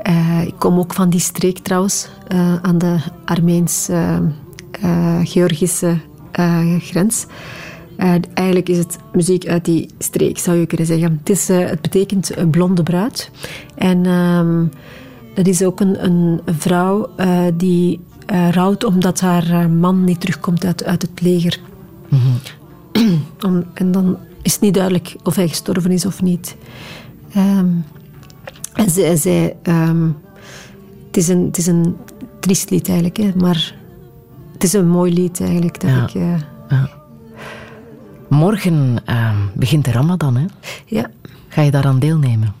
[0.02, 5.96] eh, ik kom ook van die streek trouwens, eh, aan de Armeens-Georgische
[6.78, 7.26] grens.
[7.98, 11.16] Eh, eigenlijk is het muziek uit die streek, zou je kunnen zeggen.
[11.18, 13.30] Het, is, eh, het betekent eh, blonde bruid.
[13.74, 14.64] En ehm,
[15.34, 20.20] dat is ook een, een vrouw eh, die eh, rouwt omdat haar eh, man niet
[20.20, 21.60] terugkomt uit, uit het leger.
[23.46, 26.56] Om- en dan is het niet duidelijk of hij gestorven is of niet.
[27.32, 27.66] Ehm,
[28.72, 29.16] en zij...
[29.16, 30.08] zij ehm,
[31.06, 31.96] het, is een, het is een
[32.48, 33.74] triest lied eigenlijk, hè, maar
[34.52, 35.80] het is een mooi lied eigenlijk.
[35.80, 36.04] Dat Ja.
[36.04, 36.14] ik,
[36.70, 36.84] eh,
[38.28, 40.44] Morgen eh, begint de Ramadan, hè?
[40.86, 41.10] ja.
[41.48, 42.54] Ga je daaraan deelnemen?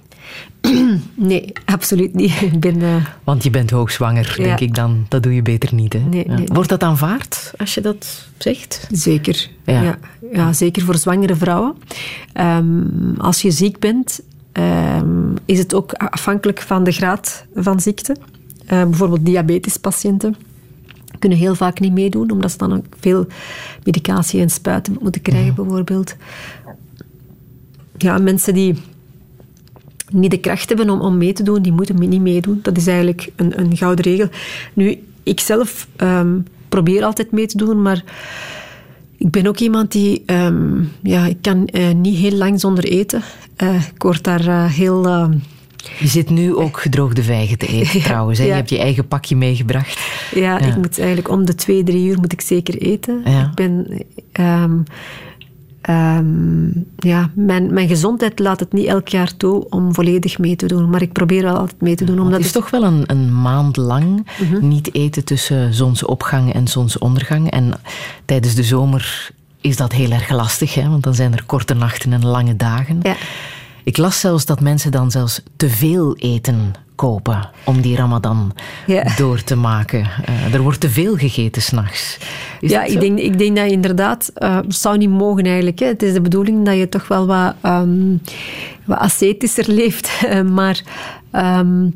[1.14, 2.40] Nee, absoluut niet.
[2.52, 2.82] Ik ben...
[2.82, 2.94] eh,
[3.24, 4.44] Want je bent hoogzwanger, Ja.
[4.44, 5.06] denk ik dan.
[5.08, 5.98] Dat doe je beter niet, hè?
[5.98, 6.34] Nee, Ja.
[6.34, 8.88] nee, Wordt dat aanvaard als je dat zegt?
[8.90, 9.48] Zeker.
[9.64, 9.82] Ja.
[9.82, 9.98] Ja.
[10.32, 11.74] Ja, zeker voor zwangere vrouwen.
[12.32, 14.20] Ehm, als je ziek bent,
[14.52, 18.16] ehm, is het ook afhankelijk van de graad van ziekte.
[18.68, 20.36] Eh, bijvoorbeeld diabetespatiënten
[21.18, 23.26] kunnen heel vaak niet meedoen, omdat ze dan ook veel
[23.84, 26.16] medicatie en spuiten moeten krijgen, bijvoorbeeld.
[27.96, 28.74] Ja, mensen die
[30.10, 32.58] niet de kracht hebben om, om mee te doen, die moeten niet meedoen.
[32.62, 34.28] Dat is eigenlijk een, een gouden regel.
[34.72, 36.38] Nu, ik zelf ehm,
[36.68, 38.04] probeer altijd mee te doen, maar
[39.16, 40.22] ik ben ook iemand die...
[40.26, 43.22] ehm, ja, ik kan eh, niet heel lang zonder eten.
[43.56, 45.30] Eh, ik word daar heel...
[45.98, 48.38] Je zit nu ook gedroogde vijgen te eten, Ja, trouwens.
[48.38, 48.44] Hè?
[48.44, 48.50] ja.
[48.50, 50.00] Je hebt je eigen pakje meegebracht.
[50.34, 50.58] Ja, Ja.
[50.58, 53.20] ik moet eigenlijk om de twee, drie uur moet ik zeker eten.
[53.24, 53.40] Ja.
[53.42, 54.02] Ik ben...
[54.32, 54.78] ehm,
[55.80, 56.66] ehm,
[56.96, 60.90] ja, mijn, mijn gezondheid laat het niet elk jaar toe om volledig mee te doen.
[60.90, 62.18] Maar ik probeer wel altijd mee te doen.
[62.20, 64.26] Omdat Het is toch wel een, een maand lang
[64.60, 67.50] niet eten tussen zonsopgang en zonsondergang.
[67.50, 67.72] En
[68.24, 70.88] tijdens de zomer is dat heel erg lastig, hè?
[70.88, 72.98] want dan zijn er korte nachten en lange dagen.
[73.02, 73.14] Ja.
[73.88, 78.52] Ik las zelfs dat mensen dan zelfs te veel eten kopen om die ramadan
[78.86, 79.16] Ja.
[79.16, 80.06] door te maken.
[80.24, 82.18] Eh, er wordt te veel gegeten s'nachts.
[82.60, 84.30] ja, ik denk, ik denk dat je inderdaad...
[84.34, 85.78] eh, het zou niet mogen eigenlijk.
[85.78, 85.86] Hè.
[85.86, 88.16] Het is de bedoeling dat je toch wel wat, ehm,
[88.84, 90.10] wat ascetischer leeft.
[90.58, 90.82] maar
[91.30, 91.90] ehm,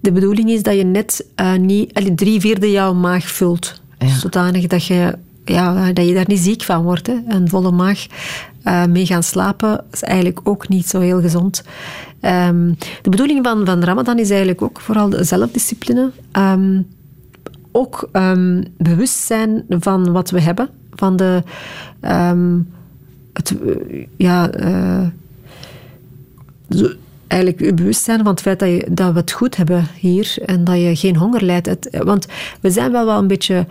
[0.00, 2.16] de bedoeling is dat je net eh, niet...
[2.16, 3.80] drie vierde jouw maag vult.
[3.98, 4.08] Ja.
[4.08, 5.18] Zodanig dat je,
[5.48, 7.06] ja, dat je daar niet ziek van wordt.
[7.06, 7.14] Hè.
[7.28, 8.06] Een volle maag
[8.62, 11.62] eh, mee gaan slapen is eigenlijk ook niet zo heel gezond.
[12.20, 12.72] Ehm,
[13.02, 16.10] de bedoeling van, van Ramadan is eigenlijk ook vooral de zelfdiscipline.
[16.32, 16.80] Ehm,
[17.72, 20.68] ook ehm, bewust zijn van wat we hebben.
[20.94, 21.42] Van de...
[22.00, 22.32] eh,
[24.16, 24.50] ja...
[24.50, 25.06] eh,
[26.70, 26.92] zo-
[27.26, 30.64] eigenlijk bewust zijn van het feit dat, je, dat we het goed hebben hier en
[30.64, 31.88] dat je geen honger lijdt.
[32.04, 32.26] Want
[32.60, 33.66] we zijn wel wel een beetje...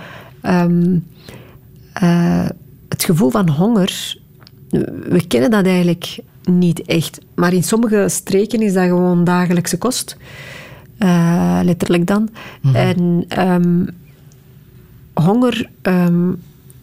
[2.01, 2.45] eh,
[2.89, 4.17] het gevoel van honger,
[5.09, 7.19] we kennen dat eigenlijk niet echt.
[7.35, 10.17] Maar in sommige streken is dat gewoon dagelijkse kost.
[10.97, 12.29] Eh, letterlijk dan.
[12.73, 13.85] En ehm,
[15.13, 16.31] honger, ehm,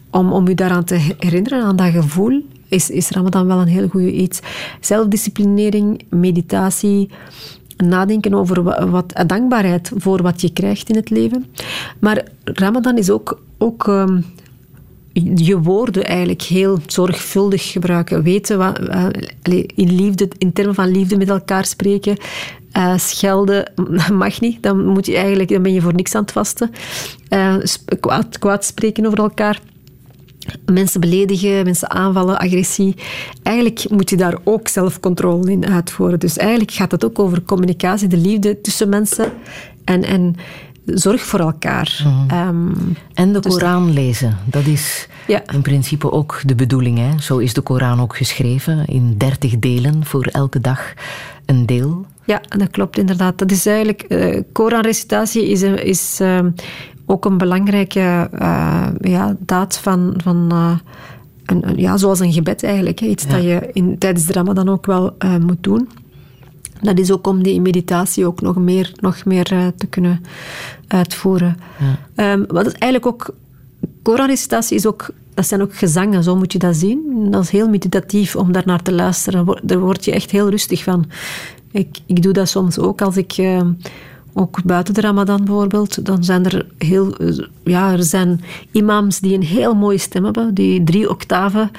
[0.09, 3.87] om, om je daaraan te herinneren, aan dat gevoel, is, is Ramadan wel een heel
[3.87, 4.39] goede iets.
[4.79, 7.09] Zelfdisciplinering, meditatie,
[7.77, 11.45] nadenken over wa- wat, dankbaarheid voor wat je krijgt in het leven.
[11.99, 14.21] Maar Ramadan is ook, ook ehm,
[15.35, 18.23] je woorden eigenlijk heel zorgvuldig gebruiken.
[18.23, 19.07] Weten wat, eh,
[19.75, 22.17] in, liefde, in termen van liefde met elkaar spreken.
[22.71, 23.71] Eh, schelden
[24.13, 24.63] mag niet.
[24.63, 26.71] Dan, moet je eigenlijk, dan ben je voor niks aan het vasten.
[27.63, 29.61] Sp- kwaad, kwaad spreken over elkaar.
[30.65, 32.95] Mensen beledigen, mensen aanvallen, agressie.
[33.43, 36.19] Eigenlijk moet je daar ook zelfcontrole in uitvoeren.
[36.19, 39.31] Dus eigenlijk gaat het ook over communicatie, de liefde tussen mensen
[39.83, 40.35] en, en
[40.85, 42.05] zorg voor elkaar.
[42.27, 42.67] Ehm,
[43.13, 45.41] En de Dus- Koran lezen, dat is Ja.
[45.53, 46.97] in principe ook de bedoeling.
[46.97, 47.19] Hè?
[47.19, 50.93] Zo is de Koran ook geschreven, in dertig delen, voor elke dag
[51.45, 52.05] een deel.
[52.25, 53.37] Ja, dat klopt inderdaad.
[53.37, 54.01] Dat is eigenlijk...
[54.01, 56.49] eh Koranrecitatie is, is ehm,
[57.05, 60.13] ook een belangrijke eh, ja, daad van...
[60.23, 60.71] van eh,
[61.45, 62.99] een, een- ja, zoals een gebed eigenlijk.
[62.99, 63.05] Hè.
[63.07, 63.29] Iets Ja.
[63.29, 65.89] dat je in, tijdens de ramadan ook wel moet doen.
[66.81, 70.21] Dat is ook om die meditatie ook nog meer, nog meer eh, te kunnen
[70.87, 71.57] uitvoeren.
[72.15, 73.35] Ehm, wat is eigenlijk ook...
[74.01, 75.09] Koranrecitatie is ook...
[75.33, 77.27] Dat zijn ook gezangen, zo moet je dat zien.
[77.31, 79.59] Dat is heel meditatief om daar naar te luisteren.
[79.63, 81.05] Daar word je echt heel rustig van.
[81.71, 83.61] Ik, ik doe dat soms ook als ik eh,
[84.33, 88.41] ook buiten de Ramadan bijvoorbeeld, dan zijn er heel, eh, ja, er zijn
[88.71, 91.71] imams die een heel mooie stem hebben, die drie octaven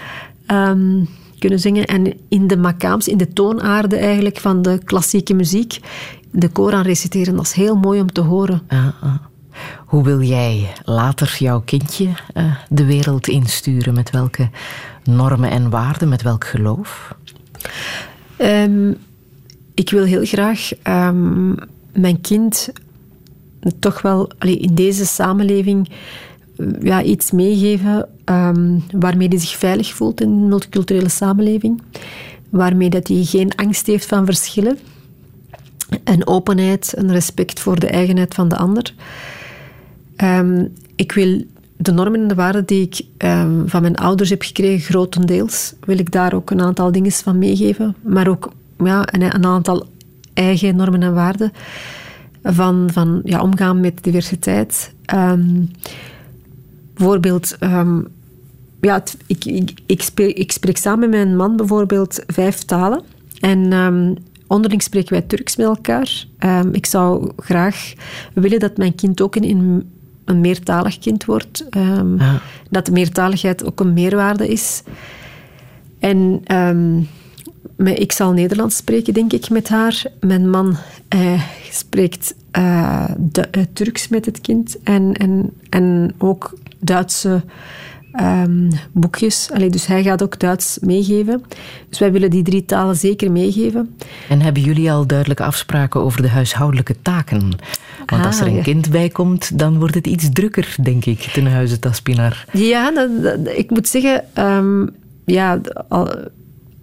[0.46, 1.04] ehm,
[1.38, 1.84] kunnen zingen.
[1.84, 5.80] En in de makaams, in de toonaarden eigenlijk van de klassieke muziek,
[6.30, 8.62] de Koran reciteren, dat is heel mooi om te horen.
[8.68, 9.14] Ah, ah.
[9.86, 13.94] Hoe wil jij later jouw kindje eh, de wereld insturen?
[13.94, 14.50] Met welke
[15.04, 17.14] normen en waarden, met welk geloof?
[18.36, 18.92] Ehm,
[19.74, 21.52] ik wil heel graag ehm,
[21.92, 22.68] mijn kind
[23.78, 25.88] toch wel allee, in deze samenleving
[26.56, 31.82] eh, ja, iets meegeven ehm, waarmee hij zich veilig voelt in een multiculturele samenleving.
[32.50, 34.78] Waarmee dat hij geen angst heeft van verschillen.
[36.04, 38.94] Een openheid, een respect voor de eigenheid van de ander.
[40.16, 40.66] Ehm,
[40.96, 41.44] ik wil
[41.76, 45.98] de normen en de waarden die ik ehm, van mijn ouders heb gekregen, grotendeels, wil
[45.98, 47.94] ik daar ook een aantal dingen van meegeven.
[48.02, 48.52] Maar ook
[48.84, 49.86] ja, een, een aantal
[50.34, 51.52] eigen normen en waarden
[52.42, 54.92] van, van ja, omgaan met diversiteit.
[55.04, 55.64] Ehm,
[56.94, 57.56] bijvoorbeeld,
[58.80, 63.02] ja, ik, ik, ik, spreek, ik spreek samen met mijn man bijvoorbeeld vijf talen.
[63.40, 64.14] En ehm,
[64.46, 66.26] onderling spreken wij Turks met elkaar.
[66.38, 67.92] Ehm, ik zou graag
[68.34, 69.84] willen dat mijn kind ook een,
[70.24, 71.68] een, meertalig kind wordt.
[71.70, 72.16] Ehm,
[72.70, 74.82] Dat de meertaligheid ook een meerwaarde is.
[75.98, 76.42] En
[77.76, 80.02] maar ik zal Nederlands spreken, denk ik, met haar.
[80.20, 80.76] Mijn man
[81.08, 84.82] eh, spreekt eh, eh, Turks met het kind.
[84.82, 87.42] En, en, en ook Duitse
[88.16, 89.48] ehm, boekjes.
[89.54, 91.42] Allee, dus hij gaat ook Duits meegeven.
[91.88, 93.94] Dus wij willen die drie talen zeker meegeven.
[94.28, 97.50] En hebben jullie al duidelijke afspraken over de huishoudelijke taken?
[98.06, 98.62] Want als er Ah, een ja.
[98.62, 102.44] kind bij komt, dan wordt het iets drukker, denk ik, ten huize Taspinar.
[102.52, 104.86] Ja, dat, dat- ik moet zeggen, ehm,
[105.24, 106.14] ja, al,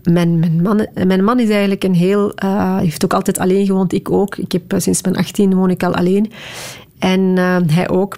[0.04, 3.94] mijn, mijn, man, mijn man is eigenlijk een heel, eh, heeft ook altijd alleen gewoond,
[3.94, 4.36] ik ook.
[4.38, 6.32] Ik heb, eh, sinds mijn 18 woon ik al alleen.
[7.00, 8.18] En eh, hij ook.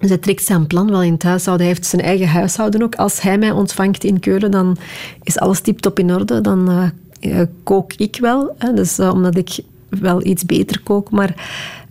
[0.00, 1.66] Dus hij trekt zijn plan wel in het huishouden.
[1.66, 2.94] Hij heeft zijn eigen huishouden ook.
[2.94, 4.76] Als hij mij ontvangt in Keulen, dan
[5.22, 6.40] is alles tip-top in orde.
[6.40, 6.70] Dan
[7.20, 8.54] eh, eh, kook ik wel.
[8.58, 8.72] Hè.
[8.74, 9.58] Dus eh, omdat ik
[9.88, 11.10] wel iets beter kook.
[11.10, 11.34] Maar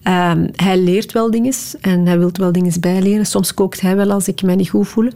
[0.04, 3.26] ehm, hij leert wel dingen en hij wil wel dingen bijleren.
[3.26, 5.10] Soms kookt hij wel als ik mij niet goed voel.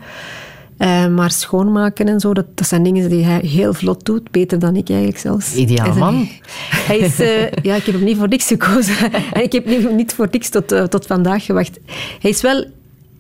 [1.16, 4.32] Maar schoonmaken en zo, dat, dat zijn dingen die hij heel vlot doet.
[4.32, 5.56] Beter dan ik eigenlijk zelfs.
[5.56, 6.28] Ideaal Hij is een- man.
[6.70, 7.18] Hij is,
[7.62, 8.96] ja, ik heb hem niet voor niks gekozen.
[9.34, 11.80] en ik heb niet, niet voor niks tot, tot vandaag gewacht.
[12.20, 12.66] Hij is wel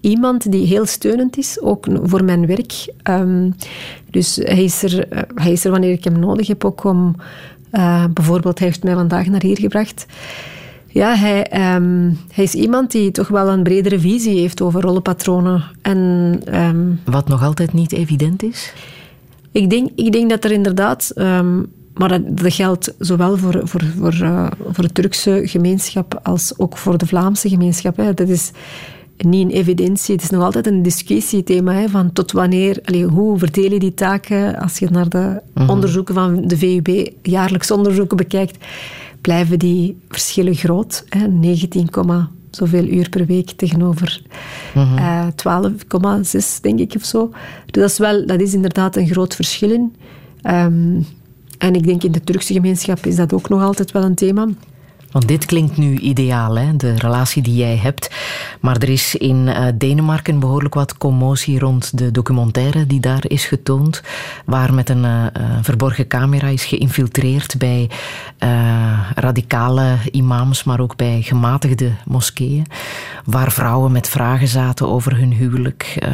[0.03, 2.93] iemand die heel steunend is, ook voor mijn werk.
[3.03, 3.49] Ehm,
[4.09, 7.15] dus hij is, er, eh, hij is er wanneer ik hem nodig heb, ook om...
[7.71, 10.05] eh, bijvoorbeeld, hij heeft mij vandaag naar hier gebracht.
[10.88, 15.63] Ja, hij, ehm, hij is iemand die toch wel een bredere visie heeft over rollenpatronen.
[15.81, 18.73] En, ehm, Wat nog altijd niet evident is?
[19.51, 21.11] ik denk, ik denk dat er inderdaad,
[21.93, 26.77] maar dat, dat geldt zowel voor, voor, voor, eh, voor de Turkse gemeenschap als ook
[26.77, 27.97] voor de Vlaamse gemeenschap.
[27.97, 28.13] Hè.
[28.13, 28.51] Dat is
[29.18, 30.14] niet een evidentie.
[30.15, 31.73] Het is nog altijd een discussiethema.
[31.73, 34.56] Hè, van tot wanneer, allee, hoe verdeel je die taken?
[34.60, 35.69] Als je naar de Mhm.
[35.69, 38.57] onderzoeken van de VUB, jaarlijks onderzoeken bekijkt,
[39.22, 41.06] blijven die verschillen groot.
[41.10, 41.27] Hè.
[41.27, 44.22] 19, komma zoveel uur per week tegenover
[44.73, 44.98] Mhm.
[44.98, 47.30] eh, 12,6 denk ik of zo.
[47.65, 49.95] Dus dat is, wel, dat is inderdaad een groot verschil in.
[50.41, 51.02] Ehm,
[51.57, 54.48] en ik denk in de Turkse gemeenschap is dat ook nog altijd wel een thema.
[55.14, 56.76] Want dit klinkt nu ideaal, hè?
[56.76, 58.10] de relatie die jij hebt.
[58.60, 63.45] Maar er is in eh, Denemarken behoorlijk wat commotie rond de documentaire die daar is
[63.45, 64.02] getoond.
[64.45, 67.90] Waar met een eh, verborgen camera is geïnfiltreerd bij
[68.38, 72.65] eh, radicale imams, maar ook bij gematigde moskeeën.
[73.26, 76.07] Waar vrouwen met vragen zaten over hun huwelijk.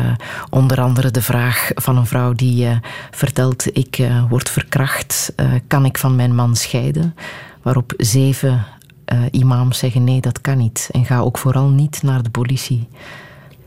[0.50, 2.68] Onder andere de vraag van een vrouw die
[3.12, 5.34] vertelt: Ik word verkracht,
[5.68, 7.16] kan ik van mijn man scheiden?
[7.62, 8.66] Waarop zeven
[9.10, 10.90] eh, imams zeggen: nee, dat kan niet.
[10.91, 12.88] En ga ook vooral niet naar de politie.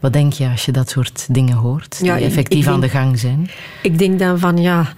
[0.00, 2.88] Wat denk je als je dat soort dingen hoort, die Ja, effectief ik aan de
[2.88, 3.48] gang zijn?
[3.82, 4.92] Ik denk dan van ja,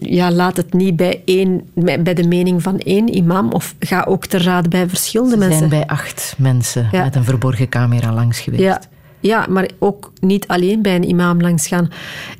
[0.00, 4.26] ja laat het niet bij, één, bij de mening van één imam of ga ook
[4.26, 5.58] te raad bij verschillende Er mensen.
[5.58, 7.04] zijn bij acht mensen Ja.
[7.04, 8.62] met een verborgen camera langs geweest.
[8.62, 8.80] Ja,
[9.20, 11.88] ja, maar ook niet alleen bij een imam langs gaan.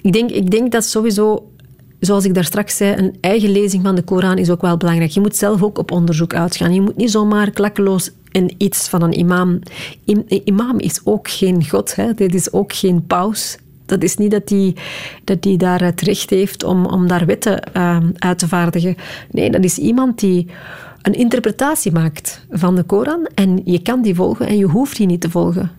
[0.02, 1.50] Ik denk, ik denk dat sowieso,
[2.06, 5.10] zoals ik daar straks zei, een eigen lezing van de Koran is ook wel belangrijk.
[5.10, 6.74] Je moet zelf ook op onderzoek uitgaan.
[6.74, 9.58] Je moet niet zomaar klakkeloos een iets van een imam...
[10.04, 12.14] Im- Een imam is ook geen god, hè.
[12.14, 13.56] dit is ook geen paus.
[13.86, 14.74] Dat is niet dat hij
[15.24, 18.96] dat die daar het recht heeft om, om daar wetten ehm, uit te vaardigen.
[19.30, 20.46] Nee, dat is iemand die
[21.02, 25.06] een interpretatie maakt van de Koran en je kan die volgen en je hoeft die
[25.06, 25.70] niet te volgen.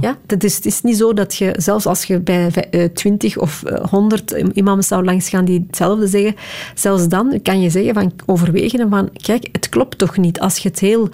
[0.00, 3.38] Ja, het, is, het is niet zo dat je, zelfs als je bij eh, 20
[3.38, 6.34] of eh, 100 imams zou langsgaan die hetzelfde zeggen,
[6.74, 10.40] zelfs dan kan je zeggen van overwegen van, kijk, het klopt toch niet.
[10.40, 11.08] Als je het heel...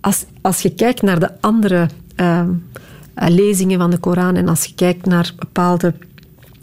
[0.00, 2.40] Als, als je kijkt naar de andere eh,
[3.14, 5.94] eh, lezingen van de Koran en als je kijkt naar bepaalde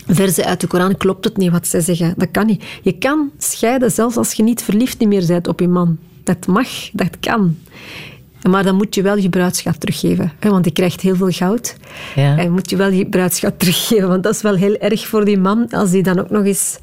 [0.07, 2.13] versen uit de Koran, klopt het niet wat zij zeggen.
[2.17, 2.63] Dat kan niet.
[2.81, 5.97] Je kan scheiden zelfs als je niet verliefd meer bent op je man.
[6.23, 7.57] Dat mag, dat kan.
[8.49, 10.31] Maar dan moet je wel je bruidschat teruggeven.
[10.39, 11.75] Hè, want die krijgt heel veel goud.
[12.15, 12.37] Ja.
[12.37, 14.07] En moet je wel je bruidschat teruggeven.
[14.07, 16.77] Want dat is wel heel erg voor die man als die dan ook nog eens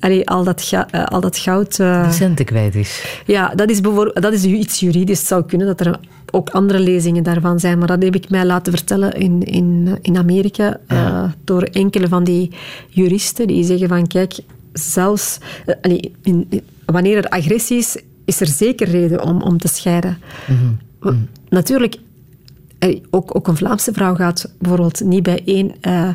[0.00, 1.76] allee, al, dat ga- eh, al dat goud...
[1.76, 3.20] De centen kwijt is.
[3.26, 5.18] ja, dat is, bijvoorbeeld, dat is iets juridisch.
[5.18, 5.98] Het zou kunnen dat er
[6.30, 7.78] ook andere lezingen daarvan zijn.
[7.78, 12.24] Maar dat heb ik mij laten vertellen in, in, in Amerika eh, door enkele van
[12.24, 12.50] die
[12.88, 13.46] juristen.
[13.46, 14.34] Die zeggen van, kijk,
[14.72, 15.38] zelfs
[15.82, 16.48] allee, in-
[16.84, 17.96] wanneer er agressie is,
[18.26, 20.18] is er zeker reden om, om te scheiden.
[20.46, 21.16] Mhm.
[21.48, 21.96] Natuurlijk,
[22.78, 26.08] eh, ook, ook een Vlaamse vrouw gaat bijvoorbeeld niet bij één eh,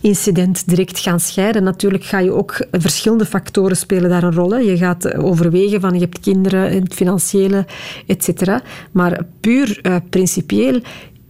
[0.00, 1.62] incident direct gaan scheiden.
[1.62, 4.50] Natuurlijk ga je ook verschillende factoren spelen daar een rol.
[4.50, 4.58] Hè.
[4.58, 7.66] Je gaat eh, overwegen van je hebt kinderen, het financiële,
[8.06, 8.62] et cetera.
[8.92, 9.80] Maar puur
[10.10, 10.80] principieel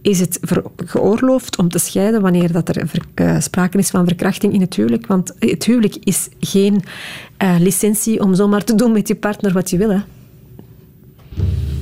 [0.01, 0.39] is het
[0.75, 5.07] geoorloofd om te scheiden wanneer dat er sprake is van verkrachting in het huwelijk.
[5.07, 6.83] Want het huwelijk is geen
[7.59, 9.89] licentie om zomaar te doen met je partner wat je wil.
[9.89, 9.99] Hè.
[11.37, 11.74] Thank you.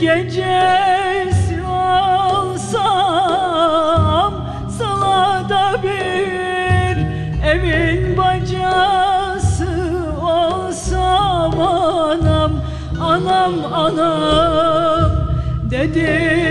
[0.00, 2.84] Gecesi olsam
[4.78, 6.96] Salada bir
[7.46, 9.68] evin bacası
[10.22, 12.52] olsam Anam,
[13.00, 15.10] anam, anam
[15.70, 16.45] Dediler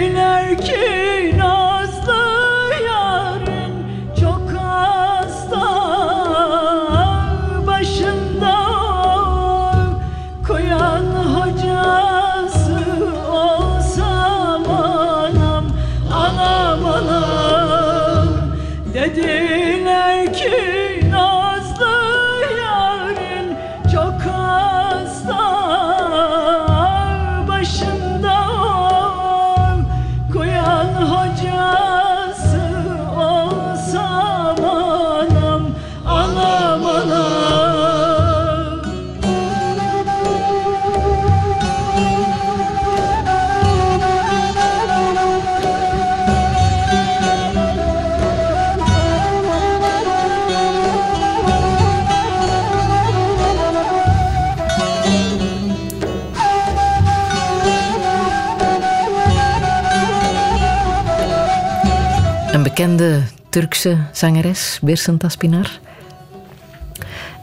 [63.56, 65.80] Turkse zangeres, Birsen Taspinar.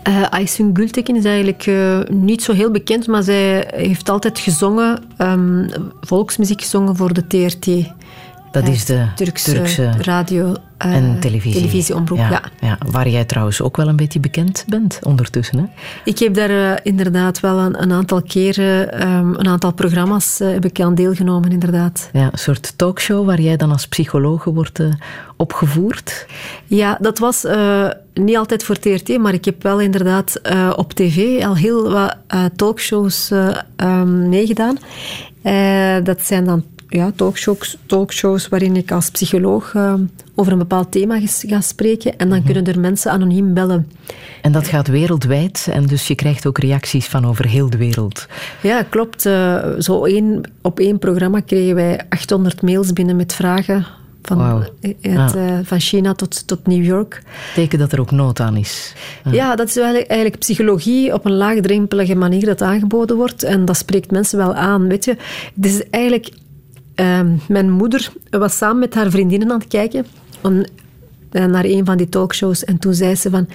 [0.03, 5.03] Eh Aysun Gültekin is eigenlijk eh, niet zo heel bekend, maar zij heeft altijd gezongen,
[5.17, 5.69] ehm,
[6.01, 7.67] volksmuziek gezongen voor de TRT.
[8.51, 11.61] Dat is de Turkse, Turkse radio eh, en televisie.
[11.61, 12.19] televisieomroep.
[12.19, 12.43] Ja.
[12.61, 15.59] ja, waar jij trouwens ook wel een beetje bekend bent ondertussen.
[15.59, 15.65] Hè?
[16.05, 20.49] Ik heb daar eh, inderdaad wel een, een aantal keren, ehm, een aantal programma's eh,
[20.51, 22.11] heb ik aan deelgenomen, inderdaad.
[22.13, 24.87] Ja, een soort talkshow waar jij dan als psychologe wordt eh,
[25.37, 26.27] opgevoerd.
[26.67, 30.93] Ja, dat was eh, niet altijd voor TRT, maar ik heb wel inderdaad eh, op
[30.93, 34.79] tv al heel wat eh, talkshows eh, ehm, meegedaan.
[35.43, 39.95] Eh, dat zijn dan ja, talkshows, talkshows waarin ik als psycholoog eh,
[40.35, 42.19] over een bepaald thema ga spreken.
[42.19, 43.91] En dan kunnen er mensen anoniem bellen.
[44.43, 48.27] En dat gaat wereldwijd en dus je krijgt ook reacties van over heel de wereld.
[48.63, 49.27] Ja, klopt.
[49.27, 53.87] Eh, zo één, op één programma kregen wij 800 mails binnen met vragen.
[54.23, 57.23] Van, eh, eh, van China tot, tot New York.
[57.55, 58.95] Teken dat er ook nood aan is.
[59.31, 63.43] Ja, dat is eigenlijk, eigenlijk psychologie op een laagdrempelige manier dat aangeboden wordt.
[63.43, 64.89] En dat spreekt mensen wel aan.
[64.89, 65.17] Weet je,
[65.55, 66.31] het is eigenlijk...
[66.95, 70.07] ehm, mijn moeder was samen met haar vriendinnen aan het kijken
[70.41, 70.65] om,
[71.31, 72.65] eh, naar een van die talkshows.
[72.65, 73.49] En toen zei ze van...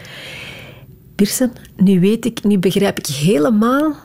[1.15, 3.95] Birsen, nu weet ik, nu begrijp ik helemaal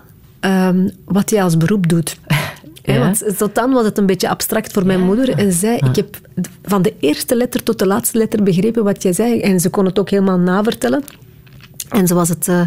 [0.41, 2.17] ehm, wat jij als beroep doet.
[2.85, 2.99] Ja.
[2.99, 5.39] Want tot dan was het een beetje abstract voor mijn moeder.
[5.39, 6.19] En zei, ik heb
[6.63, 9.41] van de eerste letter tot de laatste letter begrepen wat jij zei.
[9.41, 11.03] En ze kon het ook helemaal navertellen.
[11.93, 12.67] En zo was het, eh,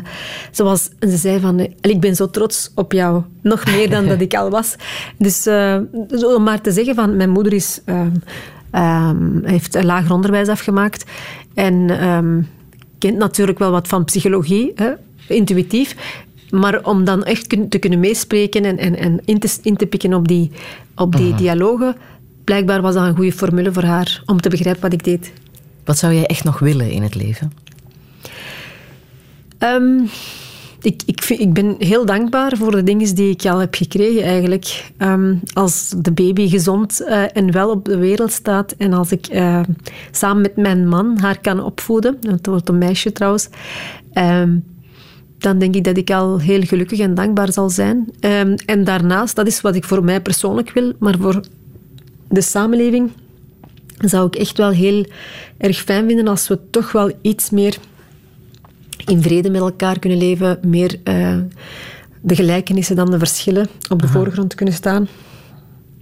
[1.00, 4.50] ze zei van, ik ben zo trots op jou, nog meer dan dat ik al
[4.50, 4.76] was.
[5.18, 5.78] Dus eh,
[6.36, 8.12] om maar te zeggen van, mijn moeder is, ehm,
[8.72, 11.06] ehm, heeft een lager onderwijs afgemaakt
[11.54, 12.42] en ehm,
[13.00, 14.92] kent natuurlijk wel wat van psychologie, hè,
[15.28, 15.96] intuïtief.
[16.50, 20.14] Maar om dan echt te kunnen meespreken en, en, en in, te, in te pikken
[20.14, 20.52] op die,
[20.96, 21.96] op die dialogen,
[22.44, 25.32] blijkbaar was dat een goede formule voor haar om te begrijpen wat ik deed.
[25.84, 27.52] Wat zou jij echt nog willen in het leven?
[29.58, 30.00] Ehm,
[30.82, 34.92] ik, ik, ben heel dankbaar voor de dingen die ik al heb gekregen eigenlijk.
[34.98, 39.28] Ehm, als de baby gezond eh, en wel op de wereld staat en als ik
[39.28, 39.62] eh,
[40.12, 43.50] samen met mijn man haar kan opvoeden, het wordt een meisje trouwens,
[44.14, 44.58] ehm,
[45.38, 48.10] dan denk ik dat ik al heel gelukkig en dankbaar zal zijn.
[48.66, 51.42] En daarnaast, dat is wat ik voor mij persoonlijk wil, maar voor
[52.30, 53.12] de samenleving
[53.98, 55.06] zou ik echt wel heel
[55.58, 57.78] erg fijn vinden als we toch wel iets meer
[59.06, 61.38] in vrede met elkaar kunnen leven, meer eh,
[62.22, 65.08] de gelijkenissen dan de verschillen op de voorgrond kunnen staan.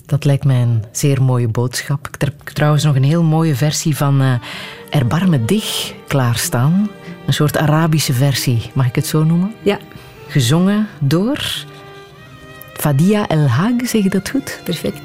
[0.05, 2.07] Dat lijkt mij een zeer mooie boodschap.
[2.07, 4.33] Ik heb trouwens nog een heel mooie versie van eh
[4.89, 6.89] Erbarme Dich klaarstaan.
[7.25, 9.53] Een soort Arabische versie, mag ik het zo noemen?
[9.61, 9.79] Ja.
[10.27, 11.65] Gezongen door
[12.73, 14.61] Fadia El Hag, zeg je dat goed?
[14.63, 15.01] Perfect.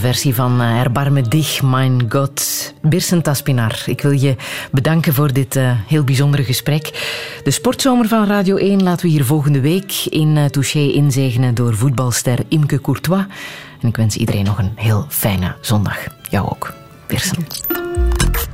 [0.00, 2.74] Versie van eh, Erbarme Dich, Mein Gott.
[2.82, 4.36] Birsen Taspinar, ik wil je
[4.70, 6.82] bedanken voor dit eh, heel bijzondere gesprek.
[7.44, 11.74] De sportzomer van Radio 1 laten we hier volgende week in uh, Touché inzegenen door
[11.74, 13.24] voetbalster Imke Courtois.
[13.80, 15.98] En ik wens iedereen nog een heel fijne zondag.
[16.30, 16.72] Jou ook,
[17.06, 17.46] Birsen.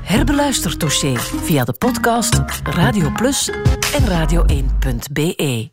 [0.02, 3.50] Herbeluister Touché via de podcast Radio Plus
[3.94, 5.68] en radio1.be.